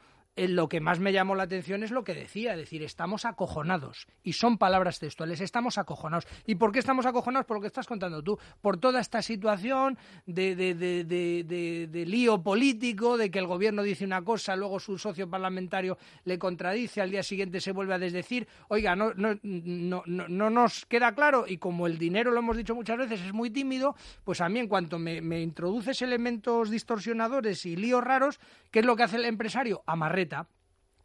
lo 0.48 0.70
que 0.70 0.80
más 0.80 1.00
me 1.00 1.12
llamó 1.12 1.36
la 1.36 1.44
atención 1.44 1.84
es 1.84 1.92
lo 1.92 2.04
que 2.04 2.14
decía, 2.14 2.54
es 2.54 2.60
decir, 2.60 2.84
estamos 2.84 3.26
acojonados. 3.26 4.08
Y 4.24 4.34
son 4.34 4.58
palabras 4.58 5.00
textuales, 5.00 5.42
estamos 5.42 5.78
acojonados. 5.78 6.28
¿Y 6.46 6.56
por 6.56 6.72
qué 6.72 6.80
estamos 6.80 7.06
acojonados? 7.06 7.46
Por 7.46 7.58
lo 7.58 7.62
que 7.62 7.68
estás 7.68 7.88
contando 7.88 8.24
tú, 8.24 8.38
por 8.62 8.78
toda 8.78 9.02
esta 9.02 9.22
situación 9.22 9.98
de, 10.26 10.56
de, 10.56 10.74
de, 10.76 11.88
de, 11.88 12.06
lío 12.06 12.42
político, 12.42 13.18
de 13.18 13.30
que 13.30 13.40
el 13.40 13.48
gobierno 13.48 13.84
dice 13.84 14.06
una 14.06 14.22
cosa, 14.22 14.56
luego 14.56 14.80
su 14.80 14.98
socio 14.98 15.30
parlamentario 15.30 15.98
le 16.24 16.40
contradice, 16.40 17.02
al 17.02 17.12
día 17.12 17.24
siguiente 17.24 17.60
se 17.60 17.72
vuelve 17.72 17.94
a 17.94 18.00
desdecir, 18.00 18.48
oiga, 18.70 18.96
no, 18.96 19.14
no, 19.14 19.38
no, 19.44 20.04
no, 20.06 20.50
nos 20.50 20.86
queda 20.86 21.14
claro, 21.14 21.46
y 21.48 21.58
como 21.58 21.88
el 21.88 21.98
dinero, 21.98 22.32
lo 22.32 22.40
hemos 22.40 22.58
dicho 22.58 22.76
muchas 22.76 22.98
veces, 22.98 23.22
es 23.22 23.34
muy 23.34 23.50
tímido, 23.50 23.96
pues 24.24 24.42
a 24.42 24.50
mí 24.50 24.60
en 24.60 24.68
cuanto 24.68 24.98
me, 24.98 25.22
me 25.22 25.42
introduces 25.42 26.02
elementos 26.02 26.70
distorsionadores 26.70 27.66
y 27.66 27.76
líos 27.76 28.04
raros, 28.04 28.40
¿qué 28.72 28.80
es 28.80 28.86
lo 28.86 28.96
que 28.96 29.04
hace 29.04 29.18
el 29.18 29.26
empresario? 29.26 29.84
Amarrete 29.86 30.28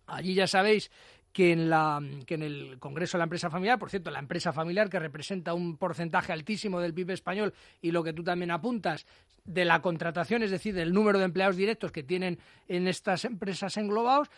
Allí 0.07 0.35
ya 0.35 0.47
sabéis 0.47 0.91
que 1.33 1.51
en, 1.51 1.69
la, 1.69 2.01
que 2.27 2.35
en 2.35 2.43
el 2.43 2.79
Congreso 2.79 3.17
de 3.17 3.21
la 3.21 3.25
Empresa 3.25 3.51
Familiar, 3.51 3.79
por 3.79 3.91
cierto, 3.91 4.11
la 4.11 4.21
empresa 4.21 4.53
familiar 4.53 4.89
que 4.89 5.01
representa 5.01 5.53
un 5.53 5.77
porcentaje 5.77 6.33
altísimo 6.33 6.81
del 6.81 6.95
PIB 6.95 7.11
español 7.11 7.53
y 7.83 7.91
lo 7.91 8.05
que 8.05 8.13
tú 8.13 8.23
también 8.23 8.53
apuntas 8.53 9.05
de 9.45 9.65
la 9.65 9.83
contratación, 9.83 10.45
es 10.45 10.53
decir, 10.53 10.75
del 10.75 10.93
número 10.93 11.19
de 11.19 11.25
empleados 11.25 11.57
directos 11.57 11.91
que 11.91 12.05
tienen 12.05 12.39
en 12.69 12.87
estas 12.87 13.25
empresas 13.25 13.77
englobados, 13.77 14.31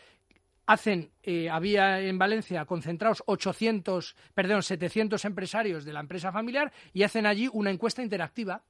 hacen, 0.66 1.11
eh, 1.22 1.51
había 1.51 2.01
en 2.01 2.18
Valencia 2.18 2.64
concentrados 2.64 3.22
800, 3.26 4.16
perdón, 4.34 4.62
700 4.62 5.24
empresarios 5.26 5.84
de 5.84 5.93
la 5.93 6.01
empresa 6.01 6.32
familiar 6.32 6.72
y 6.95 7.03
hacen 7.03 7.26
allí 7.26 7.49
una 7.53 7.70
encuesta 7.70 8.03
interactiva 8.03 8.62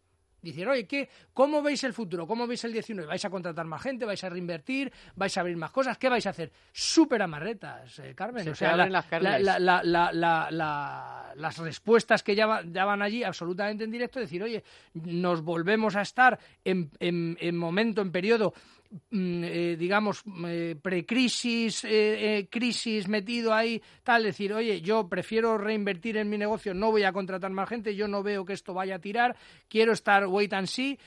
Dicen, 0.43 0.69
oye, 0.69 0.87
¿qué, 0.87 1.09
¿cómo 1.33 1.63
veis 1.63 1.83
el 1.85 1.93
futuro? 1.93 2.27
¿Cómo 2.27 2.47
veis 2.47 2.65
el 2.65 2.73
19? 2.73 3.09
¿Vais 3.09 3.25
a 3.25 3.31
contratar 3.31 3.67
más 3.67 3.83
gente? 3.83 4.05
¿Vais 4.05 4.23
a 4.23 4.29
reinvertir? 4.29 4.93
¿Vais 5.15 5.37
a 5.37 5.41
abrir 5.41 5.57
más 5.57 5.71
cosas? 5.71 5.99
¿Qué 5.99 6.09
vais 6.09 6.27
a 6.27 6.31
hacer? 6.31 6.53
Súper 6.73 7.23
amarretas, 7.23 7.99
eh, 7.99 8.15
Carmen. 8.15 8.49
o 8.49 8.55
sea, 8.55 8.77
las, 11.37 11.59
respuestas 11.59 12.23
que 12.23 12.35
ya, 12.35 12.47
van 12.47 13.03
allí 13.03 13.25
absolutamente 13.25 13.85
en 13.85 13.91
directo, 13.91 14.21
decir, 14.21 14.43
oye, 14.43 14.63
nos 14.95 15.43
volvemos 15.43 15.97
a 15.97 16.03
estar 16.03 16.39
en, 16.65 16.91
en, 17.01 17.37
en 17.41 17.57
momento, 17.57 18.03
en 18.03 18.13
periodo 18.13 18.55
eh, 19.11 19.77
digamos, 19.79 20.23
eh, 20.47 20.77
precrisis, 20.81 21.85
eh, 21.85 22.49
crisis 22.51 23.09
metido 23.09 23.55
ahí, 23.55 23.83
tal, 24.03 24.25
decir, 24.25 24.53
oye, 24.53 24.81
yo 24.81 25.09
prefiero 25.09 25.59
reinvertir 25.59 26.17
en 26.17 26.29
mi 26.29 26.39
negocio, 26.39 26.75
no 26.75 26.91
voy 26.91 27.05
a 27.05 27.13
contratar 27.13 27.51
más 27.51 27.69
gente, 27.69 27.95
yo 27.95 28.09
no 28.09 28.23
veo 28.23 28.45
que 28.45 28.53
esto 28.53 28.75
vaya 28.75 28.97
a 28.97 28.99
tirar, 28.99 29.37
quiero 29.69 29.93
estar 29.93 30.27
wait 30.27 30.53
and 30.53 30.67
see, 30.67 30.99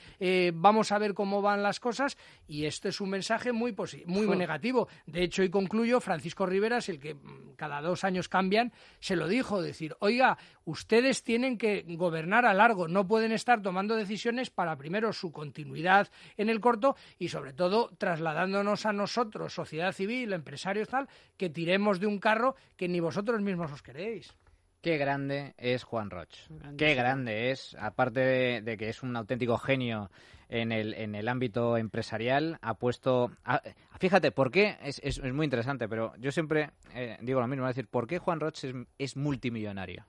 vamos 0.54 0.92
a 0.92 0.98
ver 0.98 1.14
cómo 1.14 1.42
van 1.42 1.62
las 1.62 1.80
cosas, 1.80 2.16
y 2.46 2.66
este 2.66 2.88
es 2.88 3.00
un 3.00 3.10
mensaje 3.10 3.52
muy, 3.52 3.74
muy, 4.06 4.26
muy 4.26 4.36
negativo. 4.36 4.88
De 5.06 5.22
hecho, 5.22 5.42
y 5.42 5.50
concluyo, 5.50 6.00
Francisco 6.00 6.46
Riveras, 6.46 6.88
el 6.88 6.98
que 6.98 7.14
mm, 7.14 7.54
cada 7.56 7.80
dos 7.80 8.04
años 8.04 8.28
cambian, 8.28 8.72
se 9.00 9.16
lo 9.16 9.28
dijo, 9.28 9.62
decir, 9.62 9.96
oiga, 10.00 10.38
ustedes 10.70 11.22
tienen 11.22 11.58
que 11.58 11.84
gobernar 11.88 12.46
a 12.46 12.54
largo, 12.54 12.88
no 12.88 13.06
pueden 13.06 13.32
estar 13.32 13.60
tomando 13.62 13.96
decisiones 13.96 14.50
para 14.50 14.76
primero 14.76 15.12
su 15.12 15.32
continuidad 15.32 16.08
en 16.36 16.48
el 16.48 16.60
corto 16.60 16.96
y 17.18 17.28
sobre 17.28 17.52
todo 17.52 17.90
trasladándonos 17.98 18.86
a 18.86 18.92
nosotros, 18.92 19.52
sociedad 19.52 19.92
civil, 19.92 20.32
empresarios, 20.32 20.88
tal, 20.88 21.08
que 21.36 21.50
tiremos 21.50 22.00
de 22.00 22.06
un 22.06 22.18
carro 22.18 22.54
que 22.76 22.88
ni 22.88 23.00
vosotros 23.00 23.40
mismos 23.42 23.72
os 23.72 23.82
queréis. 23.82 24.34
Qué 24.80 24.96
grande 24.96 25.54
es 25.58 25.84
Juan 25.84 26.08
Roch. 26.08 26.34
Qué 26.78 26.94
grande 26.94 27.50
es, 27.50 27.76
aparte 27.78 28.20
de, 28.62 28.76
que 28.78 28.88
es 28.88 29.02
un 29.02 29.14
auténtico 29.14 29.58
genio 29.58 30.10
en 30.48 30.72
el, 30.72 30.94
en 30.94 31.14
el 31.14 31.28
ámbito 31.28 31.76
empresarial, 31.76 32.58
ha 32.62 32.74
puesto... 32.74 33.30
fíjate, 33.98 34.32
¿por 34.32 34.50
qué? 34.50 34.78
Es, 34.82 34.98
es, 35.04 35.20
muy 35.34 35.44
interesante, 35.44 35.86
pero 35.86 36.14
yo 36.16 36.32
siempre 36.32 36.70
eh, 36.94 37.18
digo 37.20 37.40
lo 37.40 37.46
mismo, 37.46 37.68
es 37.68 37.76
decir, 37.76 37.90
¿por 37.90 38.06
qué 38.06 38.18
Juan 38.18 38.40
Roch 38.40 38.56
es 38.98 39.16
multimillonario? 39.16 40.06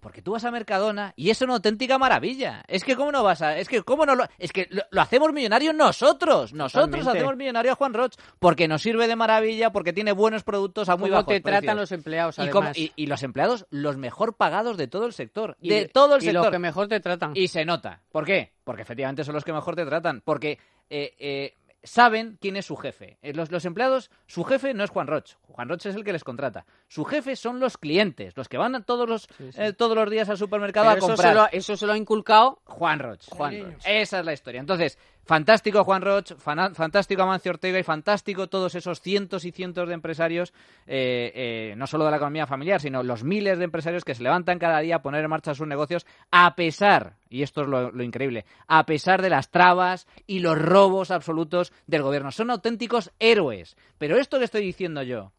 Porque 0.00 0.22
tú 0.22 0.32
vas 0.32 0.44
a 0.44 0.50
Mercadona 0.52 1.12
y 1.16 1.30
es 1.30 1.40
una 1.42 1.54
auténtica 1.54 1.98
maravilla. 1.98 2.62
Es 2.68 2.84
que 2.84 2.94
cómo 2.94 3.10
no 3.10 3.24
vas 3.24 3.42
a... 3.42 3.58
Es 3.58 3.68
que 3.68 3.82
cómo 3.82 4.06
no 4.06 4.14
lo... 4.14 4.26
Es 4.38 4.52
que 4.52 4.68
lo, 4.70 4.82
lo 4.90 5.00
hacemos 5.00 5.32
millonario 5.32 5.72
nosotros. 5.72 6.52
Nosotros 6.52 6.90
Totalmente. 6.90 7.18
hacemos 7.18 7.36
millonario 7.36 7.72
a 7.72 7.74
Juan 7.74 7.94
Roch 7.94 8.12
porque 8.38 8.68
nos 8.68 8.80
sirve 8.82 9.08
de 9.08 9.16
maravilla, 9.16 9.70
porque 9.72 9.92
tiene 9.92 10.12
buenos 10.12 10.44
productos 10.44 10.88
a 10.88 10.96
muy 10.96 11.10
¿Cómo 11.10 11.22
bajos 11.22 11.34
te 11.34 11.40
tratan 11.40 11.60
precios. 11.62 11.76
los 11.80 11.92
empleados, 11.92 12.38
y, 12.38 12.42
además? 12.42 12.78
y- 12.78 12.92
y 12.94 13.06
los 13.06 13.22
empleados 13.24 13.66
los 13.70 13.96
mejor 13.96 14.36
pagados 14.36 14.76
de 14.76 14.86
todo 14.86 15.04
el 15.06 15.12
sector. 15.12 15.56
Y 15.60 15.68
de 15.70 15.88
todo 15.88 16.14
el 16.16 16.22
y 16.22 16.26
sector. 16.26 16.44
los 16.44 16.52
que 16.52 16.58
mejor 16.60 16.86
te 16.88 17.00
tratan. 17.00 17.32
Y 17.34 17.48
se 17.48 17.64
nota. 17.64 18.00
¿Por 18.12 18.24
qué? 18.24 18.52
Porque 18.62 18.82
efectivamente 18.82 19.24
son 19.24 19.34
los 19.34 19.44
que 19.44 19.52
mejor 19.52 19.74
te 19.74 19.84
tratan. 19.84 20.22
Porque 20.24 20.58
eh, 20.90 21.14
eh, 21.18 21.54
saben 21.82 22.38
quién 22.40 22.56
es 22.56 22.66
su 22.66 22.76
jefe. 22.76 23.18
Eh, 23.22 23.32
Los, 23.34 23.50
los 23.50 23.64
empleados, 23.64 24.10
su 24.26 24.44
jefe 24.44 24.74
no 24.74 24.84
es 24.84 24.90
Juan 24.90 25.06
Roch. 25.06 25.32
Juan 25.42 25.68
Roch 25.68 25.86
es 25.86 25.94
el 25.94 26.04
que 26.04 26.12
les 26.12 26.24
contrata. 26.24 26.66
Su 26.88 27.04
jefe 27.04 27.36
son 27.36 27.60
los 27.60 27.76
clientes, 27.76 28.34
los 28.34 28.48
que 28.48 28.56
van 28.56 28.74
a 28.74 28.82
todos 28.82 29.06
los, 29.06 29.28
eh, 29.58 29.74
todos 29.74 29.94
los 29.94 30.10
días 30.10 30.28
al 30.30 30.38
supermercado 30.38 30.86
Pero 30.86 30.94
a 30.94 30.98
eso, 30.98 31.06
comprar. 31.08 31.28
se 31.28 31.34
lo, 31.34 31.48
eso 31.52 31.76
se 31.76 31.86
lo 31.86 31.92
ha 31.92 31.98
inculcado 31.98 32.60
Juan 32.64 32.98
Roch. 32.98 33.28
Juan 33.28 33.52
Niños. 33.52 33.74
Roch. 33.74 33.82
Esa 33.84 34.20
es 34.20 34.24
la 34.24 34.32
historia. 34.32 34.60
Entonces, 34.60 34.98
fantástico 35.22 35.84
Juan 35.84 36.00
Roch, 36.00 36.32
fantástico 36.38 37.22
Amancio 37.22 37.52
Ortega 37.52 37.78
y 37.78 37.82
fantástico 37.82 38.48
todos 38.48 38.74
esos 38.74 39.02
cientos 39.02 39.44
y 39.44 39.52
cientos 39.52 39.86
de 39.86 39.94
empresarios, 39.94 40.54
eh, 40.86 41.30
eh, 41.34 41.74
no 41.76 41.86
solo 41.86 42.06
de 42.06 42.10
la 42.10 42.16
economía 42.16 42.46
familiar, 42.46 42.80
sino 42.80 43.02
los 43.02 43.22
miles 43.22 43.58
de 43.58 43.64
empresarios 43.64 44.02
que 44.02 44.14
se 44.14 44.22
levantan 44.22 44.58
cada 44.58 44.80
día 44.80 44.96
a 44.96 45.02
poner 45.02 45.22
en 45.22 45.28
marcha 45.30 45.54
sus 45.54 45.68
negocios 45.68 46.06
a 46.30 46.56
pesar, 46.56 47.16
y 47.28 47.42
esto 47.42 47.62
es 47.62 47.68
lo, 47.68 47.90
lo 47.90 48.02
increíble, 48.02 48.46
a 48.66 48.86
pesar 48.86 49.20
de 49.20 49.28
las 49.28 49.50
trabas 49.50 50.06
y 50.26 50.38
los 50.38 50.56
robos 50.58 51.10
absolutos 51.10 51.70
del 51.86 52.02
gobierno. 52.02 52.32
Son 52.32 52.50
auténticos 52.50 53.12
héroes. 53.18 53.76
Pero 53.98 54.16
esto 54.16 54.38
que 54.38 54.44
estoy 54.44 54.62
diciendo 54.62 55.02
yo, 55.02 55.32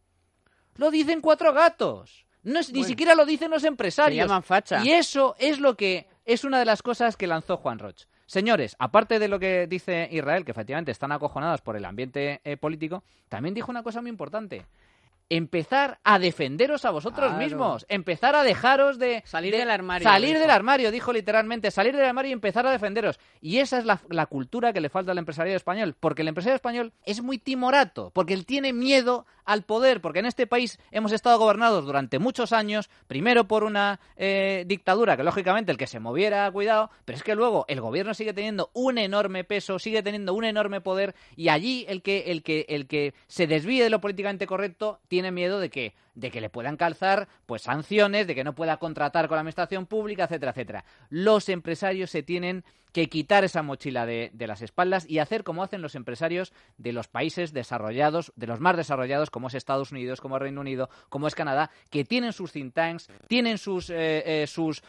lo 0.79 0.89
dicen 0.91 1.21
cuatro 1.21 1.53
gatos. 1.53 2.25
No 2.43 2.59
es, 2.59 2.69
ni 2.69 2.79
Bueno. 2.79 2.87
siquiera 2.87 3.15
lo 3.15 3.25
dicen 3.25 3.51
los 3.51 3.63
empresarios. 3.65 4.23
Se 4.23 4.27
llaman 4.27 4.43
facha. 4.43 4.83
Y 4.83 4.91
eso 4.91 5.35
es 5.37 5.59
lo 5.59 5.75
que 5.75 6.07
es 6.25 6.43
una 6.45 6.57
de 6.59 6.65
las 6.65 6.81
cosas 6.81 7.17
que 7.17 7.27
lanzó 7.27 7.57
Juan 7.57 7.79
Roch. 7.79 8.03
Señores, 8.25 8.75
aparte 8.79 9.19
de 9.19 9.27
lo 9.27 9.39
que 9.39 9.67
dice 9.67 10.07
Israel, 10.11 10.45
que 10.45 10.51
efectivamente 10.51 10.91
están 10.91 11.11
acojonados 11.11 11.61
por 11.61 11.75
el 11.75 11.83
ambiente 11.83 12.39
eh, 12.43 12.57
político, 12.57 13.03
también 13.27 13.53
dijo 13.55 13.71
una 13.71 13.83
cosa 13.83 14.01
muy 14.01 14.09
importante. 14.09 14.65
Empezar 15.31 15.99
a 16.03 16.17
defenderos 16.17 16.85
a 16.85 16.89
vosotros 16.89 17.27
Claro. 17.27 17.43
mismos, 17.43 17.85
empezar 17.87 18.35
a 18.35 18.41
dejaros 18.41 18.97
de 18.97 19.21
Salir 19.27 19.51
de- 19.51 19.59
del 19.59 19.69
armario, 19.69 20.03
salir 20.07 20.29
dijo. 20.29 20.39
del 20.39 20.49
armario, 20.49 20.89
dijo 20.91 21.13
literalmente, 21.13 21.69
salir 21.69 21.95
del 21.95 22.05
armario 22.05 22.29
y 22.29 22.33
empezar 22.33 22.65
a 22.65 22.71
defenderos. 22.71 23.19
Y 23.39 23.57
esa 23.59 23.77
es 23.77 23.85
la, 23.85 23.99
la 24.09 24.25
cultura 24.25 24.73
que 24.73 24.81
le 24.81 24.89
falta 24.89 25.11
al 25.11 25.19
empresario 25.19 25.55
español, 25.55 25.95
porque 25.99 26.23
el 26.23 26.29
empresario 26.29 26.55
español 26.55 26.93
es 27.05 27.21
muy 27.21 27.37
timorato, 27.37 28.09
porque 28.15 28.33
él 28.33 28.47
tiene 28.47 28.73
miedo 28.73 29.27
al 29.49 29.63
poder, 29.63 29.99
porque 29.99 30.19
en 30.19 30.27
este 30.27 30.45
país 30.45 30.77
hemos 30.91 31.11
estado 31.11 31.39
gobernados 31.39 31.83
durante 31.83 32.19
muchos 32.19 32.53
años, 32.53 32.87
primero 33.07 33.47
por 33.47 33.63
una 33.63 33.99
eh, 34.15 34.63
dictadura, 34.67 35.17
que 35.17 35.23
lógicamente 35.23 35.71
el 35.71 35.77
que 35.79 35.87
se 35.87 35.99
moviera, 35.99 36.51
cuidado, 36.51 36.91
pero 37.03 37.17
es 37.17 37.23
que 37.23 37.33
luego 37.33 37.65
el 37.67 37.81
gobierno 37.81 38.13
sigue 38.13 38.31
teniendo 38.31 38.69
un 38.73 38.99
enorme 38.99 39.43
peso, 39.43 39.79
sigue 39.79 40.03
teniendo 40.03 40.35
un 40.35 40.43
enorme 40.43 40.81
poder, 40.81 41.15
y 41.35 41.49
allí 41.49 41.83
el 41.89 42.03
que, 42.03 42.25
el 42.27 42.43
que, 42.43 42.67
el 42.69 42.85
que 42.85 43.15
se 43.25 43.47
desvíe 43.47 43.81
de 43.81 43.89
lo 43.89 43.99
políticamente 43.99 44.45
correcto 44.45 44.99
tiene 45.07 45.31
miedo 45.31 45.59
de 45.59 45.71
que 45.71 45.95
de 46.15 46.31
que 46.31 46.41
le 46.41 46.49
puedan 46.49 46.75
calzar 46.75 47.29
pues 47.45 47.61
sanciones, 47.61 48.27
de 48.27 48.35
que 48.35 48.43
no 48.43 48.53
pueda 48.53 48.75
contratar 48.75 49.29
con 49.29 49.35
la 49.35 49.41
administración 49.41 49.85
pública, 49.85 50.25
etcétera, 50.25 50.51
etcétera. 50.51 50.83
Los 51.09 51.47
empresarios 51.47 52.09
se 52.09 52.23
tienen 52.23 52.65
que 52.91 53.09
quitar 53.09 53.43
esa 53.43 53.63
mochila 53.63 54.05
de, 54.05 54.31
de 54.33 54.47
las 54.47 54.61
espaldas 54.61 55.09
y 55.09 55.19
hacer 55.19 55.43
como 55.43 55.63
hacen 55.63 55.81
los 55.81 55.95
empresarios 55.95 56.53
de 56.77 56.93
los 56.93 57.07
países 57.07 57.53
desarrollados, 57.53 58.31
de 58.35 58.47
los 58.47 58.59
más 58.59 58.77
desarrollados, 58.77 59.29
como 59.29 59.47
es 59.47 59.53
Estados 59.53 59.91
Unidos, 59.91 60.21
como 60.21 60.35
es 60.35 60.41
Reino 60.41 60.61
Unido, 60.61 60.89
como 61.09 61.27
es 61.27 61.35
Canadá, 61.35 61.71
que 61.89 62.03
tienen 62.03 62.33
sus 62.33 62.51
think 62.51 62.73
tanks, 62.73 63.09
tienen 63.27 63.57
sus, 63.57 63.89
eh, 63.89 64.43
eh, 64.43 64.47
sus, 64.47 64.81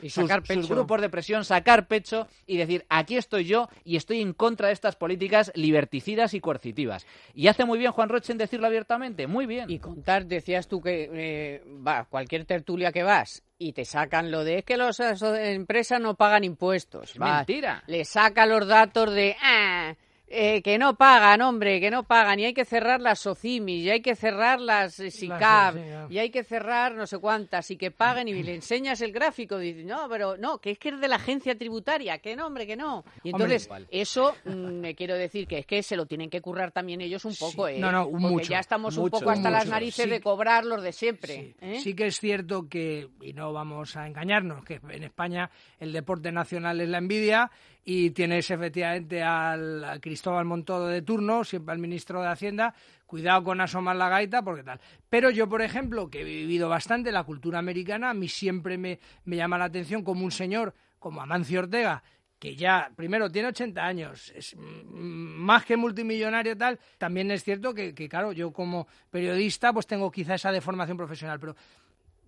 grupos 0.69 1.01
de 1.01 1.09
presión, 1.09 1.45
sacar 1.45 1.87
pecho 1.87 2.27
y 2.47 2.57
decir, 2.57 2.85
aquí 2.89 3.17
estoy 3.17 3.45
yo 3.45 3.69
y 3.85 3.97
estoy 3.97 4.21
en 4.21 4.33
contra 4.33 4.69
de 4.69 4.75
estas 4.75 4.97
políticas 4.97 5.53
liberticidas 5.55 6.35
y 6.35 6.41
coercitivas. 6.41 7.07
Y 7.35 7.49
hace 7.49 7.65
muy 7.65 7.79
bien 7.79 7.93
Juan 7.93 8.09
Roche 8.09 8.33
en 8.33 8.39
decirlo 8.39 8.67
abiertamente, 8.67 9.27
muy 9.27 9.47
bien. 9.47 9.71
Y 9.71 9.79
contar, 9.79 10.27
decías 10.27 10.69
tú 10.69 10.81
que 10.81 11.11
eh, 11.13 11.65
va, 11.87 12.05
cualquier 12.05 12.45
tertulia 12.45 12.93
que 12.93 13.03
vas 13.03 13.43
y 13.61 13.75
te 13.75 13.85
sacan 13.85 14.31
lo 14.31 14.43
de 14.43 14.59
es 14.59 14.65
que 14.65 14.79
las 14.79 14.99
empresas 14.99 16.01
no 16.01 16.15
pagan 16.15 16.45
impuestos. 16.45 17.19
Mentira. 17.19 17.85
Le 17.87 18.07
saca 18.07 18.47
los 18.47 18.67
datos 18.67 19.13
de 19.13 19.37
ah, 19.43 19.95
eh, 20.33 20.63
que 20.63 20.79
no 20.79 20.95
pagan, 20.95 21.43
hombre, 21.43 21.81
que 21.81 21.91
no 21.91 22.05
pagan 22.05 22.39
y 22.39 22.45
hay 22.45 22.55
que 22.55 22.65
cerrar 22.65 23.01
las 23.01 23.19
SOCIMI 23.19 23.81
y 23.81 23.91
hay 23.91 24.01
que 24.01 24.15
cerrar 24.15 24.61
las 24.61 25.01
eh, 25.01 25.11
SICAP 25.11 26.09
y 26.09 26.19
hay 26.19 26.31
que 26.31 26.45
cerrar 26.45 26.95
no 26.95 27.05
sé 27.09 27.19
cuántas 27.19 27.69
y 27.73 27.77
que 27.77 27.91
paguen 27.91 28.29
y 28.29 28.41
le 28.45 28.55
enseñas 28.55 29.01
el 29.01 29.11
gráfico 29.11 29.61
y 29.61 29.73
dices, 29.73 29.85
no, 29.87 30.09
pero 30.09 30.37
no, 30.37 30.59
que 30.59 30.71
es 30.71 30.79
que 30.79 30.91
es 30.91 31.01
de 31.01 31.09
la 31.09 31.17
agencia 31.17 31.59
tributaria, 31.59 32.19
que 32.19 32.37
no, 32.37 32.47
hombre, 32.47 32.65
que 32.65 32.77
no. 32.77 33.05
Y 33.25 33.31
entonces, 33.31 33.69
eso 33.91 34.37
mm, 34.45 34.51
me 34.81 34.95
quiero 34.95 35.17
decir 35.17 35.49
que 35.49 35.59
es 35.59 35.67
que 35.67 35.83
se 35.83 35.97
lo 35.97 36.07
tienen 36.07 36.31
que 36.31 36.41
currar 36.41 36.71
también 36.71 37.01
ellos 37.01 37.25
un 37.25 37.35
poco, 37.35 37.67
Sí. 37.67 37.75
¿eh? 37.75 37.79
No, 37.81 37.91
no, 37.91 38.05
Porque 38.09 38.19
mucho, 38.27 38.51
ya 38.53 38.61
estamos 38.61 38.97
un 38.97 39.11
poco 39.11 39.31
hasta 39.31 39.51
las 39.51 39.67
narices 39.67 40.05
Sí. 40.05 40.11
de 40.11 40.21
cobrar 40.21 40.65
los 40.65 40.81
de 40.81 40.93
siempre. 40.93 41.35
Sí, 41.35 41.55
¿eh? 41.61 41.81
sí 41.83 41.95
que 41.95 42.07
es 42.07 42.21
cierto 42.21 42.69
que, 42.69 43.09
y 43.21 43.33
no 43.33 43.53
vamos 43.53 43.97
a 43.97 44.07
engañarnos, 44.07 44.65
que 44.65 44.81
en 44.91 45.03
España 45.03 45.51
el 45.81 45.93
deporte 45.93 46.31
nacional 46.31 46.81
es 46.81 46.89
la 46.89 46.99
envidia 46.99 47.51
y 47.85 48.11
tienes 48.11 48.51
efectivamente 48.51 49.23
al, 49.23 49.99
Cristóbal 50.01 50.45
Montodo 50.45 50.89
de 50.89 51.03
turno, 51.03 51.45
siempre 51.45 51.73
al 51.73 51.79
ministro 51.79 52.21
de 52.21 52.29
Hacienda, 52.29 52.75
cuidado 53.07 53.45
con 53.45 53.61
asomar 53.61 53.97
la 53.97 54.09
gaita 54.09 54.43
porque 54.43 54.63
tal. 54.63 54.81
Pero 55.09 55.31
yo, 55.31 55.49
por 55.49 55.63
ejemplo, 55.63 56.11
que 56.11 56.21
he 56.21 56.25
vivido 56.25 56.69
bastante 56.69 57.13
la 57.13 57.25
cultura 57.25 57.59
americana, 57.59 58.11
a 58.11 58.15
mí 58.15 58.29
siempre 58.29 58.79
me, 58.79 59.01
me 59.25 59.37
llama 59.37 59.59
la 59.59 59.67
atención 59.67 60.05
como 60.05 60.25
un 60.25 60.31
señor 60.31 60.75
como 60.99 61.23
Amancio 61.23 61.61
Ortega, 61.61 62.03
que 62.39 62.57
ya, 62.57 62.91
primero, 62.97 63.31
tiene 63.31 63.49
80 63.49 63.85
años, 63.85 64.33
es 64.35 64.57
más 64.57 65.65
que 65.65 65.77
multimillonario 65.77 66.57
tal, 66.57 66.79
también 66.97 67.31
es 67.31 67.45
cierto 67.45 67.75
que, 67.75 67.95
que, 67.95 68.09
claro, 68.09 68.33
yo 68.33 68.51
como 68.53 68.89
periodista 69.11 69.73
pues 69.73 69.87
tengo 69.87 70.11
quizá 70.11 70.37
esa 70.37 70.51
deformación 70.51 70.97
profesional, 70.97 71.39
pero 71.39 71.55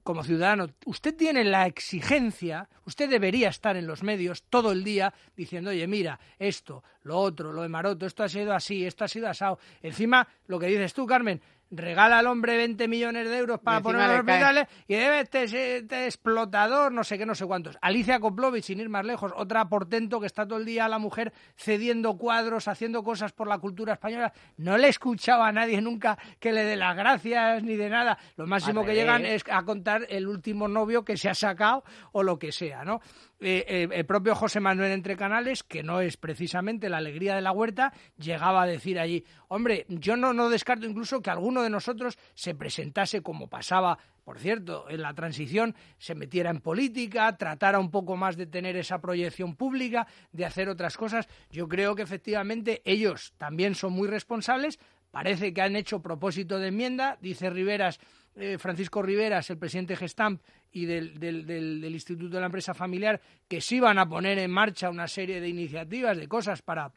como 0.03 0.25
ciudadano, 0.25 0.69
usted 0.87 1.15
tiene 1.15 1.45
la 1.45 1.67
exigencia, 1.67 2.69
usted 2.87 3.09
debería 3.09 3.49
estar 3.49 3.77
en 3.77 3.87
los 3.87 4.03
medios 4.03 4.43
todo 4.45 4.73
el 4.73 4.83
día 4.83 5.15
diciendo, 5.37 5.71
oye, 5.71 5.87
mira, 5.87 6.19
esto, 6.39 6.83
lo 7.03 7.19
otro, 7.19 7.53
lo 7.53 7.63
de 7.63 7.69
Maroto, 7.69 8.07
esto 8.07 8.25
ha 8.25 8.29
sido 8.29 8.53
así, 8.53 8.85
esto 8.85 9.05
ha 9.05 9.09
sido 9.09 9.29
asado. 9.29 9.59
Encima, 9.83 10.27
lo 10.47 10.59
que 10.59 10.67
dices 10.67 10.93
tú, 10.93 11.07
Carmen, 11.07 11.41
regala 11.73 12.19
al 12.19 12.27
hombre 12.27 12.57
20 12.57 12.87
millones 12.87 13.29
de 13.29 13.39
euros 13.39 13.59
para 13.61 13.81
poner 13.81 14.09
los 14.09 14.21
hospitales 14.21 14.69
y 14.87 14.95
debe 14.95 15.21
este, 15.21 15.45
este 15.45 16.05
explotador, 16.05 16.93
no 16.93 17.03
sé 17.03 17.19
qué, 17.19 17.27
no 17.27 17.35
sé 17.35 17.47
cuántos. 17.47 17.79
Alicia 17.81 18.21
Koplovich, 18.21 18.65
sin 18.65 18.81
ir 18.81 18.89
más 18.89 19.05
lejos, 19.05 19.33
otra 19.35 19.69
portento 19.69 20.21
que 20.21 20.27
está 20.27 20.47
todo 20.47 20.59
el 20.59 20.67
día 20.67 20.87
la 20.89 20.99
mujer 20.99 21.33
cediendo 21.57 22.17
cuadros, 22.19 22.69
haciendo 22.69 23.03
cosas 23.03 23.33
por 23.33 23.49
la 23.49 23.59
cultura 23.59 23.95
española. 23.95 24.33
No 24.59 24.77
le 24.77 24.87
he 24.87 24.91
escuchado 24.91 25.43
a 25.43 25.51
nadie 25.51 25.81
nunca 25.81 26.19
que 26.39 26.53
le 26.53 26.65
dé 26.65 26.77
las 26.77 26.95
gracias 26.95 27.63
ni 27.63 27.77
de 27.77 27.89
nada. 27.89 28.19
Lo 28.37 28.47
máximo 28.47 28.85
que 28.85 28.95
llegan 28.95 29.25
es 29.25 29.43
a 29.51 29.63
contar 29.65 30.07
el 30.11 30.29
último 30.29 30.69
novio 30.69 31.05
que 31.05 31.17
se 31.17 31.31
ha 31.31 31.35
sacado 31.35 31.85
o 32.13 32.23
lo 32.23 32.39
que 32.39 32.53
sea, 32.53 32.85
¿no? 32.85 33.01
Eh, 33.45 33.65
eh, 33.67 33.89
el 33.91 34.07
propio 34.07 34.37
José 34.37 34.61
Manuel 34.61 34.93
Entre 34.93 35.17
Canales, 35.17 35.65
que 35.65 35.83
no 35.83 36.01
es 36.01 36.17
precisamente 36.17 36.89
la 36.89 36.99
alegría 36.99 37.35
de 37.35 37.41
la 37.41 37.51
huerta, 37.51 37.93
llegaba 38.17 38.63
a 38.63 38.67
decir 38.67 39.01
allí, 39.01 39.25
hombre, 39.49 39.85
yo 39.89 40.17
no, 40.17 40.33
no 40.33 40.49
descarto 40.49 40.87
incluso 40.87 41.21
que 41.21 41.31
alguno 41.31 41.62
de 41.63 41.71
nosotros 41.71 42.19
se 42.35 42.55
presentase 42.55 43.23
como 43.23 43.49
pasaba, 43.49 43.99
por 44.25 44.39
cierto, 44.39 44.89
en 44.89 45.03
la 45.03 45.15
transición, 45.15 45.75
se 45.99 46.15
metiera 46.15 46.51
en 46.51 46.61
política, 46.61 47.37
tratara 47.37 47.79
un 47.79 47.91
poco 47.91 48.17
más 48.17 48.37
de 48.37 48.47
tener 48.47 48.77
esa 48.77 49.01
proyección 49.01 49.57
pública, 49.57 50.07
de 50.33 50.45
hacer 50.45 50.69
otras 50.69 50.97
cosas. 50.97 51.29
Yo 51.51 51.69
creo 51.69 51.95
que 51.95 52.03
efectivamente 52.03 52.83
ellos 52.85 53.33
también 53.39 53.75
son 53.75 53.93
muy 53.93 54.09
responsables, 54.09 54.79
parece 55.11 55.53
que 55.53 55.63
han 55.63 55.77
hecho 55.77 56.01
propósito 56.03 56.59
de 56.59 56.69
enmienda, 56.69 57.19
dice 57.21 57.51
Riveras, 57.51 57.99
eh, 58.35 58.57
Francisco 58.59 59.03
Riveras, 59.03 59.51
el 59.51 59.59
presidente 59.59 59.95
Gestamp 59.97 60.41
y 60.73 60.87
del, 60.87 61.19
del, 61.21 61.45
del- 61.47 61.81
del 61.83 61.93
Instituto 61.93 62.35
de 62.37 62.41
la 62.41 62.47
Empresa 62.47 62.73
Familiar, 62.73 63.21
que 63.47 63.61
sí 63.61 63.79
van 63.79 63.99
a 63.99 64.09
poner 64.09 64.39
en 64.39 64.51
marcha 64.51 64.89
una 64.89 65.07
serie 65.07 65.41
de 65.41 65.49
iniciativas, 65.49 66.17
de 66.17 66.29
cosas 66.29 66.63
para 66.63 66.93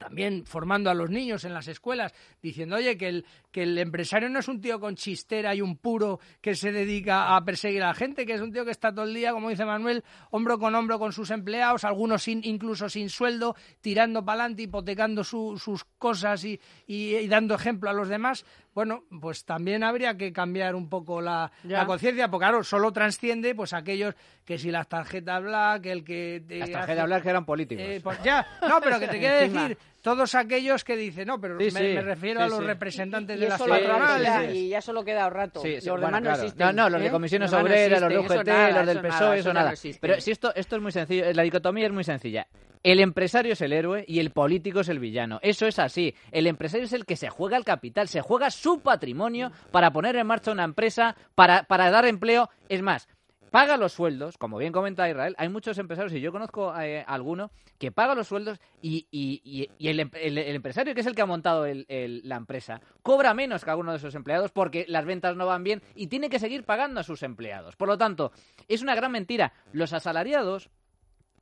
también 0.00 0.44
formando 0.44 0.90
a 0.90 0.94
los 0.94 1.08
niños 1.10 1.44
en 1.44 1.54
las 1.54 1.68
escuelas, 1.68 2.12
diciendo, 2.42 2.74
oye, 2.74 2.98
que 2.98 3.06
el, 3.06 3.24
que 3.54 3.62
el 3.62 3.78
empresario 3.78 4.28
no 4.28 4.40
es 4.40 4.48
un 4.48 4.60
tío 4.60 4.80
con 4.80 4.96
chistera 4.96 5.54
y 5.54 5.60
un 5.60 5.76
puro 5.76 6.18
que 6.40 6.56
se 6.56 6.72
dedica 6.72 7.36
a 7.36 7.44
perseguir 7.44 7.84
a 7.84 7.86
la 7.86 7.94
gente, 7.94 8.26
que 8.26 8.34
es 8.34 8.40
un 8.40 8.50
tío 8.52 8.64
que 8.64 8.72
está 8.72 8.92
todo 8.92 9.04
el 9.04 9.14
día, 9.14 9.30
como 9.32 9.48
dice 9.48 9.64
Manuel, 9.64 10.02
hombro 10.32 10.58
con 10.58 10.74
hombro 10.74 10.98
con 10.98 11.12
sus 11.12 11.30
empleados, 11.30 11.84
algunos 11.84 12.24
sin, 12.24 12.40
incluso 12.44 12.88
sin 12.88 13.08
sueldo, 13.08 13.54
tirando 13.80 14.24
para 14.24 14.40
adelante, 14.40 14.62
hipotecando 14.64 15.22
su- 15.22 15.56
sus 15.56 15.84
cosas 15.84 16.44
y, 16.44 16.60
y- 16.88 17.14
y 17.14 17.28
dando 17.28 17.54
ejemplo 17.54 17.88
a 17.88 17.92
los 17.92 18.08
demás. 18.08 18.44
Bueno, 18.74 19.04
pues 19.20 19.44
también 19.44 19.84
habría 19.84 20.16
que 20.16 20.32
cambiar 20.32 20.74
un 20.74 20.88
poco 20.88 21.20
la, 21.20 21.52
la 21.62 21.86
conciencia, 21.86 22.28
porque 22.28 22.46
claro, 22.46 22.64
solo 22.64 22.92
transciende 22.92 23.54
pues 23.54 23.72
aquellos 23.72 24.16
que 24.44 24.58
si 24.58 24.72
las 24.72 24.88
tarjetas 24.88 25.40
black, 25.44 25.86
el 25.86 26.02
que... 26.02 26.42
te 26.44 26.58
Las 26.58 26.64
hace- 26.70 26.72
tarjetas 26.72 27.06
black 27.06 27.22
que 27.22 27.28
eran 27.30 27.44
políticos. 27.46 27.84
eh, 27.86 28.00
pues 28.02 28.20
ya, 28.24 28.44
no, 28.68 28.80
pero 28.80 28.98
que 28.98 29.06
te 29.06 29.18
quiero 29.20 29.38
Encima. 29.38 29.62
decir 29.68 29.78
todos 30.04 30.34
aquellos 30.34 30.84
que 30.84 30.96
dicen, 30.96 31.26
no, 31.28 31.40
pero 31.40 31.58
Sí, 31.58 31.64
me, 31.64 31.70
sí, 31.70 31.94
me 31.94 32.02
refiero 32.02 32.42
a 32.42 32.46
los 32.46 32.58
sí. 32.58 32.64
representantes 32.66 33.38
Y 33.38 33.40
de 33.40 33.48
las 33.48 33.58
patronales. 33.58 34.28
queda- 34.28 34.40
sí, 34.42 34.52
sí. 34.52 34.58
y 34.58 34.68
ya 34.68 34.82
solo 34.82 35.02
queda 35.02 35.26
un 35.26 35.32
rato. 35.32 35.60
Sí, 35.62 35.68
sí, 35.80 35.86
los 35.86 35.98
bueno, 35.98 36.06
demás 36.08 36.20
claro. 36.20 36.36
no 36.36 36.42
existen. 36.44 36.66
No, 36.66 36.72
no, 36.74 36.88
los 36.90 37.00
¿eh? 37.00 37.04
de 37.04 37.10
comisiones 37.10 37.50
Los 37.50 37.58
demás 37.58 37.70
no 37.70 37.74
obreras, 37.74 38.00
los 38.02 38.10
de 38.10 38.18
UGT, 38.18 38.46
nada, 38.46 38.68
los 38.68 38.86
del 38.86 38.96
eso 38.98 39.02
PSOE, 39.08 39.20
nada, 39.24 39.36
eso 39.38 39.52
nada. 39.54 39.70
no. 39.72 39.76
Pero 40.00 40.20
si 40.20 40.30
esto, 40.30 40.54
esto 40.54 40.76
es 40.76 40.82
muy 40.82 40.92
sencillo, 40.92 41.32
la 41.32 41.42
dicotomía 41.42 41.86
es 41.86 41.92
muy 41.92 42.04
sencilla. 42.04 42.46
El 42.82 43.00
empresario 43.00 43.54
es 43.54 43.62
el 43.62 43.72
héroe 43.72 44.04
y 44.06 44.20
el 44.20 44.28
político 44.30 44.80
es 44.80 44.90
el 44.90 44.98
villano. 44.98 45.38
Eso 45.40 45.66
es 45.66 45.78
así. 45.78 46.14
El 46.32 46.46
empresario 46.46 46.84
es 46.84 46.92
el 46.92 47.06
que 47.06 47.16
se 47.16 47.30
juega 47.30 47.56
el 47.56 47.64
capital, 47.64 48.08
se 48.08 48.20
juega 48.20 48.50
su 48.50 48.80
patrimonio 48.80 49.50
para 49.70 49.90
poner 49.90 50.16
en 50.16 50.26
marcha 50.26 50.52
una 50.52 50.64
empresa, 50.64 51.16
para, 51.34 51.62
para 51.62 51.90
dar 51.90 52.04
empleo. 52.04 52.50
Es 52.68 52.82
más, 52.82 53.08
paga 53.54 53.76
los 53.76 53.92
sueldos, 53.92 54.36
como 54.36 54.58
bien 54.58 54.72
comenta 54.72 55.08
Israel, 55.08 55.36
hay 55.38 55.48
muchos 55.48 55.78
empresarios, 55.78 56.12
y 56.12 56.20
yo 56.20 56.32
conozco 56.32 56.74
eh, 56.80 57.04
alguno, 57.06 57.52
que 57.78 57.92
paga 57.92 58.16
los 58.16 58.26
sueldos 58.26 58.58
y, 58.82 59.06
y- 59.12 59.70
el, 59.78 60.00
em- 60.00 60.10
empresario, 60.12 60.92
que 60.92 61.02
es 61.02 61.06
el 61.06 61.14
que 61.14 61.22
ha 61.22 61.26
montado 61.26 61.64
la 61.64 62.34
empresa, 62.36 62.80
cobra 63.04 63.32
menos 63.32 63.64
que 63.64 63.70
alguno 63.70 63.92
de 63.92 64.00
sus 64.00 64.16
empleados 64.16 64.50
porque 64.50 64.86
las 64.88 65.04
ventas 65.04 65.36
no 65.36 65.46
van 65.46 65.62
bien 65.62 65.82
y 65.94 66.08
tiene 66.08 66.30
que 66.30 66.40
seguir 66.40 66.64
pagando 66.64 66.98
a 66.98 67.04
sus 67.04 67.22
empleados. 67.22 67.76
Por 67.76 67.86
lo 67.86 67.96
tanto, 67.96 68.32
es 68.66 68.82
una 68.82 68.96
gran 68.96 69.12
mentira. 69.12 69.52
Los 69.70 69.92
asalariados 69.92 70.68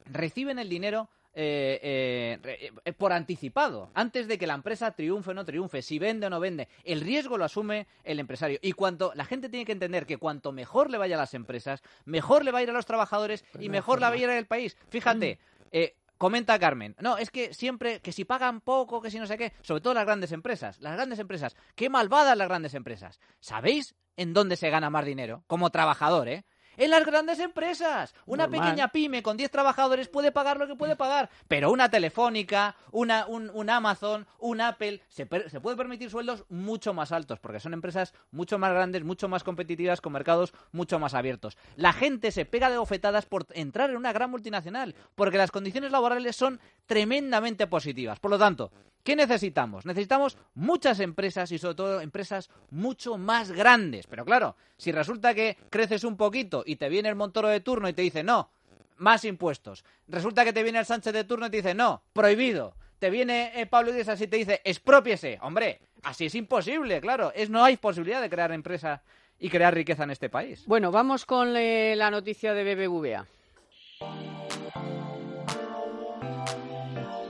reciben 0.04 0.58
el 0.58 0.68
dinero 0.68 1.08
eh, 1.34 2.38
eh, 2.42 2.72
eh, 2.84 2.92
por 2.92 3.12
anticipado, 3.12 3.90
antes 3.94 4.28
de 4.28 4.38
que 4.38 4.46
la 4.46 4.54
empresa 4.54 4.90
triunfe 4.92 5.30
o 5.30 5.34
no 5.34 5.44
triunfe, 5.44 5.82
si 5.82 5.98
vende 5.98 6.26
o 6.26 6.30
no 6.30 6.40
vende. 6.40 6.68
El 6.84 7.00
riesgo 7.00 7.38
lo 7.38 7.44
asume 7.44 7.86
el 8.04 8.20
empresario. 8.20 8.58
Y 8.62 8.72
cuanto 8.72 9.12
la 9.14 9.24
gente 9.24 9.48
tiene 9.48 9.64
que 9.64 9.72
entender 9.72 10.06
que 10.06 10.18
cuanto 10.18 10.52
mejor 10.52 10.90
le 10.90 10.98
vaya 10.98 11.16
a 11.16 11.20
las 11.20 11.34
empresas, 11.34 11.82
mejor 12.04 12.44
le 12.44 12.52
va 12.52 12.58
a 12.58 12.62
ir 12.62 12.70
a 12.70 12.74
los 12.74 12.86
trabajadores 12.86 13.44
y 13.58 13.68
mejor 13.68 14.00
le 14.00 14.06
va 14.06 14.12
a 14.12 14.16
ir 14.16 14.28
al 14.28 14.46
país. 14.46 14.76
Fíjate, 14.88 15.38
eh, 15.70 15.96
comenta 16.18 16.58
Carmen, 16.58 16.94
no, 17.00 17.18
es 17.18 17.30
que 17.30 17.54
siempre, 17.54 18.00
que 18.00 18.12
si 18.12 18.24
pagan 18.24 18.60
poco, 18.60 19.00
que 19.00 19.10
si 19.10 19.18
no 19.18 19.26
sé 19.26 19.38
qué, 19.38 19.52
sobre 19.62 19.80
todo 19.80 19.94
las 19.94 20.04
grandes 20.04 20.32
empresas, 20.32 20.78
las 20.80 20.94
grandes 20.94 21.18
empresas, 21.18 21.56
qué 21.74 21.88
malvadas 21.88 22.36
las 22.36 22.48
grandes 22.48 22.74
empresas. 22.74 23.18
¿Sabéis 23.40 23.94
en 24.16 24.34
dónde 24.34 24.56
se 24.56 24.70
gana 24.70 24.90
más 24.90 25.04
dinero? 25.04 25.44
Como 25.46 25.70
trabajador, 25.70 26.28
¿eh? 26.28 26.44
En 26.76 26.90
las 26.90 27.04
grandes 27.04 27.38
empresas. 27.38 28.14
Una 28.26 28.46
Normal. 28.46 28.60
pequeña 28.68 28.88
pyme 28.88 29.22
con 29.22 29.36
10 29.36 29.50
trabajadores 29.50 30.08
puede 30.08 30.32
pagar 30.32 30.58
lo 30.58 30.66
que 30.66 30.74
puede 30.76 30.96
pagar. 30.96 31.28
Pero 31.48 31.70
una 31.70 31.90
telefónica, 31.90 32.74
una, 32.90 33.26
un, 33.26 33.50
un 33.52 33.70
Amazon, 33.70 34.26
un 34.38 34.60
Apple, 34.60 35.00
se, 35.08 35.26
per- 35.26 35.50
se 35.50 35.60
puede 35.60 35.76
permitir 35.76 36.10
sueldos 36.10 36.44
mucho 36.48 36.94
más 36.94 37.12
altos 37.12 37.38
porque 37.40 37.60
son 37.60 37.74
empresas 37.74 38.14
mucho 38.30 38.58
más 38.58 38.72
grandes, 38.72 39.04
mucho 39.04 39.28
más 39.28 39.42
competitivas, 39.44 40.00
con 40.00 40.12
mercados 40.12 40.52
mucho 40.72 40.98
más 40.98 41.14
abiertos. 41.14 41.56
La 41.76 41.92
gente 41.92 42.30
se 42.32 42.44
pega 42.44 42.70
de 42.70 42.78
bofetadas 42.78 43.26
por 43.26 43.46
entrar 43.52 43.90
en 43.90 43.96
una 43.96 44.12
gran 44.12 44.30
multinacional 44.30 44.94
porque 45.14 45.38
las 45.38 45.50
condiciones 45.50 45.92
laborales 45.92 46.36
son 46.36 46.60
tremendamente 46.86 47.66
positivas. 47.66 48.20
Por 48.20 48.30
lo 48.30 48.38
tanto, 48.38 48.70
¿Qué 49.03 49.16
necesitamos? 49.16 49.84
Necesitamos 49.84 50.38
muchas 50.55 51.00
empresas 51.00 51.50
y 51.50 51.59
sobre 51.59 51.74
todo 51.74 52.00
empresas 52.00 52.50
mucho 52.70 53.18
más 53.18 53.50
grandes. 53.50 54.07
Pero 54.07 54.24
claro, 54.24 54.57
si 54.76 54.92
resulta 54.92 55.34
que 55.34 55.57
creces 55.70 56.05
un 56.05 56.16
poquito 56.16 56.62
y 56.64 56.76
te 56.76 56.88
viene 56.88 57.09
el 57.09 57.16
Montoro 57.16 57.48
de 57.48 57.61
turno 57.61 57.88
y 57.88 57.92
te 57.92 58.03
dice 58.03 58.22
no, 58.22 58.50
más 58.98 59.24
impuestos. 59.24 59.84
Resulta 60.07 60.44
que 60.44 60.53
te 60.53 60.62
viene 60.62 60.78
el 60.78 60.86
Sánchez 60.86 61.12
de 61.12 61.24
turno 61.24 61.46
y 61.46 61.50
te 61.50 61.57
dice 61.57 61.74
no, 61.74 62.03
prohibido. 62.12 62.76
Te 63.00 63.11
viene 63.11 63.50
eh, 63.61 63.66
Pablo 63.66 63.90
Iglesias 63.90 64.20
y 64.20 64.28
te 64.28 64.36
dice 64.36 64.61
expropiese. 64.64 65.38
Hombre, 65.42 65.80
así 66.05 66.26
es 66.26 66.34
imposible, 66.36 67.00
claro. 67.00 67.32
Es, 67.34 67.50
no 67.50 67.64
hay 67.64 67.76
posibilidad 67.76 68.22
de 68.22 68.30
crear 68.30 68.53
empresas 68.53 69.00
y 69.40 69.50
crear 69.50 69.74
riqueza 69.74 70.05
en 70.05 70.12
este 70.12 70.28
país. 70.28 70.64
Bueno, 70.66 70.92
vamos 70.92 71.26
con 71.26 71.57
eh, 71.57 71.94
la 71.96 72.12
noticia 72.12 72.55
de 72.55 72.74
BBVA. 72.76 73.26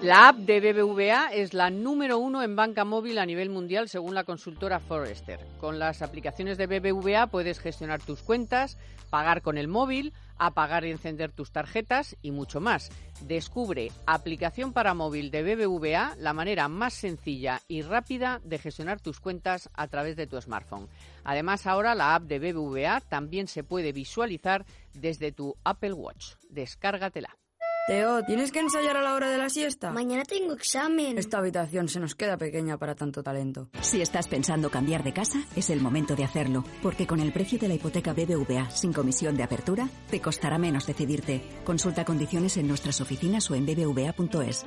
La 0.03 0.31
app 0.31 0.37
de 0.39 0.59
BBVA 0.61 1.29
es 1.33 1.55
la 1.55 1.71
número 1.71 2.19
uno 2.19 2.43
en 2.43 2.57
banca 2.57 2.85
móvil 2.85 3.19
a 3.19 3.25
nivel 3.25 3.51
mundial 3.51 3.89
según 3.89 4.17
la 4.17 4.25
consultora 4.25 4.81
Forrester. 4.81 5.39
Con 5.61 5.79
las 5.79 6.03
aplicaciones 6.03 6.59
de 6.59 6.67
BBVA 6.67 7.29
puedes 7.29 7.61
gestionar 7.61 8.03
tus 8.03 8.21
cuentas, 8.21 8.77
pagar 9.11 9.43
con 9.43 9.59
el 9.59 9.69
móvil, 9.69 10.13
apagar 10.39 10.85
y 10.85 10.91
encender 10.91 11.31
tus 11.31 11.53
tarjetas 11.53 12.17
y 12.21 12.33
mucho 12.33 12.61
más. 12.61 12.91
Descubre 13.21 13.93
aplicación 14.05 14.73
para 14.73 14.93
móvil 14.93 15.31
de 15.31 15.45
BBVA, 15.45 16.17
la 16.19 16.33
manera 16.33 16.67
más 16.67 16.95
sencilla 16.95 17.61
y 17.69 17.83
rápida 17.83 18.41
de 18.43 18.59
gestionar 18.59 19.01
tus 19.01 19.21
cuentas 19.21 19.71
a 19.73 19.87
través 19.87 20.17
de 20.17 20.27
tu 20.27 20.41
smartphone. 20.41 20.89
Además, 21.23 21.69
ahora 21.69 21.95
la 21.95 22.17
app 22.17 22.25
de 22.25 22.41
BBVA 22.41 23.03
también 23.03 23.47
se 23.47 23.63
puede 23.63 23.93
visualizar 23.93 24.67
desde 24.95 25.31
tu 25.31 25.55
Apple 25.63 25.93
Watch. 25.93 26.35
Descárgatela. 26.51 27.37
Teo, 27.85 28.23
¿tienes 28.23 28.53
que 28.53 28.61
ensayar 28.61 28.97
a 28.97 29.03
la 29.03 29.15
hora 29.15 29.29
de 29.29 29.39
la 29.39 29.51
siesta? 29.51 29.91
Mañana 29.91 30.23
tengo 30.23 30.53
examen. 30.53 31.19
Esta 31.19 31.39
habitación 31.39 31.89
se 31.89 31.99
nos 31.99 32.15
queda 32.15 32.37
pequeña 32.37 32.79
para 32.79 32.95
tanto 32.95 33.25
talento. 33.25 33.71
Si 33.81 34.01
estás 34.01 34.29
pensando 34.29 34.71
cambiar 34.71 35.03
de 35.03 35.13
casa, 35.13 35.43
es 35.57 35.69
el 35.69 35.81
momento 35.81 36.15
de 36.15 36.23
hacerlo, 36.23 36.63
porque 36.81 37.09
con 37.09 37.19
el 37.19 37.33
precio 37.33 37.59
de 37.59 37.67
la 37.67 37.75
hipoteca 37.75 38.13
BBVA 38.13 38.71
sin 38.71 38.93
comisión 38.93 39.37
de 39.37 39.43
apertura, 39.43 39.89
te 40.11 40.21
costará 40.21 40.59
menos 40.59 40.87
decidirte. 40.87 41.43
Consulta 41.65 42.05
condiciones 42.05 42.57
en 42.57 42.69
nuestras 42.69 43.01
oficinas 43.01 43.51
o 43.51 43.57
en 43.57 43.67
bbva.es. 43.67 44.65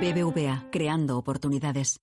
BBVA, 0.00 0.68
creando 0.72 1.18
oportunidades. 1.18 2.00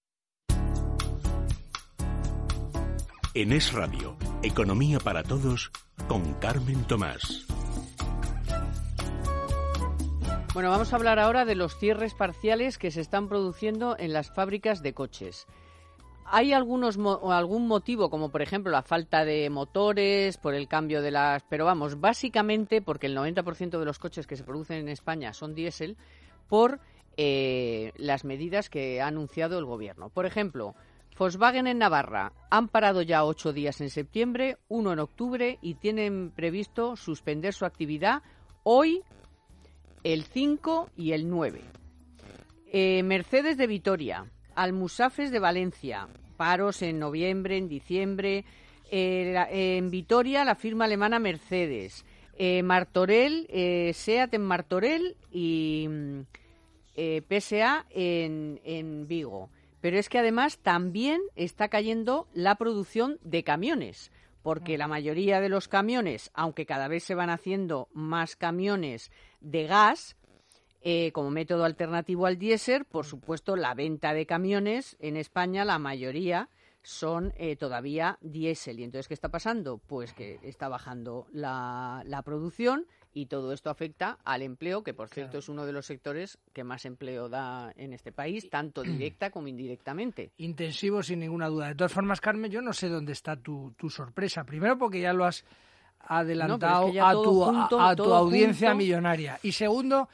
En 3.34 3.52
Es 3.52 3.74
Radio, 3.74 4.16
Economía 4.42 5.00
para 5.00 5.24
Todos, 5.24 5.70
con 6.08 6.34
Carmen 6.36 6.86
Tomás. 6.86 7.46
Bueno, 10.54 10.70
vamos 10.70 10.94
a 10.94 10.98
hablar 10.98 11.18
ahora 11.18 11.46
de 11.46 11.56
los 11.56 11.76
cierres 11.76 12.14
parciales 12.14 12.78
que 12.78 12.92
se 12.92 13.02
están 13.02 13.28
produciendo 13.28 13.98
en 13.98 14.14
las 14.14 14.30
fábricas 14.30 14.84
de 14.84 14.94
coches. 14.94 15.48
Hay 16.26 16.54
algunos 16.54 17.00
algún 17.28 17.68
motivo, 17.68 18.12
como 18.12 18.30
por 18.30 18.44
ejemplo 18.44 18.72
la 18.72 18.84
falta 18.84 19.26
de 19.26 19.50
motores, 19.50 20.38
por 20.38 20.54
el 20.54 20.68
cambio 20.68 21.02
de 21.02 21.10
las... 21.10 21.42
Pero 21.50 21.66
vamos, 21.66 22.00
básicamente 22.00 22.84
porque 22.84 23.08
el 23.08 23.18
90% 23.18 23.80
de 23.80 23.86
los 23.86 23.98
coches 23.98 24.28
que 24.28 24.36
se 24.36 24.44
producen 24.44 24.78
en 24.78 24.90
España 24.90 25.34
son 25.34 25.56
diésel, 25.56 25.98
por 26.48 26.80
eh, 27.18 27.92
las 27.96 28.24
medidas 28.24 28.70
que 28.70 29.02
ha 29.02 29.08
anunciado 29.08 29.58
el 29.58 29.66
gobierno. 29.66 30.10
Por 30.10 30.28
ejemplo, 30.28 30.76
Volkswagen 31.18 31.66
en 31.66 31.80
Navarra 31.80 32.32
han 32.52 32.68
parado 32.68 33.02
ya 33.02 33.26
ocho 33.26 33.54
días 33.54 33.82
en 33.82 33.90
septiembre, 33.90 34.58
uno 34.68 34.94
en 34.94 35.00
octubre 35.00 35.58
y 35.64 35.74
tienen 35.74 36.30
previsto 36.30 36.96
suspender 36.96 37.56
su 37.56 37.66
actividad 37.66 38.22
hoy, 38.62 39.02
el 40.04 40.24
5 40.24 40.90
y 40.98 41.14
el 41.14 41.30
9. 41.30 41.62
Eh, 42.72 43.04
Mercedes 43.04 43.58
de 43.58 43.68
Vitoria, 43.68 44.26
Almusafes 44.56 45.32
de 45.32 45.40
Valencia, 45.40 46.08
paros 46.38 46.82
en 46.82 47.00
noviembre, 47.00 47.58
en 47.58 47.70
diciembre. 47.70 48.46
Eh, 48.92 49.78
en 49.78 49.90
Vitoria, 49.90 50.44
la 50.44 50.56
firma 50.56 50.86
alemana 50.86 51.20
Mercedes. 51.20 52.06
Eh, 52.38 52.64
Martorell, 52.64 53.48
SEAT 53.94 54.34
en 54.34 54.42
Martorell 54.42 55.16
y 55.32 55.88
mm, 55.88 56.22
PSA 57.30 57.86
en, 57.92 58.60
en 58.64 59.08
Vigo. 59.08 59.50
Pero 59.82 59.98
es 59.98 60.10
que 60.10 60.20
además 60.20 60.58
también 60.60 61.22
está 61.36 61.68
cayendo 61.68 62.28
la 62.34 62.56
producción 62.56 63.20
de 63.24 63.44
camiones, 63.44 64.12
porque 64.44 64.78
la 64.78 64.88
mayoría 64.88 65.42
de 65.42 65.50
los 65.50 65.68
camiones, 65.68 66.30
aunque 66.34 66.66
cada 66.68 66.88
vez 66.88 67.04
se 67.04 67.16
van 67.16 67.30
haciendo 67.30 67.88
más 67.94 68.36
camiones 68.36 69.12
de 69.40 69.66
gas, 69.66 70.18
eh, 70.82 71.14
como 71.14 71.32
método 71.32 71.64
alternativo 71.64 72.26
al 72.26 72.38
diésel, 72.38 72.84
por 72.84 73.06
supuesto, 73.06 73.56
la 73.56 73.74
venta 73.74 74.14
de 74.14 74.26
camiones 74.26 74.98
en 75.00 75.16
España, 75.16 75.64
la 75.64 75.80
mayoría 75.80 76.50
son 76.82 77.34
eh, 77.38 77.56
todavía 77.56 78.18
diésel. 78.22 78.82
Y 78.82 78.84
entonces, 78.84 79.08
¿qué 79.08 79.14
está 79.14 79.30
pasando? 79.30 79.78
Pues 79.78 80.14
que 80.14 80.40
está 80.44 80.68
bajando 80.68 81.26
la, 81.32 82.04
la 82.06 82.22
producción 82.22 82.86
y 83.14 83.28
todo 83.28 83.54
esto 83.54 83.70
afecta 83.70 84.18
al 84.24 84.42
empleo, 84.42 84.84
que 84.84 84.94
por 84.94 85.10
cierto 85.10 85.38
es 85.38 85.50
uno 85.50 85.66
de 85.66 85.72
los 85.72 85.86
sectores 85.86 86.38
que 86.52 86.64
más 86.64 86.86
empleo 86.86 87.30
da 87.30 87.72
en 87.76 87.94
este 87.94 88.12
país, 88.12 88.50
tanto 88.50 88.82
directa 88.84 89.30
como 89.30 89.48
indirectamente. 89.48 90.32
Intensivo, 90.38 91.04
sin 91.04 91.20
ninguna 91.20 91.48
duda. 91.48 91.68
De 91.68 91.76
todas 91.76 91.94
formas, 91.94 92.20
Carmen, 92.22 92.52
yo 92.52 92.62
no 92.62 92.74
sé 92.74 92.90
dónde 92.90 93.14
está 93.14 93.36
tu, 93.36 93.74
tu 93.78 93.90
sorpresa. 93.90 94.44
Primero, 94.44 94.78
porque 94.78 95.00
ya 95.00 95.14
lo 95.14 95.26
has 95.26 95.46
adelantado 96.00 96.92
que 96.92 97.00
a, 97.00 97.12
tu, 97.14 97.44
junto, 97.44 97.80
a, 97.80 97.92
a 97.92 97.96
tu 97.96 98.14
audiencia 98.14 98.70
junto. 98.70 98.84
millonaria. 98.84 99.40
Y 99.44 99.52
segundo, 99.52 100.10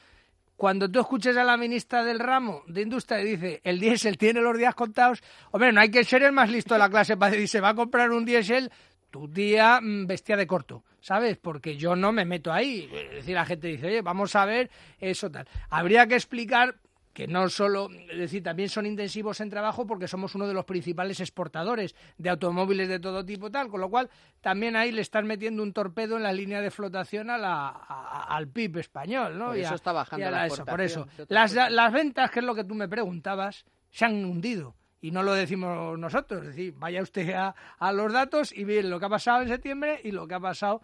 cuando 0.60 0.90
tú 0.90 1.00
escuches 1.00 1.36
a 1.36 1.42
la 1.42 1.56
ministra 1.56 2.04
del 2.04 2.18
ramo 2.18 2.62
de 2.66 2.82
industria 2.82 3.22
y 3.22 3.30
dice 3.30 3.60
el 3.64 3.80
diésel 3.80 4.18
tiene 4.18 4.42
los 4.42 4.56
días 4.58 4.74
contados, 4.74 5.22
hombre, 5.52 5.72
no 5.72 5.80
hay 5.80 5.90
que 5.90 6.04
ser 6.04 6.22
el 6.22 6.32
más 6.32 6.50
listo 6.50 6.74
de 6.74 6.80
la 6.80 6.90
clase 6.90 7.16
para 7.16 7.32
decir 7.32 7.48
se 7.48 7.60
va 7.60 7.70
a 7.70 7.74
comprar 7.74 8.10
un 8.10 8.26
diésel 8.26 8.70
tu 9.10 9.26
tía 9.28 9.80
mm, 9.80 10.06
bestia 10.06 10.36
de 10.36 10.46
corto, 10.46 10.84
¿sabes? 11.00 11.36
Porque 11.38 11.76
yo 11.76 11.96
no 11.96 12.12
me 12.12 12.24
meto 12.24 12.52
ahí. 12.52 12.88
Es 12.92 13.10
decir, 13.16 13.34
la 13.34 13.44
gente 13.46 13.68
dice, 13.68 13.86
oye, 13.86 14.02
vamos 14.02 14.34
a 14.36 14.44
ver 14.44 14.70
eso 14.98 15.30
tal. 15.30 15.46
Habría 15.68 16.06
que 16.06 16.14
explicar 16.14 16.76
que 17.12 17.26
no 17.26 17.48
solo, 17.48 17.88
es 18.08 18.16
decir, 18.18 18.40
también 18.40 18.68
son 18.68 18.86
intensivos 18.86 19.40
en 19.40 19.50
trabajo 19.50 19.84
porque 19.84 20.06
somos 20.06 20.36
uno 20.36 20.46
de 20.46 20.54
los 20.54 20.64
principales 20.64 21.18
exportadores 21.18 21.96
de 22.18 22.30
automóviles 22.30 22.88
de 22.88 23.00
todo 23.00 23.24
tipo 23.24 23.50
tal, 23.50 23.68
con 23.68 23.80
lo 23.80 23.90
cual 23.90 24.08
también 24.40 24.76
ahí 24.76 24.92
le 24.92 25.02
están 25.02 25.26
metiendo 25.26 25.64
un 25.64 25.72
torpedo 25.72 26.16
en 26.16 26.22
la 26.22 26.32
línea 26.32 26.60
de 26.60 26.70
flotación 26.70 27.28
a 27.28 27.36
la, 27.36 27.66
a- 27.68 28.26
al 28.36 28.46
PIB 28.46 28.78
español, 28.78 29.36
¿no? 29.38 29.46
Por 29.46 29.56
Y 29.56 29.62
eso 29.62 29.72
a- 29.72 29.74
está 29.74 29.90
bajando 29.90 30.24
y 30.24 30.28
a 30.28 30.30
la 30.30 30.46
eso, 30.46 30.64
por 30.64 30.80
eso. 30.80 31.08
Las, 31.28 31.52
las 31.72 31.92
ventas, 31.92 32.30
que 32.30 32.38
es 32.38 32.44
lo 32.46 32.54
que 32.54 32.62
tú 32.64 32.76
me 32.76 32.88
preguntabas, 32.88 33.64
se 33.90 34.04
han 34.04 34.24
hundido. 34.24 34.76
Y 35.02 35.10
no 35.12 35.22
lo 35.22 35.32
decimos 35.34 35.98
nosotros, 35.98 36.42
es 36.42 36.48
decir, 36.48 36.74
vaya 36.76 37.02
usted 37.02 37.30
a, 37.34 37.54
a 37.78 37.92
los 37.92 38.12
datos 38.12 38.52
y 38.56 38.64
ve 38.64 38.82
lo 38.82 38.98
que 39.00 39.06
ha 39.06 39.10
pasado 39.10 39.42
en 39.42 39.48
septiembre 39.48 40.00
y 40.04 40.10
lo 40.10 40.26
que 40.28 40.34
ha 40.34 40.40
pasado 40.40 40.82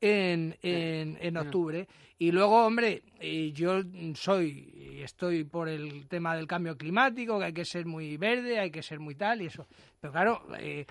en, 0.00 0.56
en, 0.62 1.16
en 1.20 1.36
octubre. 1.36 1.86
Y 2.18 2.30
luego, 2.32 2.66
hombre, 2.66 3.02
eh, 3.20 3.50
yo 3.52 3.82
soy 4.14 4.72
y 4.76 5.02
estoy 5.02 5.42
por 5.44 5.68
el 5.68 6.06
tema 6.08 6.36
del 6.36 6.46
cambio 6.46 6.76
climático, 6.76 7.38
que 7.38 7.46
hay 7.46 7.52
que 7.52 7.64
ser 7.64 7.84
muy 7.86 8.16
verde, 8.16 8.58
hay 8.60 8.70
que 8.70 8.82
ser 8.82 9.00
muy 9.00 9.14
tal 9.16 9.42
y 9.42 9.46
eso. 9.46 9.66
Pero 10.00 10.12
claro, 10.12 10.42
eh, 10.58 10.86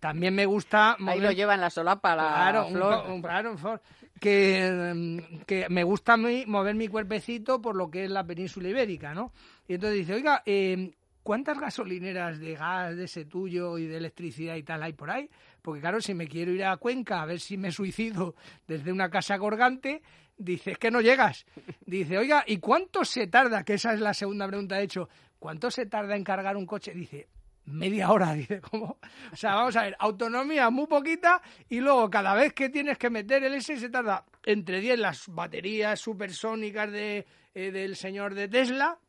también 0.00 0.34
me 0.34 0.46
gusta... 0.46 0.92
Ahí 0.92 0.98
mover- 1.18 1.22
lo 1.22 1.32
lleva 1.32 1.54
en 1.54 1.60
la 1.60 1.70
solapa 1.70 2.14
la 2.16 2.22
Claro, 2.28 2.68
flor. 2.68 3.10
un- 3.10 3.22
claro, 3.22 3.50
un 3.52 3.58
flor. 3.58 3.80
Que, 4.20 4.92
mm, 4.94 5.38
que 5.44 5.66
me 5.68 5.82
gusta 5.84 6.14
a 6.14 6.16
mí 6.16 6.44
mover 6.46 6.74
mi 6.74 6.88
cuerpecito 6.88 7.60
por 7.60 7.74
lo 7.76 7.90
que 7.90 8.04
es 8.04 8.10
la 8.10 8.24
península 8.24 8.68
ibérica, 8.68 9.12
¿no? 9.14 9.32
Y 9.68 9.74
entonces 9.74 9.98
dice, 10.00 10.14
oiga, 10.14 10.42
eh, 10.46 10.92
¿cuántas 11.26 11.58
gasolineras 11.58 12.38
de 12.38 12.54
gas 12.54 12.96
de 12.96 13.06
ese 13.06 13.24
tuyo 13.24 13.78
y 13.78 13.86
de 13.88 13.96
electricidad 13.96 14.54
y 14.54 14.62
tal 14.62 14.84
hay 14.84 14.92
por 14.92 15.10
ahí? 15.10 15.28
Porque 15.60 15.80
claro, 15.80 16.00
si 16.00 16.14
me 16.14 16.28
quiero 16.28 16.52
ir 16.52 16.64
a 16.64 16.76
Cuenca 16.76 17.20
a 17.20 17.26
ver 17.26 17.40
si 17.40 17.56
me 17.56 17.72
suicido 17.72 18.36
desde 18.68 18.92
una 18.92 19.10
casa 19.10 19.36
colgante, 19.36 20.02
dice, 20.38 20.76
que 20.76 20.88
no 20.92 21.00
llegas. 21.00 21.44
Dice, 21.84 22.16
oiga, 22.16 22.44
¿y 22.46 22.58
cuánto 22.58 23.04
se 23.04 23.26
tarda? 23.26 23.64
Que 23.64 23.74
esa 23.74 23.92
es 23.92 23.98
la 23.98 24.14
segunda 24.14 24.46
pregunta, 24.46 24.76
de 24.76 24.84
hecho, 24.84 25.08
¿cuánto 25.40 25.68
se 25.68 25.86
tarda 25.86 26.14
en 26.14 26.22
cargar 26.22 26.56
un 26.56 26.64
coche? 26.64 26.92
Dice, 26.94 27.26
media 27.64 28.12
hora, 28.12 28.32
dice, 28.34 28.60
¿cómo? 28.60 28.96
O 29.32 29.36
sea, 29.36 29.56
vamos 29.56 29.74
a 29.74 29.82
ver, 29.82 29.96
autonomía 29.98 30.70
muy 30.70 30.86
poquita 30.86 31.42
y 31.68 31.80
luego 31.80 32.08
cada 32.08 32.36
vez 32.36 32.52
que 32.52 32.68
tienes 32.68 32.98
que 32.98 33.10
meter 33.10 33.42
el 33.42 33.54
S 33.54 33.76
se 33.76 33.88
tarda 33.88 34.24
entre 34.44 34.80
10 34.80 35.00
las 35.00 35.26
baterías 35.26 35.98
supersónicas 35.98 36.92
de, 36.92 37.26
eh, 37.52 37.72
del 37.72 37.96
señor 37.96 38.34
de 38.34 38.46
Tesla 38.46 39.00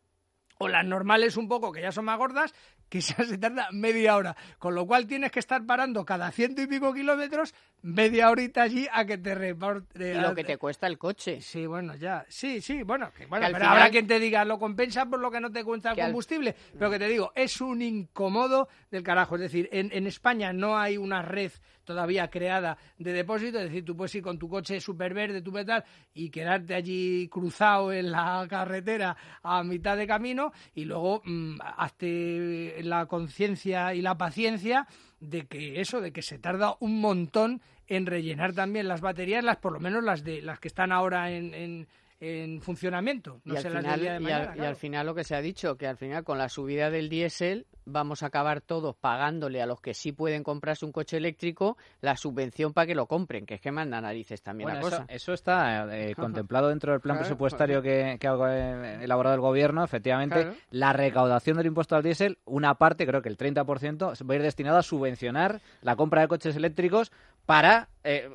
o 0.59 0.67
las 0.67 0.85
normales 0.85 1.37
un 1.37 1.47
poco, 1.47 1.71
que 1.71 1.81
ya 1.81 1.91
son 1.91 2.05
más 2.05 2.17
gordas, 2.17 2.53
esa 2.91 3.23
se 3.25 3.37
tarda 3.37 3.67
media 3.71 4.15
hora. 4.15 4.35
Con 4.59 4.73
lo 4.75 4.85
cual 4.87 5.07
tienes 5.07 5.31
que 5.31 5.39
estar 5.39 5.65
parando 5.65 6.05
cada 6.05 6.31
ciento 6.31 6.61
y 6.61 6.67
pico 6.67 6.93
kilómetros 6.93 7.53
media 7.81 8.29
horita 8.31 8.63
allí 8.63 8.87
a 8.91 9.05
que 9.05 9.17
te 9.17 9.35
reporte. 9.35 10.13
Y 10.15 10.19
lo 10.19 10.33
que 10.33 10.43
te 10.43 10.57
cuesta 10.57 10.87
el 10.87 10.97
coche. 10.97 11.41
Sí, 11.41 11.65
bueno, 11.67 11.95
ya. 11.95 12.25
Sí, 12.29 12.59
sí, 12.61 12.83
bueno, 12.83 13.11
que, 13.15 13.25
bueno 13.27 13.45
Que 13.45 13.53
pero 13.53 13.65
final- 13.65 13.77
habrá 13.77 13.89
quien 13.91 14.07
te 14.07 14.19
diga, 14.19 14.45
lo 14.45 14.57
compensa 14.57 15.05
por 15.05 15.19
lo 15.19 15.29
que 15.29 15.39
no 15.39 15.51
te 15.51 15.63
cuesta 15.63 15.91
el 15.91 15.99
al- 15.99 16.05
combustible. 16.07 16.55
Pero 16.77 16.89
que 16.89 16.99
te 16.99 17.07
digo, 17.07 17.31
es 17.35 17.61
un 17.61 17.81
incómodo 17.81 18.67
del 18.89 19.03
carajo. 19.03 19.35
Es 19.35 19.41
decir, 19.41 19.69
en, 19.71 19.89
en 19.93 20.07
España 20.07 20.53
no 20.53 20.77
hay 20.77 20.97
una 20.97 21.21
red 21.21 21.51
todavía 21.87 22.29
creada 22.29 22.77
de 22.99 23.13
depósito. 23.13 23.57
Es 23.57 23.65
decir, 23.69 23.85
tú 23.85 23.95
puedes 23.95 24.13
ir 24.13 24.21
con 24.21 24.37
tu 24.37 24.47
coche 24.47 24.79
súper 24.79 25.13
verde, 25.13 25.41
tu 25.41 25.51
metal, 25.51 25.83
y 26.13 26.29
quedarte 26.29 26.75
allí 26.75 27.27
cruzado 27.29 27.91
en 27.91 28.11
la 28.11 28.45
carretera 28.47 29.15
a 29.41 29.63
mitad 29.63 29.97
de 29.97 30.05
camino 30.05 30.51
y 30.75 30.85
luego 30.85 31.21
mm, 31.25 31.59
hazte 31.77 32.83
la 32.83 33.05
conciencia 33.07 33.95
y 33.95 34.01
la 34.01 34.17
paciencia 34.17 34.85
de 35.19 35.47
que 35.47 35.79
eso, 35.79 36.01
de 36.01 36.11
que 36.11 36.21
se 36.21 36.37
tarda 36.37 36.75
un 36.79 36.99
montón 36.99 37.61
en 37.87 38.05
rellenar 38.05 38.53
también 38.53 38.87
las 38.87 39.01
baterías, 39.01 39.43
las 39.43 39.57
por 39.57 39.71
lo 39.71 39.79
menos 39.79 40.03
las 40.03 40.23
de 40.23 40.41
las 40.41 40.59
que 40.59 40.67
están 40.67 40.91
ahora 40.91 41.31
en, 41.31 41.53
en, 41.53 41.87
en 42.19 42.61
funcionamiento, 42.61 43.39
no 43.45 43.53
y, 43.53 43.57
al 43.57 43.63
final, 43.63 43.99
de 44.01 44.05
y, 44.05 44.31
al, 44.31 44.57
y 44.57 44.59
al 44.59 44.75
final 44.75 45.05
lo 45.05 45.15
que 45.15 45.23
se 45.23 45.35
ha 45.35 45.41
dicho, 45.41 45.77
que 45.77 45.87
al 45.87 45.95
final 45.95 46.25
con 46.25 46.37
la 46.37 46.49
subida 46.49 46.89
del 46.89 47.07
diésel 47.07 47.65
vamos 47.87 48.21
a 48.21 48.27
acabar 48.27 48.61
todos 48.61 48.95
pagándole 48.95 49.61
a 49.61 49.65
los 49.65 49.79
que 49.81 49.93
sí 49.93 50.11
pueden 50.11 50.43
comprarse 50.43 50.85
un 50.85 50.91
coche 50.91 51.17
eléctrico 51.17 51.77
la 52.01 52.17
subvención 52.17 52.73
para 52.73 52.85
que 52.85 52.95
lo 52.95 53.07
compren, 53.07 53.45
que 53.45 53.55
es 53.55 53.61
que 53.61 53.71
manda 53.71 53.99
narices 54.01 54.41
también 54.41 54.69
Bueno, 54.69 54.81
la 54.81 54.87
eso, 54.87 54.97
cosa. 55.03 55.13
eso 55.13 55.33
está 55.33 55.97
eh, 55.97 56.13
contemplado 56.15 56.67
dentro 56.69 56.91
del 56.91 57.01
plan 57.01 57.15
Claro, 57.15 57.27
presupuestario 57.27 57.81
que, 57.81 58.17
que 58.19 58.27
ha 58.27 59.01
elaborado 59.01 59.35
el 59.35 59.41
gobierno. 59.41 59.83
Efectivamente, 59.83 60.41
Claro. 60.43 60.55
la 60.71 60.93
recaudación 60.93 61.57
del 61.57 61.67
impuesto 61.67 61.95
al 61.95 62.03
diésel, 62.03 62.37
una 62.45 62.75
parte, 62.75 63.07
creo 63.07 63.21
que 63.21 63.29
el 63.29 63.37
30%, 63.37 64.15
se 64.15 64.23
va 64.23 64.33
a 64.33 64.35
ir 64.37 64.41
destinado 64.43 64.77
a 64.77 64.83
subvencionar 64.83 65.61
la 65.81 65.95
compra 65.95 66.21
de 66.21 66.27
coches 66.27 66.55
eléctricos 66.55 67.11
para, 67.45 67.87
eh, 68.03 68.29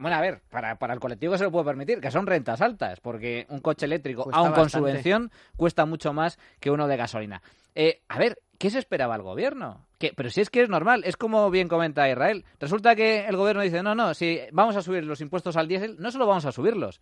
bueno, 0.00 0.16
a 0.16 0.20
ver, 0.20 0.42
para, 0.50 0.76
para 0.78 0.92
el 0.92 1.00
colectivo 1.00 1.32
que 1.32 1.38
se 1.38 1.44
lo 1.44 1.50
puede 1.50 1.64
permitir, 1.64 1.98
que 2.00 2.10
son 2.10 2.26
rentas 2.26 2.60
altas, 2.60 3.00
porque 3.00 3.46
un 3.48 3.60
coche 3.60 3.86
eléctrico, 3.86 4.24
Cuesta 4.24 4.38
aun 4.38 4.52
con 4.52 4.68
subvención, 4.68 5.30
cuesta 5.56 5.86
mucho 5.86 6.12
más 6.12 6.38
que 6.60 6.70
uno 6.70 6.86
de 6.86 6.98
gasolina. 6.98 7.40
Eh, 7.74 8.02
a 8.08 8.18
ver, 8.18 8.40
¿qué 8.58 8.70
se 8.70 8.78
esperaba 8.78 9.16
el 9.16 9.22
gobierno? 9.22 9.86
Pero 10.16 10.30
si 10.30 10.40
es 10.40 10.48
que 10.48 10.62
es 10.62 10.68
normal, 10.70 11.02
es 11.04 11.16
como 11.18 11.50
bien 11.50 11.68
comenta 11.68 12.08
Israel. 12.08 12.44
Resulta 12.58 12.96
que 12.96 13.26
el 13.26 13.36
gobierno 13.36 13.62
dice, 13.62 13.82
no, 13.82 13.94
no, 13.94 14.14
si 14.14 14.40
vamos 14.52 14.74
a 14.76 14.82
subir 14.82 15.04
los 15.04 15.20
impuestos 15.20 15.56
al 15.56 15.68
diésel, 15.68 15.96
no 15.98 16.10
solo 16.10 16.26
vamos 16.26 16.46
a 16.46 16.52
subirlos, 16.52 17.00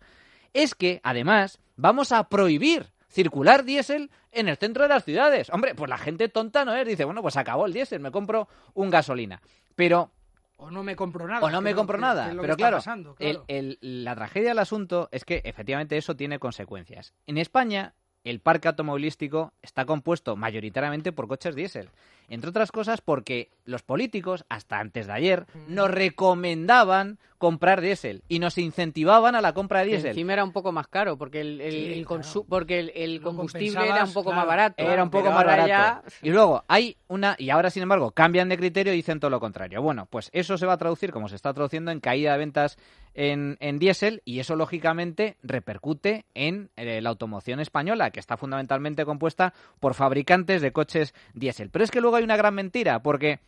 es 0.53 0.75
que 0.75 0.99
además 1.03 1.59
vamos 1.77 2.11
a 2.11 2.27
prohibir 2.27 2.91
circular 3.07 3.63
diésel 3.63 4.11
en 4.31 4.49
el 4.49 4.57
centro 4.57 4.83
de 4.83 4.89
las 4.89 5.05
ciudades. 5.05 5.49
Hombre, 5.49 5.75
pues 5.75 5.89
la 5.89 5.97
gente 5.97 6.27
tonta 6.27 6.65
no 6.65 6.75
es, 6.75 6.85
dice, 6.85 7.05
bueno, 7.05 7.21
pues 7.21 7.37
acabó 7.37 7.65
el 7.65 7.73
diésel, 7.73 8.01
me 8.01 8.11
compro 8.11 8.47
un 8.73 8.89
gasolina. 8.89 9.41
Pero 9.75 10.11
O 10.57 10.69
no 10.69 10.83
me 10.83 10.95
compro 10.97 11.25
nada. 11.25 11.39
o 11.45 11.49
no 11.49 11.61
me 11.61 11.71
lo 11.71 11.77
compro 11.77 11.97
nada. 11.97 12.29
que 12.29 12.35
que 12.35 12.41
Pero 12.41 12.55
claro, 12.57 12.77
pasando, 12.77 13.15
el- 13.19 13.31
claro. 13.37 13.45
el- 13.47 13.77
la 13.81 14.13
tragedia 14.15 14.49
del 14.49 14.59
asunto 14.59 15.07
es 15.13 15.23
que 15.23 15.41
efectivamente 15.45 15.95
eso 15.95 16.15
tiene 16.17 16.37
consecuencias. 16.37 17.13
En 17.27 17.37
España, 17.37 17.93
el 18.23 18.39
parque 18.39 18.67
automovilístico 18.67 19.53
está 19.61 19.85
compuesto 19.85 20.35
mayoritariamente 20.35 21.11
por 21.11 21.27
coches 21.27 21.55
diésel. 21.55 21.89
Entre 22.27 22.49
otras 22.49 22.71
cosas 22.71 23.01
porque 23.01 23.49
los 23.65 23.81
políticos, 23.81 24.45
hasta 24.49 24.79
antes 24.79 25.07
de 25.07 25.13
ayer, 25.13 25.45
nos 25.67 25.89
recomendaban 25.89 27.17
comprar 27.39 27.79
diésel 27.81 28.21
y 28.27 28.39
nos 28.39 28.57
incentivaban 28.57 29.33
a 29.33 29.41
la 29.41 29.53
compra 29.53 29.79
de 29.79 29.85
diésel. 29.87 30.09
encima 30.09 30.33
era 30.33 30.43
un 30.43 30.51
poco 30.51 30.71
más 30.73 30.87
caro 30.87 31.17
porque 31.17 31.39
el, 31.41 31.61
el, 31.61 31.71
Sí, 31.71 31.93
el 31.93 32.05
claro. 32.05 32.21
consu- 32.21 32.45
porque 32.47 32.79
el, 32.93 33.21
combustible 33.21 33.87
era 33.87 34.03
un 34.03 34.13
poco 34.13 34.31
más 34.33 34.45
barato. 34.45 34.75
Era 34.83 35.01
un 35.01 35.09
poco 35.09 35.31
más 35.31 35.45
barato. 35.45 35.67
ya- 35.67 36.03
Y 36.21 36.29
luego 36.29 36.63
hay 36.67 36.97
una, 37.07 37.35
y 37.39 37.49
ahora 37.49 37.69
sin 37.69 37.81
embargo 37.83 38.11
cambian 38.11 38.49
de 38.49 38.57
criterio 38.57 38.93
y 38.93 38.97
dicen 38.97 39.19
todo 39.19 39.31
lo 39.31 39.39
contrario. 39.39 39.81
Bueno, 39.81 40.05
pues 40.07 40.29
eso 40.33 40.57
se 40.57 40.65
va 40.65 40.73
a 40.73 40.77
traducir, 40.77 41.11
como 41.11 41.29
se 41.29 41.35
está 41.35 41.53
traduciendo, 41.53 41.91
en 41.91 41.99
caída 42.01 42.33
de 42.33 42.37
ventas 42.39 42.77
en, 43.13 43.79
diésel 43.79 44.21
y 44.25 44.39
eso 44.39 44.55
lógicamente 44.55 45.37
repercute 45.43 46.25
en 46.33 46.69
eh, 46.75 47.01
la 47.01 47.09
automoción 47.09 47.59
española, 47.59 48.11
que 48.11 48.19
está 48.19 48.37
fundamentalmente 48.37 49.05
compuesta 49.05 49.53
por 49.79 49.93
fabricantes 49.93 50.61
de 50.61 50.71
coches 50.71 51.13
diésel. 51.33 51.69
Pero 51.69 51.83
es 51.83 51.91
que 51.91 52.01
luego 52.01 52.17
hay 52.17 52.23
una 52.23 52.37
gran 52.37 52.55
mentira, 52.55 53.01
porque 53.01 53.39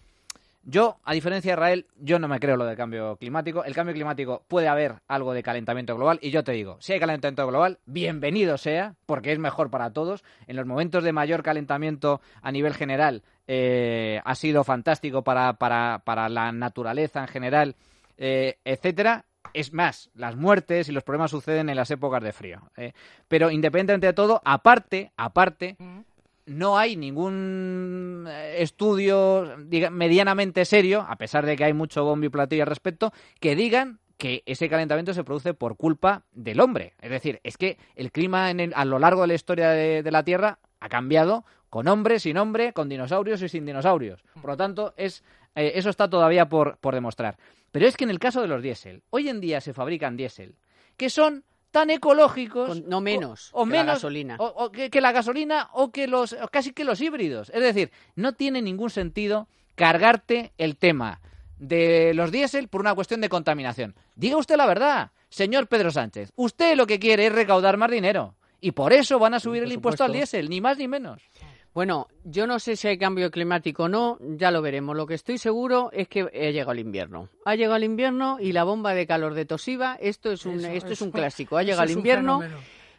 yo, 0.64 0.98
a 1.04 1.14
diferencia 1.14 1.52
de 1.52 1.56
Israel, 1.56 1.88
yo 2.00 2.20
no 2.20 2.28
me 2.28 2.40
creo 2.40 2.56
lo 2.56 2.66
del 2.66 2.78
cambio 2.78 3.16
climático. 3.16 3.64
El 3.64 3.74
cambio 3.74 3.96
climático 3.96 4.44
puede 4.48 4.68
haber 4.68 4.96
algo 5.08 5.34
de 5.34 5.42
calentamiento 5.42 5.96
global 5.96 6.20
y 6.22 6.30
yo 6.30 6.44
te 6.44 6.52
digo, 6.52 6.78
si 6.80 6.94
hay 6.94 7.00
calentamiento 7.00 7.48
global, 7.48 7.80
bienvenido 7.86 8.58
sea, 8.60 8.94
porque 9.08 9.32
es 9.32 9.40
mejor 9.40 9.72
para 9.72 9.92
todos. 9.92 10.24
En 10.46 10.56
los 10.56 10.68
momentos 10.68 11.04
de 11.04 11.14
mayor 11.14 11.42
calentamiento 11.42 12.22
a 12.44 12.52
nivel 12.52 12.76
general 12.76 13.24
eh, 13.48 14.22
ha 14.24 14.36
sido 14.36 14.64
fantástico 14.64 15.24
para, 15.24 15.54
para, 15.54 16.04
para 16.06 16.30
la 16.30 16.52
naturaleza 16.52 17.22
en 17.22 17.28
general, 17.28 17.76
eh, 18.18 18.60
etcétera. 18.64 19.26
Es 19.54 19.74
más, 19.74 20.10
las 20.16 20.36
muertes 20.36 20.90
y 20.90 20.92
los 20.92 21.04
problemas 21.04 21.32
suceden 21.32 21.70
en 21.70 21.76
las 21.76 21.92
épocas 21.92 22.24
de 22.24 22.34
frío. 22.34 22.62
eh. 22.78 22.94
Pero 23.28 23.52
independientemente 23.52 24.08
de 24.08 24.14
todo, 24.14 24.42
aparte, 24.46 25.12
aparte, 25.18 25.78
no 26.46 26.78
hay 26.78 26.96
ningún 26.98 28.26
eh, 28.30 28.56
estudio 28.60 29.58
diga- 29.68 29.90
medianamente 29.90 30.66
serio, 30.66 31.06
a 31.08 31.16
pesar 31.16 31.46
de 31.46 31.56
que 31.56 31.64
hay 31.64 31.74
mucho 31.74 32.04
bombo 32.04 32.26
y 32.26 32.30
platillo 32.30 32.64
al 32.64 32.68
respecto, 32.70 33.12
que 33.40 33.56
digan 33.56 34.00
que 34.18 34.44
ese 34.46 34.70
calentamiento 34.70 35.14
se 35.14 35.24
produce 35.24 35.54
por 35.54 35.78
culpa 35.78 36.24
del 36.32 36.60
hombre. 36.60 36.94
Es 37.02 37.10
decir, 37.10 37.40
es 37.44 37.58
que 37.58 37.78
el 37.96 38.12
clima 38.12 38.52
en 38.52 38.60
el- 38.60 38.74
a 38.76 38.86
lo 38.86 39.00
largo 39.00 39.22
de 39.22 39.28
la 39.30 39.34
historia 39.34 39.70
de, 39.70 40.04
de 40.04 40.12
la 40.12 40.24
Tierra 40.24 40.60
ha 40.80 40.90
cambiado 40.90 41.44
con 41.70 41.88
hombre, 41.88 42.20
sin 42.20 42.38
hombre, 42.38 42.74
con 42.74 42.90
dinosaurios 42.90 43.42
y 43.42 43.50
sin 43.50 43.66
dinosaurios. 43.66 44.24
Por 44.42 44.52
lo 44.52 44.58
tanto, 44.58 44.94
es, 44.98 45.24
eh, 45.56 45.74
eso 45.76 45.90
está 45.90 46.10
todavía 46.10 46.48
por, 46.50 46.78
por 46.78 46.94
demostrar. 46.94 47.38
Pero 47.72 47.88
es 47.88 47.96
que 47.98 48.04
en 48.04 48.10
el 48.10 48.20
caso 48.20 48.42
de 48.42 48.48
los 48.48 48.62
diésel, 48.62 49.04
hoy 49.10 49.30
en 49.30 49.40
día 49.42 49.62
se 49.62 49.74
fabrican 49.74 50.18
diésel 50.18 50.56
que 50.98 51.10
son 51.10 51.44
tan 51.72 51.90
ecológicos 51.90 52.68
Con- 52.68 52.90
no 52.90 53.00
menos 53.00 53.50
o, 53.54 53.62
o 53.62 53.66
que 53.66 53.72
la 53.72 53.78
menos 53.84 53.96
gasolina. 53.96 54.36
o- 54.40 54.46
o 54.66 54.72
que, 54.72 54.90
que 54.90 55.00
la 55.02 55.12
gasolina 55.14 55.70
o 55.74 55.92
que 55.92 56.06
los 56.08 56.34
o 56.34 56.48
casi 56.50 56.74
que 56.74 56.84
los 56.84 57.00
híbridos. 57.02 57.50
Es 57.54 57.62
decir 57.62 57.92
no 58.16 58.34
tiene 58.34 58.62
ningún 58.62 58.90
sentido 58.90 59.48
cargarte 59.76 60.52
el 60.58 60.76
tema 60.78 61.22
de 61.58 62.14
los 62.14 62.32
diésel 62.32 62.68
por 62.68 62.82
una 62.82 62.94
cuestión 62.96 63.22
de 63.22 63.30
contaminación. 63.30 63.96
Diga 64.16 64.38
usted 64.38 64.58
la 64.58 64.66
verdad 64.66 65.12
señor 65.30 65.68
Pedro 65.68 65.92
Sánchez. 65.92 66.32
Usted 66.36 66.76
lo 66.76 66.86
que 66.88 67.00
quiere 67.00 67.28
es 67.28 67.34
recaudar 67.34 67.78
más 67.78 67.90
dinero 67.90 68.36
y 68.60 68.72
por 68.74 68.92
eso 68.94 69.18
van 69.18 69.34
a 69.34 69.40
subir 69.40 69.62
por 69.62 69.68
el 69.68 69.72
impuesto 69.74 70.04
al 70.04 70.12
diésel 70.20 70.50
ni 70.50 70.60
más 70.62 70.78
ni 70.78 70.88
menos 70.88 71.22
Bueno, 71.74 72.08
yo 72.26 72.48
no 72.48 72.60
sé 72.60 72.76
si 72.76 72.90
hay 72.90 72.98
cambio 72.98 73.32
climático 73.32 73.84
o 73.84 73.90
no, 73.90 74.18
ya 74.20 74.52
lo 74.52 74.62
veremos. 74.62 74.96
Lo 74.96 75.08
que 75.08 75.14
estoy 75.14 75.38
seguro 75.38 75.90
es 75.94 76.10
que 76.10 76.22
ha 76.22 76.52
llegado 76.52 76.74
el 76.74 76.80
invierno. 76.80 77.30
Ha 77.46 77.56
llegado 77.56 77.78
el 77.78 77.86
invierno 77.86 78.38
y 78.42 78.52
la 78.52 78.66
bomba 78.66 78.94
de 78.94 79.08
calor 79.08 79.36
de 79.36 79.46
Toshiba, 79.46 79.96
esto 80.02 80.32
es 80.32 80.46
un, 80.46 80.60
Eso, 80.60 80.68
esto 80.68 80.94
es 80.94 81.02
un 81.02 81.12
clásico. 81.12 81.58
Ha 81.58 81.64
llegado 81.64 81.84
el 81.84 81.92
invierno. 81.92 82.42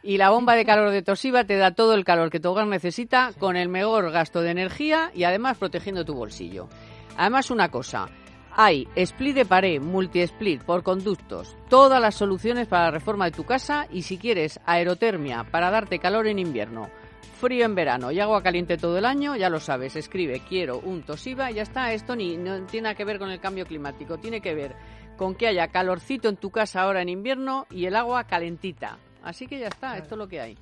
Y 0.01 0.17
la 0.17 0.31
bomba 0.31 0.55
de 0.55 0.65
calor 0.65 0.89
de 0.89 1.01
Toshiba 1.01 1.45
te 1.45 1.55
da 1.55 1.71
todo 1.75 1.93
el 1.93 2.03
calor 2.03 2.29
que 2.29 2.39
tu 2.39 2.49
hogar 2.49 2.67
necesita 2.67 3.31
con 3.39 3.55
el 3.55 3.69
mejor 3.69 4.11
gasto 4.11 4.41
de 4.41 4.49
energía 4.49 5.11
y 5.13 5.23
además 5.23 5.57
protegiendo 5.57 6.03
tu 6.03 6.13
bolsillo. 6.13 6.67
Además, 7.15 7.51
una 7.51 7.69
cosa. 7.69 8.09
Hay 8.55 8.87
split 8.95 9.35
de 9.35 9.45
pared, 9.45 9.81
multi-split 9.81 10.61
por 10.63 10.83
conductos, 10.83 11.55
todas 11.69 11.99
las 12.01 12.13
soluciones 12.15 12.67
para 12.67 12.85
la 12.85 12.91
reforma 12.91 13.25
de 13.25 13.31
tu 13.31 13.45
casa 13.45 13.87
y 13.89 14.03
si 14.03 14.17
quieres 14.17 14.59
aerotermia 14.65 15.43
para 15.49 15.71
darte 15.71 15.97
calor 15.97 16.27
en 16.27 16.37
invierno, 16.37 16.89
frío 17.23 17.65
en 17.65 17.75
verano 17.75 18.11
y 18.11 18.19
agua 18.19 18.43
caliente 18.43 18.77
todo 18.77 18.97
el 18.97 19.05
año, 19.05 19.35
ya 19.35 19.49
lo 19.49 19.59
sabes, 19.59 19.95
escribe 19.95 20.41
quiero 20.47 20.79
un 20.79 21.03
Toshiba 21.03 21.51
y 21.51 21.55
ya 21.55 21.63
está, 21.63 21.93
esto 21.93 22.15
ni 22.15 22.37
no 22.37 22.65
tiene 22.65 22.85
nada 22.85 22.95
que 22.95 23.05
ver 23.05 23.19
con 23.19 23.29
el 23.29 23.39
cambio 23.39 23.65
climático, 23.65 24.17
tiene 24.17 24.41
que 24.41 24.53
ver 24.55 24.75
con 25.17 25.35
que 25.35 25.47
haya 25.47 25.67
calorcito 25.67 26.29
en 26.29 26.37
tu 26.37 26.51
casa 26.51 26.81
ahora 26.81 27.01
en 27.01 27.09
invierno 27.09 27.67
y 27.69 27.85
el 27.85 27.95
agua 27.95 28.25
calentita. 28.25 28.97
Así 29.23 29.47
que 29.47 29.59
ya 29.59 29.67
está, 29.67 29.97
esto 29.97 30.15
es 30.15 30.19
lo 30.19 30.27
que 30.27 30.41
hay. 30.41 30.57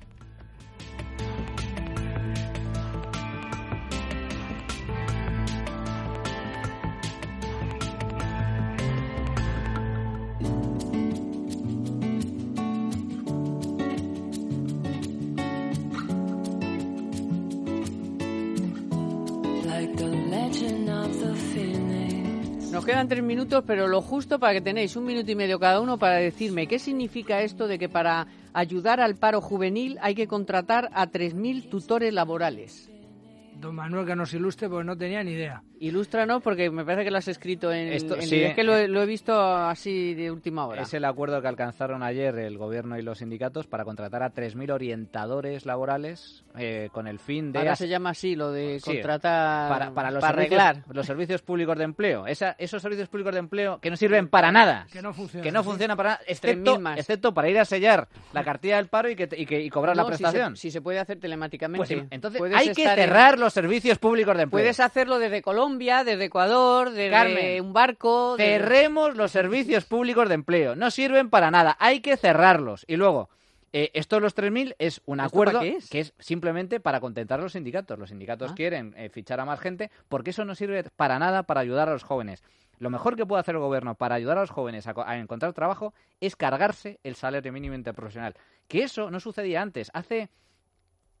Nos 22.72 22.86
quedan 22.86 23.06
tres 23.06 23.22
minutos, 23.22 23.64
pero 23.66 23.86
lo 23.86 24.00
justo 24.00 24.38
para 24.38 24.54
que 24.54 24.60
tenéis 24.60 24.96
un 24.96 25.04
minuto 25.04 25.30
y 25.30 25.34
medio 25.34 25.58
cada 25.58 25.80
uno 25.80 25.98
para 25.98 26.16
decirme 26.16 26.66
qué 26.66 26.78
significa 26.78 27.42
esto 27.42 27.68
de 27.68 27.78
que 27.78 27.88
para 27.88 28.26
ayudar 28.54 29.00
al 29.00 29.16
paro 29.16 29.40
juvenil 29.40 29.98
hay 30.00 30.14
que 30.14 30.26
contratar 30.26 30.90
a 30.94 31.06
3.000 31.06 31.68
tutores 31.68 32.14
laborales. 32.14 32.91
Don 33.62 33.74
Manuel 33.76 34.04
que 34.04 34.14
nos 34.16 34.34
ilustre 34.34 34.68
porque 34.68 34.84
no 34.84 34.96
tenía 34.98 35.22
ni 35.22 35.32
idea. 35.32 35.62
Ilústranos 35.78 36.42
porque 36.42 36.70
me 36.70 36.84
parece 36.84 37.04
que 37.04 37.10
lo 37.10 37.18
has 37.18 37.28
escrito 37.28 37.72
en... 37.72 37.92
Esto- 37.92 38.14
en- 38.16 38.22
sí, 38.22 38.42
es 38.42 38.54
que 38.54 38.62
lo, 38.62 38.76
he- 38.76 38.84
eh, 38.84 38.88
lo 38.88 39.02
he 39.02 39.06
visto 39.06 39.34
así 39.40 40.14
de 40.14 40.30
última 40.30 40.66
hora. 40.66 40.82
Es 40.82 40.94
el 40.94 41.04
acuerdo 41.04 41.40
que 41.42 41.48
alcanzaron 41.48 42.02
ayer 42.02 42.36
el 42.38 42.58
gobierno 42.58 42.98
y 42.98 43.02
los 43.02 43.18
sindicatos 43.18 43.66
para 43.66 43.84
contratar 43.84 44.22
a 44.22 44.32
3.000 44.32 44.70
orientadores 44.72 45.66
laborales 45.66 46.44
eh, 46.56 46.88
con 46.92 47.06
el 47.06 47.18
fin 47.18 47.52
de... 47.52 47.58
Ahora 47.60 47.74
se 47.76 47.88
llama 47.88 48.10
así 48.10 48.36
lo 48.36 48.50
de 48.52 48.78
Sí, 48.80 48.90
contratar 48.96 49.68
para, 49.70 49.90
para 49.92 50.10
los, 50.10 50.20
para 50.20 50.34
servicios, 50.34 50.60
arreglar. 50.60 50.84
los 50.94 51.06
servicios 51.06 51.42
públicos 51.42 51.76
de 51.78 51.84
empleo. 51.84 52.26
Esa- 52.26 52.54
esos 52.58 52.80
servicios 52.82 53.08
públicos 53.08 53.32
de 53.32 53.38
empleo 53.40 53.78
que 53.80 53.90
no 53.90 53.96
sirven 53.96 54.28
para 54.28 54.52
nada. 54.52 54.86
Que 54.92 55.02
no 55.02 55.12
funciona. 55.12 55.42
Que 55.42 55.50
no 55.52 55.64
funcionan 55.64 55.96
para 55.96 56.10
nada, 56.10 56.20
3.000 56.26 56.30
excepto, 56.30 56.80
más. 56.80 56.98
excepto 56.98 57.34
para 57.34 57.48
ir 57.48 57.58
a 57.58 57.64
sellar 57.64 58.08
la 58.32 58.44
cartilla 58.44 58.76
del 58.76 58.86
paro 58.88 59.08
y, 59.10 59.16
que, 59.16 59.26
te- 59.26 59.40
y, 59.40 59.46
que- 59.46 59.60
y 59.60 59.70
cobrar 59.70 59.96
No, 59.96 60.02
la 60.02 60.08
si 60.10 60.16
se- 60.18 60.22
prestación. 60.22 60.56
Si 60.56 60.70
se, 60.70 60.80
puede 60.80 60.98
hacer 60.98 61.18
telemáticamente. 61.18 61.86
Pues 61.96 62.06
entonces 62.10 62.40
hay 62.54 62.72
que 62.72 62.84
cerrar 62.88 63.38
los 63.38 63.51
servicios 63.52 63.98
públicos 63.98 64.36
de 64.36 64.42
empleo. 64.44 64.62
Puedes 64.62 64.80
hacerlo 64.80 65.18
desde 65.18 65.42
Colombia, 65.42 66.04
desde 66.04 66.24
Ecuador, 66.24 66.90
desde 66.90 67.10
Carmen, 67.10 67.60
un 67.64 67.72
barco. 67.72 68.36
desde- 68.36 68.58
Cerremos 68.58 69.16
los 69.16 69.30
servicios 69.30 69.84
públicos 69.84 70.28
de 70.28 70.34
empleo. 70.34 70.74
No 70.76 70.90
sirven 70.90 71.30
para 71.30 71.50
nada. 71.50 71.76
Hay 71.80 72.00
que 72.00 72.16
cerrarlos. 72.16 72.84
Y 72.88 72.96
luego, 72.96 73.28
eh, 73.72 73.90
esto 73.94 74.16
de 74.16 74.22
los 74.22 74.34
3.000 74.34 74.74
es 74.78 75.00
un 75.06 75.20
¿Esto 75.20 75.28
acuerdo 75.28 75.60
es? 75.62 75.88
que 75.88 76.00
es 76.00 76.14
simplemente 76.18 76.80
para 76.80 77.00
contentar 77.00 77.40
a 77.40 77.42
los 77.42 77.52
sindicatos. 77.52 77.98
Los 77.98 78.10
sindicatos 78.10 78.50
Ah. 78.52 78.54
quieren 78.54 78.94
eh, 78.96 79.08
fichar 79.08 79.40
a 79.40 79.44
más 79.44 79.60
gente 79.60 79.90
porque 80.08 80.30
eso 80.30 80.44
no 80.44 80.54
sirve 80.54 80.84
para 80.96 81.18
nada 81.18 81.44
para 81.44 81.60
ayudar 81.60 81.88
a 81.88 81.92
los 81.92 82.02
jóvenes. 82.04 82.42
Lo 82.78 82.90
mejor 82.90 83.14
que 83.16 83.24
puede 83.24 83.40
hacer 83.40 83.54
el 83.54 83.60
gobierno 83.60 83.94
para 83.94 84.16
ayudar 84.16 84.38
a 84.38 84.40
los 84.40 84.50
jóvenes 84.50 84.86
a 84.88 85.16
encontrar 85.16 85.52
trabajo 85.52 85.94
es 86.20 86.34
cargarse 86.34 86.98
el 87.04 87.14
salario 87.14 87.52
mínimo 87.52 87.76
interprofesional. 87.76 88.34
Que 88.66 88.82
eso 88.82 89.10
no 89.10 89.20
sucedía 89.20 89.62
antes. 89.62 89.90
Hace 89.94 90.30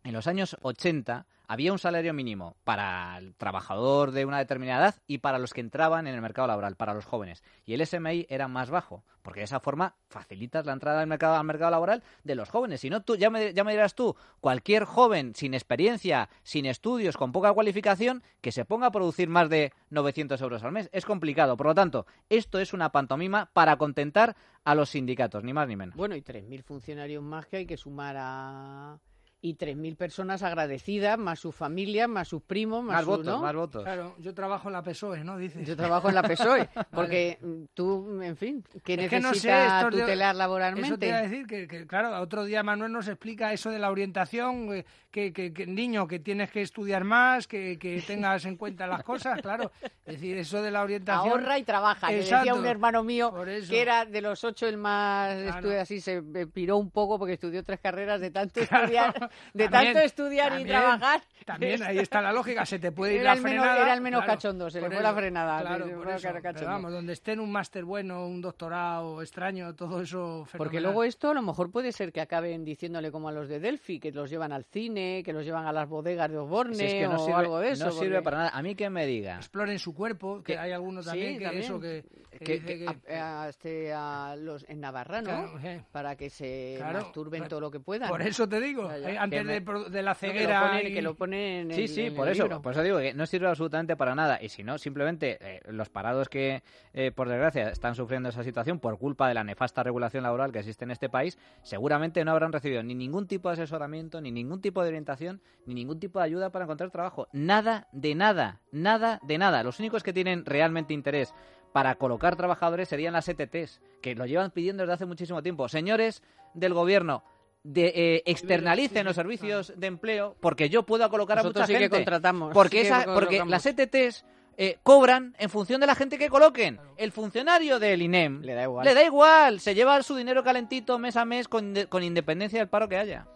en 0.04 0.12
los 0.12 0.26
años 0.26 0.56
80 0.62 1.26
había 1.52 1.72
un 1.72 1.78
salario 1.78 2.14
mínimo 2.14 2.56
para 2.64 3.18
el 3.18 3.34
trabajador 3.34 4.12
de 4.12 4.24
una 4.24 4.38
determinada 4.38 4.86
edad 4.86 4.94
y 5.06 5.18
para 5.18 5.38
los 5.38 5.52
que 5.52 5.60
entraban 5.60 6.06
en 6.06 6.14
el 6.14 6.22
mercado 6.22 6.48
laboral, 6.48 6.76
para 6.76 6.94
los 6.94 7.04
jóvenes. 7.04 7.42
Y 7.66 7.74
el 7.74 7.86
SMI 7.86 8.26
era 8.30 8.48
más 8.48 8.70
bajo, 8.70 9.04
porque 9.20 9.40
de 9.40 9.44
esa 9.44 9.60
forma 9.60 9.94
facilitas 10.08 10.64
la 10.64 10.72
entrada 10.72 11.02
al 11.02 11.06
mercado, 11.06 11.36
al 11.36 11.44
mercado 11.44 11.70
laboral 11.70 12.02
de 12.24 12.34
los 12.36 12.48
jóvenes. 12.48 12.80
Si 12.80 12.88
no, 12.88 13.02
tú, 13.02 13.16
ya, 13.16 13.28
me, 13.28 13.52
ya 13.52 13.64
me 13.64 13.72
dirás 13.72 13.94
tú, 13.94 14.16
cualquier 14.40 14.84
joven 14.84 15.34
sin 15.34 15.52
experiencia, 15.52 16.30
sin 16.42 16.64
estudios, 16.64 17.18
con 17.18 17.32
poca 17.32 17.52
cualificación, 17.52 18.22
que 18.40 18.52
se 18.52 18.64
ponga 18.64 18.86
a 18.86 18.92
producir 18.92 19.28
más 19.28 19.50
de 19.50 19.74
900 19.90 20.40
euros 20.40 20.64
al 20.64 20.72
mes. 20.72 20.88
Es 20.92 21.04
complicado. 21.04 21.56
Por 21.58 21.66
lo 21.66 21.74
tanto, 21.74 22.06
esto 22.30 22.60
es 22.60 22.72
una 22.72 22.92
pantomima 22.92 23.50
para 23.52 23.76
contentar 23.76 24.36
a 24.64 24.74
los 24.74 24.90
sindicatos, 24.90 25.44
ni 25.44 25.52
más 25.52 25.68
ni 25.68 25.76
menos. 25.76 25.96
Bueno, 25.96 26.16
y 26.16 26.22
3.000 26.22 26.62
funcionarios 26.62 27.22
más 27.22 27.46
que 27.46 27.58
hay 27.58 27.66
que 27.66 27.76
sumar 27.76 28.16
a... 28.18 28.98
Y 29.44 29.56
3.000 29.56 29.96
personas 29.96 30.44
agradecidas, 30.44 31.18
más 31.18 31.40
sus 31.40 31.52
familias, 31.52 32.08
más 32.08 32.28
sus 32.28 32.40
primos, 32.42 32.84
más, 32.84 32.94
Más 32.94 33.00
sus- 33.04 33.08
votos, 33.08 33.26
¿no? 33.26 33.40
más 33.42 33.54
votos. 33.56 33.82
Claro, 33.82 34.14
yo 34.20 34.32
trabajo 34.34 34.68
en 34.68 34.74
la 34.74 34.82
PSOE, 34.84 35.24
¿no? 35.24 35.36
Dices. 35.36 35.66
Yo 35.66 35.76
trabajo 35.76 36.08
en 36.08 36.14
la 36.14 36.22
PSOE, 36.22 36.68
porque 36.92 37.38
mm, 37.42 37.62
tú, 37.74 38.22
en 38.22 38.36
fin, 38.36 38.64
¿qué 38.84 38.94
Es 38.94 39.10
que 39.10 39.18
no 39.18 39.30
sé, 39.34 39.48
necesita 39.48 39.80
esto 39.80 39.96
de- 39.96 40.02
tutelar 40.02 40.30
Eso 40.36 40.38
laboralmente? 40.38 40.96
te 40.96 41.08
iba 41.08 41.16
a 41.18 41.22
decir 41.22 41.46
que, 41.48 41.66
que, 41.66 41.88
claro, 41.88 42.20
otro 42.20 42.44
día 42.44 42.62
Manuel 42.62 42.92
nos 42.92 43.08
explica 43.08 43.52
eso 43.52 43.70
de 43.70 43.80
la 43.80 43.90
orientación, 43.90 44.72
eh, 44.76 44.84
que, 45.10 45.32
que, 45.32 45.52
que, 45.52 45.66
niño, 45.66 46.06
que 46.06 46.20
tienes 46.20 46.52
que 46.52 46.62
estudiar 46.62 47.02
más, 47.02 47.48
que, 47.48 47.80
que 47.80 48.00
tengas 48.06 48.44
en 48.44 48.56
cuenta 48.56 48.86
las 48.86 49.02
cosas, 49.02 49.42
claro. 49.42 49.72
Es 50.06 50.14
decir, 50.14 50.36
eso 50.38 50.62
de 50.62 50.70
la 50.70 50.82
orientación... 50.82 51.28
Ahorra 51.40 51.58
y 51.58 51.64
trabaja, 51.64 52.06
que 52.08 52.14
decía 52.16 52.54
un 52.54 52.64
hermano 52.64 53.02
mío 53.02 53.34
que 53.68 53.80
era 53.82 54.04
de 54.04 54.20
los 54.20 54.44
ocho 54.44 54.68
el 54.68 54.76
más 54.76 55.32
Claro. 55.34 55.58
estudia 55.58 55.80
así, 55.82 56.00
se 56.00 56.22
eh, 56.34 56.46
piró 56.46 56.76
un 56.76 56.90
poco 56.92 57.18
porque 57.18 57.34
estudió 57.34 57.64
tres 57.64 57.80
carreras 57.80 58.20
de 58.20 58.30
tanto 58.30 58.60
estudiar, 58.92 59.30
de 59.54 59.68
También, 59.68 59.92
tanto 59.94 60.06
estudiar 60.06 60.60
y 60.60 60.64
trabajar. 60.64 61.22
También 61.44 61.82
ahí 61.82 61.98
está 61.98 62.20
la 62.22 62.32
lógica, 62.32 62.64
se 62.64 62.78
te 62.78 62.92
puede 62.92 63.14
ir 63.16 63.20
Era 63.22 63.30
la 63.30 63.36
el 63.38 63.42
menos- 63.42 63.64
frenada. 63.64 63.82
era 63.82 63.94
el 63.94 64.00
menos 64.00 64.20
claro, 64.22 64.32
cachondo, 64.38 64.70
se 64.70 64.80
le 64.80 64.90
fue 64.90 65.02
la 65.02 65.12
frenada, 65.14 65.60
Claro, 65.60 65.84
por 65.96 66.08
eso, 66.10 66.28
pero 66.54 66.66
vamos, 66.66 66.92
donde 66.92 67.12
esté 67.14 67.32
en 67.32 67.40
un 67.40 67.50
máster 67.50 67.84
bueno, 67.84 68.26
un 68.26 68.40
doctorado 68.40 69.20
extraño, 69.22 69.74
todo 69.74 70.00
eso 70.02 70.46
Porque 70.52 70.52
fenomenal. 70.78 70.82
luego 70.84 71.04
esto 71.04 71.30
a 71.30 71.34
lo 71.34 71.42
mejor 71.42 71.70
puede 71.72 71.90
ser 71.92 72.12
que 72.12 72.20
acaben 72.20 72.64
diciéndole 72.64 73.10
como 73.10 73.28
a 73.28 73.32
los 73.32 73.48
de 73.48 73.58
Delphi, 73.58 73.98
que 73.98 74.12
los 74.12 74.30
llevan 74.30 74.52
al 74.52 74.64
cine, 74.64 75.22
que 75.24 75.32
los 75.32 75.44
llevan 75.44 75.66
a 75.66 75.72
las 75.72 75.88
bodegas 75.88 76.30
de 76.30 76.38
Osborne 76.38 76.74
Si 76.76 76.84
es 76.84 76.94
que 76.94 77.08
no 77.08 77.16
o 77.16 77.18
sirve, 77.26 77.38
algo 77.40 77.58
de 77.58 77.70
eso. 77.72 77.86
no 77.86 77.90
sirve 77.92 78.14
porque- 78.16 78.22
para 78.24 78.36
nada. 78.38 78.50
A 78.50 78.62
mí 78.62 78.74
que 78.76 78.88
me 78.88 79.04
diga 79.06 79.36
exploren 79.36 79.78
su 79.80 79.94
cuerpo, 79.94 80.42
que 80.44 80.52
Que- 80.52 80.58
hay 80.58 80.70
algunos 80.72 81.04
sí, 81.04 81.10
también 81.10 81.38
que 81.38 81.44
también. 81.44 81.64
eso 81.64 81.80
que, 81.80 82.04
que 82.30 82.38
Que- 82.38 82.52
dice 82.54 82.66
que- 82.78 82.86
que- 83.06 83.16
a, 83.16 83.42
a 83.42 83.48
este, 83.48 83.92
a 83.92 84.36
los 84.38 84.64
en 84.68 84.80
Navarra, 84.80 85.20
¿no? 85.22 85.28
Claro, 85.50 85.58
eh. 85.64 85.82
Para 85.90 86.16
que 86.16 86.30
se 86.30 86.74
Claro, 86.78 87.00
masturben 87.00 87.48
todo 87.48 87.60
lo 87.60 87.70
que 87.70 87.80
puedan. 87.80 88.08
por 88.08 88.22
eso 88.22 88.48
te 88.48 88.60
digo, 88.60 88.90
eh, 88.92 89.16
antes 89.22 89.44
me- 89.44 89.60
de, 89.60 89.90
de 89.90 90.02
la 90.02 90.12
No, 90.12 90.18
que 90.18 90.26
lo 90.26 90.32
ceguera 90.32 90.62
ponen- 90.72 90.90
y- 90.90 90.94
que 90.94 91.02
lo 91.02 91.14
ponen 91.14 91.70
en 91.70 91.76
Sí, 91.76 91.88
sí, 91.88 92.06
en 92.06 92.14
por 92.14 92.26
el 92.28 92.32
eso, 92.32 92.44
libro. 92.44 92.62
por 92.62 92.72
eso 92.72 92.82
digo 92.82 92.98
que 92.98 93.14
no 93.14 93.26
sirve 93.26 93.48
absolutamente 93.48 93.96
para 93.96 94.14
nada. 94.14 94.38
Y 94.42 94.48
si 94.48 94.62
no, 94.64 94.78
simplemente 94.78 95.38
eh, 95.40 95.60
los 95.68 95.88
parados 95.88 96.28
que, 96.28 96.62
eh, 96.94 97.10
por 97.12 97.28
desgracia, 97.28 97.68
están 97.68 97.94
sufriendo 97.94 98.28
esa 98.28 98.42
situación 98.42 98.78
por 98.78 98.98
culpa 98.98 99.28
de 99.28 99.34
la 99.34 99.44
nefasta 99.44 99.82
regulación 99.82 100.22
laboral 100.22 100.52
que 100.52 100.58
existe 100.60 100.84
en 100.84 100.90
este 100.90 101.08
país, 101.08 101.38
seguramente 101.62 102.24
no 102.24 102.32
habrán 102.32 102.52
recibido 102.52 102.82
ni 102.82 102.94
ningún 102.94 103.26
tipo 103.26 103.48
de 103.48 103.54
asesoramiento, 103.54 104.20
ni 104.20 104.30
ningún 104.30 104.60
tipo 104.60 104.82
de 104.82 104.88
orientación, 104.88 105.40
ni 105.66 105.74
ningún 105.74 106.00
tipo 106.00 106.18
de 106.18 106.24
ayuda 106.26 106.50
para 106.50 106.64
encontrar 106.64 106.90
trabajo. 106.90 107.28
Nada 107.32 107.88
de 107.92 108.14
nada, 108.14 108.60
nada 108.72 109.20
de 109.22 109.38
nada. 109.38 109.62
Los 109.62 109.78
únicos 109.78 110.02
que 110.02 110.12
tienen 110.12 110.44
realmente 110.44 110.94
interés 110.94 111.34
para 111.72 111.94
colocar 111.94 112.36
trabajadores 112.36 112.88
serían 112.88 113.14
las 113.14 113.28
ETTs, 113.28 113.80
que 114.02 114.14
lo 114.14 114.26
llevan 114.26 114.50
pidiendo 114.50 114.82
desde 114.82 114.92
hace 114.94 115.06
muchísimo 115.06 115.42
tiempo. 115.42 115.68
Señores 115.68 116.22
del 116.52 116.74
gobierno, 116.74 117.24
de, 117.64 117.92
eh, 117.94 118.22
externalicen 118.26 119.04
los 119.04 119.14
servicios 119.14 119.72
de 119.76 119.86
empleo 119.86 120.36
porque 120.40 120.68
yo 120.68 120.82
puedo 120.84 121.08
colocar 121.10 121.38
a 121.38 121.42
mucha 121.42 121.66
sí 121.66 121.72
que 121.72 121.78
gente. 121.80 121.96
contratamos, 121.96 122.52
Porque, 122.52 122.82
sí 122.82 122.82
que 122.82 122.88
esa, 122.88 123.04
porque 123.14 123.42
las 123.46 123.64
ETTs 123.66 124.24
eh, 124.58 124.78
cobran 124.82 125.34
en 125.38 125.48
función 125.48 125.80
de 125.80 125.86
la 125.86 125.94
gente 125.94 126.18
que 126.18 126.28
coloquen. 126.28 126.78
El 126.96 127.12
funcionario 127.12 127.78
del 127.78 128.02
INEM 128.02 128.42
Le 128.42 128.54
da 128.54 128.64
igual. 128.64 128.84
le 128.84 128.94
da 128.94 129.04
igual, 129.04 129.60
se 129.60 129.74
lleva 129.74 130.02
su 130.02 130.14
dinero 130.16 130.42
calentito 130.44 130.98
mes 130.98 131.16
a 131.16 131.24
mes 131.24 131.48
con, 131.48 131.74
con 131.88 132.02
independencia 132.02 132.58
del 132.58 132.68
paro 132.68 132.88
que 132.88 132.96
haya. 132.96 133.26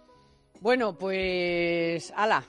Bueno, 0.61 0.97
pues, 0.99 2.13
ala. 2.17 2.43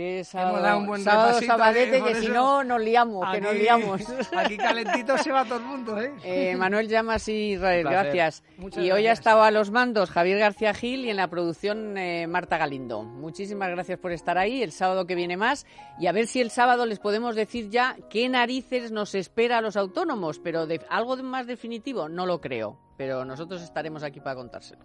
Que 0.00 0.20
es 0.20 0.28
sábado, 0.28 0.52
Hemos 0.52 0.62
dado 0.62 0.78
un 0.78 0.86
buen 0.86 1.04
sábado 1.04 1.40
sabadete, 1.42 1.98
¿eh? 1.98 2.02
Que 2.02 2.14
si 2.14 2.28
no 2.28 2.64
nos 2.64 2.80
liamos, 2.80 3.22
que 3.32 3.40
nos 3.42 3.50
Aquí- 3.50 3.60
liamos. 3.60 4.00
Aquí 4.34 4.56
calentito 4.56 5.18
se 5.18 5.30
va 5.30 5.44
todo 5.44 5.58
el 5.58 5.64
mundo, 5.66 6.00
¿eh? 6.00 6.14
Eh, 6.24 6.56
Manuel 6.56 6.88
Llamas 6.88 7.28
y 7.28 7.52
Israel, 7.52 7.86
gracias. 7.86 8.42
Muchas 8.56 8.82
y 8.82 8.90
hoy 8.92 9.06
ha 9.06 9.12
estado 9.12 9.42
a 9.42 9.50
los 9.50 9.70
mandos 9.70 10.10
Javier 10.10 10.38
García 10.38 10.72
Gil 10.72 11.04
y 11.04 11.10
en 11.10 11.18
la 11.18 11.28
producción 11.28 11.98
eh, 11.98 12.26
Marta 12.26 12.56
Galindo. 12.56 13.02
Muchísimas 13.02 13.68
gracias 13.68 13.98
por 13.98 14.12
estar 14.12 14.38
ahí. 14.38 14.62
El 14.62 14.72
sábado 14.72 15.06
que 15.06 15.14
viene 15.14 15.36
más. 15.36 15.66
Y 15.98 16.06
a 16.06 16.12
ver 16.12 16.28
si 16.28 16.40
el 16.40 16.50
sábado 16.50 16.86
les 16.86 16.98
podemos 16.98 17.36
decir 17.36 17.68
ya 17.68 17.94
qué 18.08 18.26
narices 18.30 18.92
nos 18.92 19.14
espera 19.14 19.58
a 19.58 19.60
los 19.60 19.76
autónomos. 19.76 20.38
Pero 20.38 20.66
de, 20.66 20.80
algo 20.88 21.16
de 21.16 21.24
más 21.24 21.46
definitivo 21.46 22.08
no 22.08 22.24
lo 22.24 22.40
creo. 22.40 22.78
Pero 22.96 23.26
nosotros 23.26 23.60
estaremos 23.60 24.02
aquí 24.02 24.20
para 24.20 24.36
contárselo. 24.36 24.82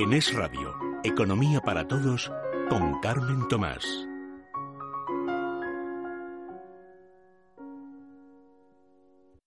En 0.00 0.14
Es 0.14 0.32
Radio, 0.32 0.74
Economía 1.04 1.60
para 1.60 1.86
todos 1.86 2.32
con 2.70 3.00
Carmen 3.00 3.46
Tomás. 3.48 4.09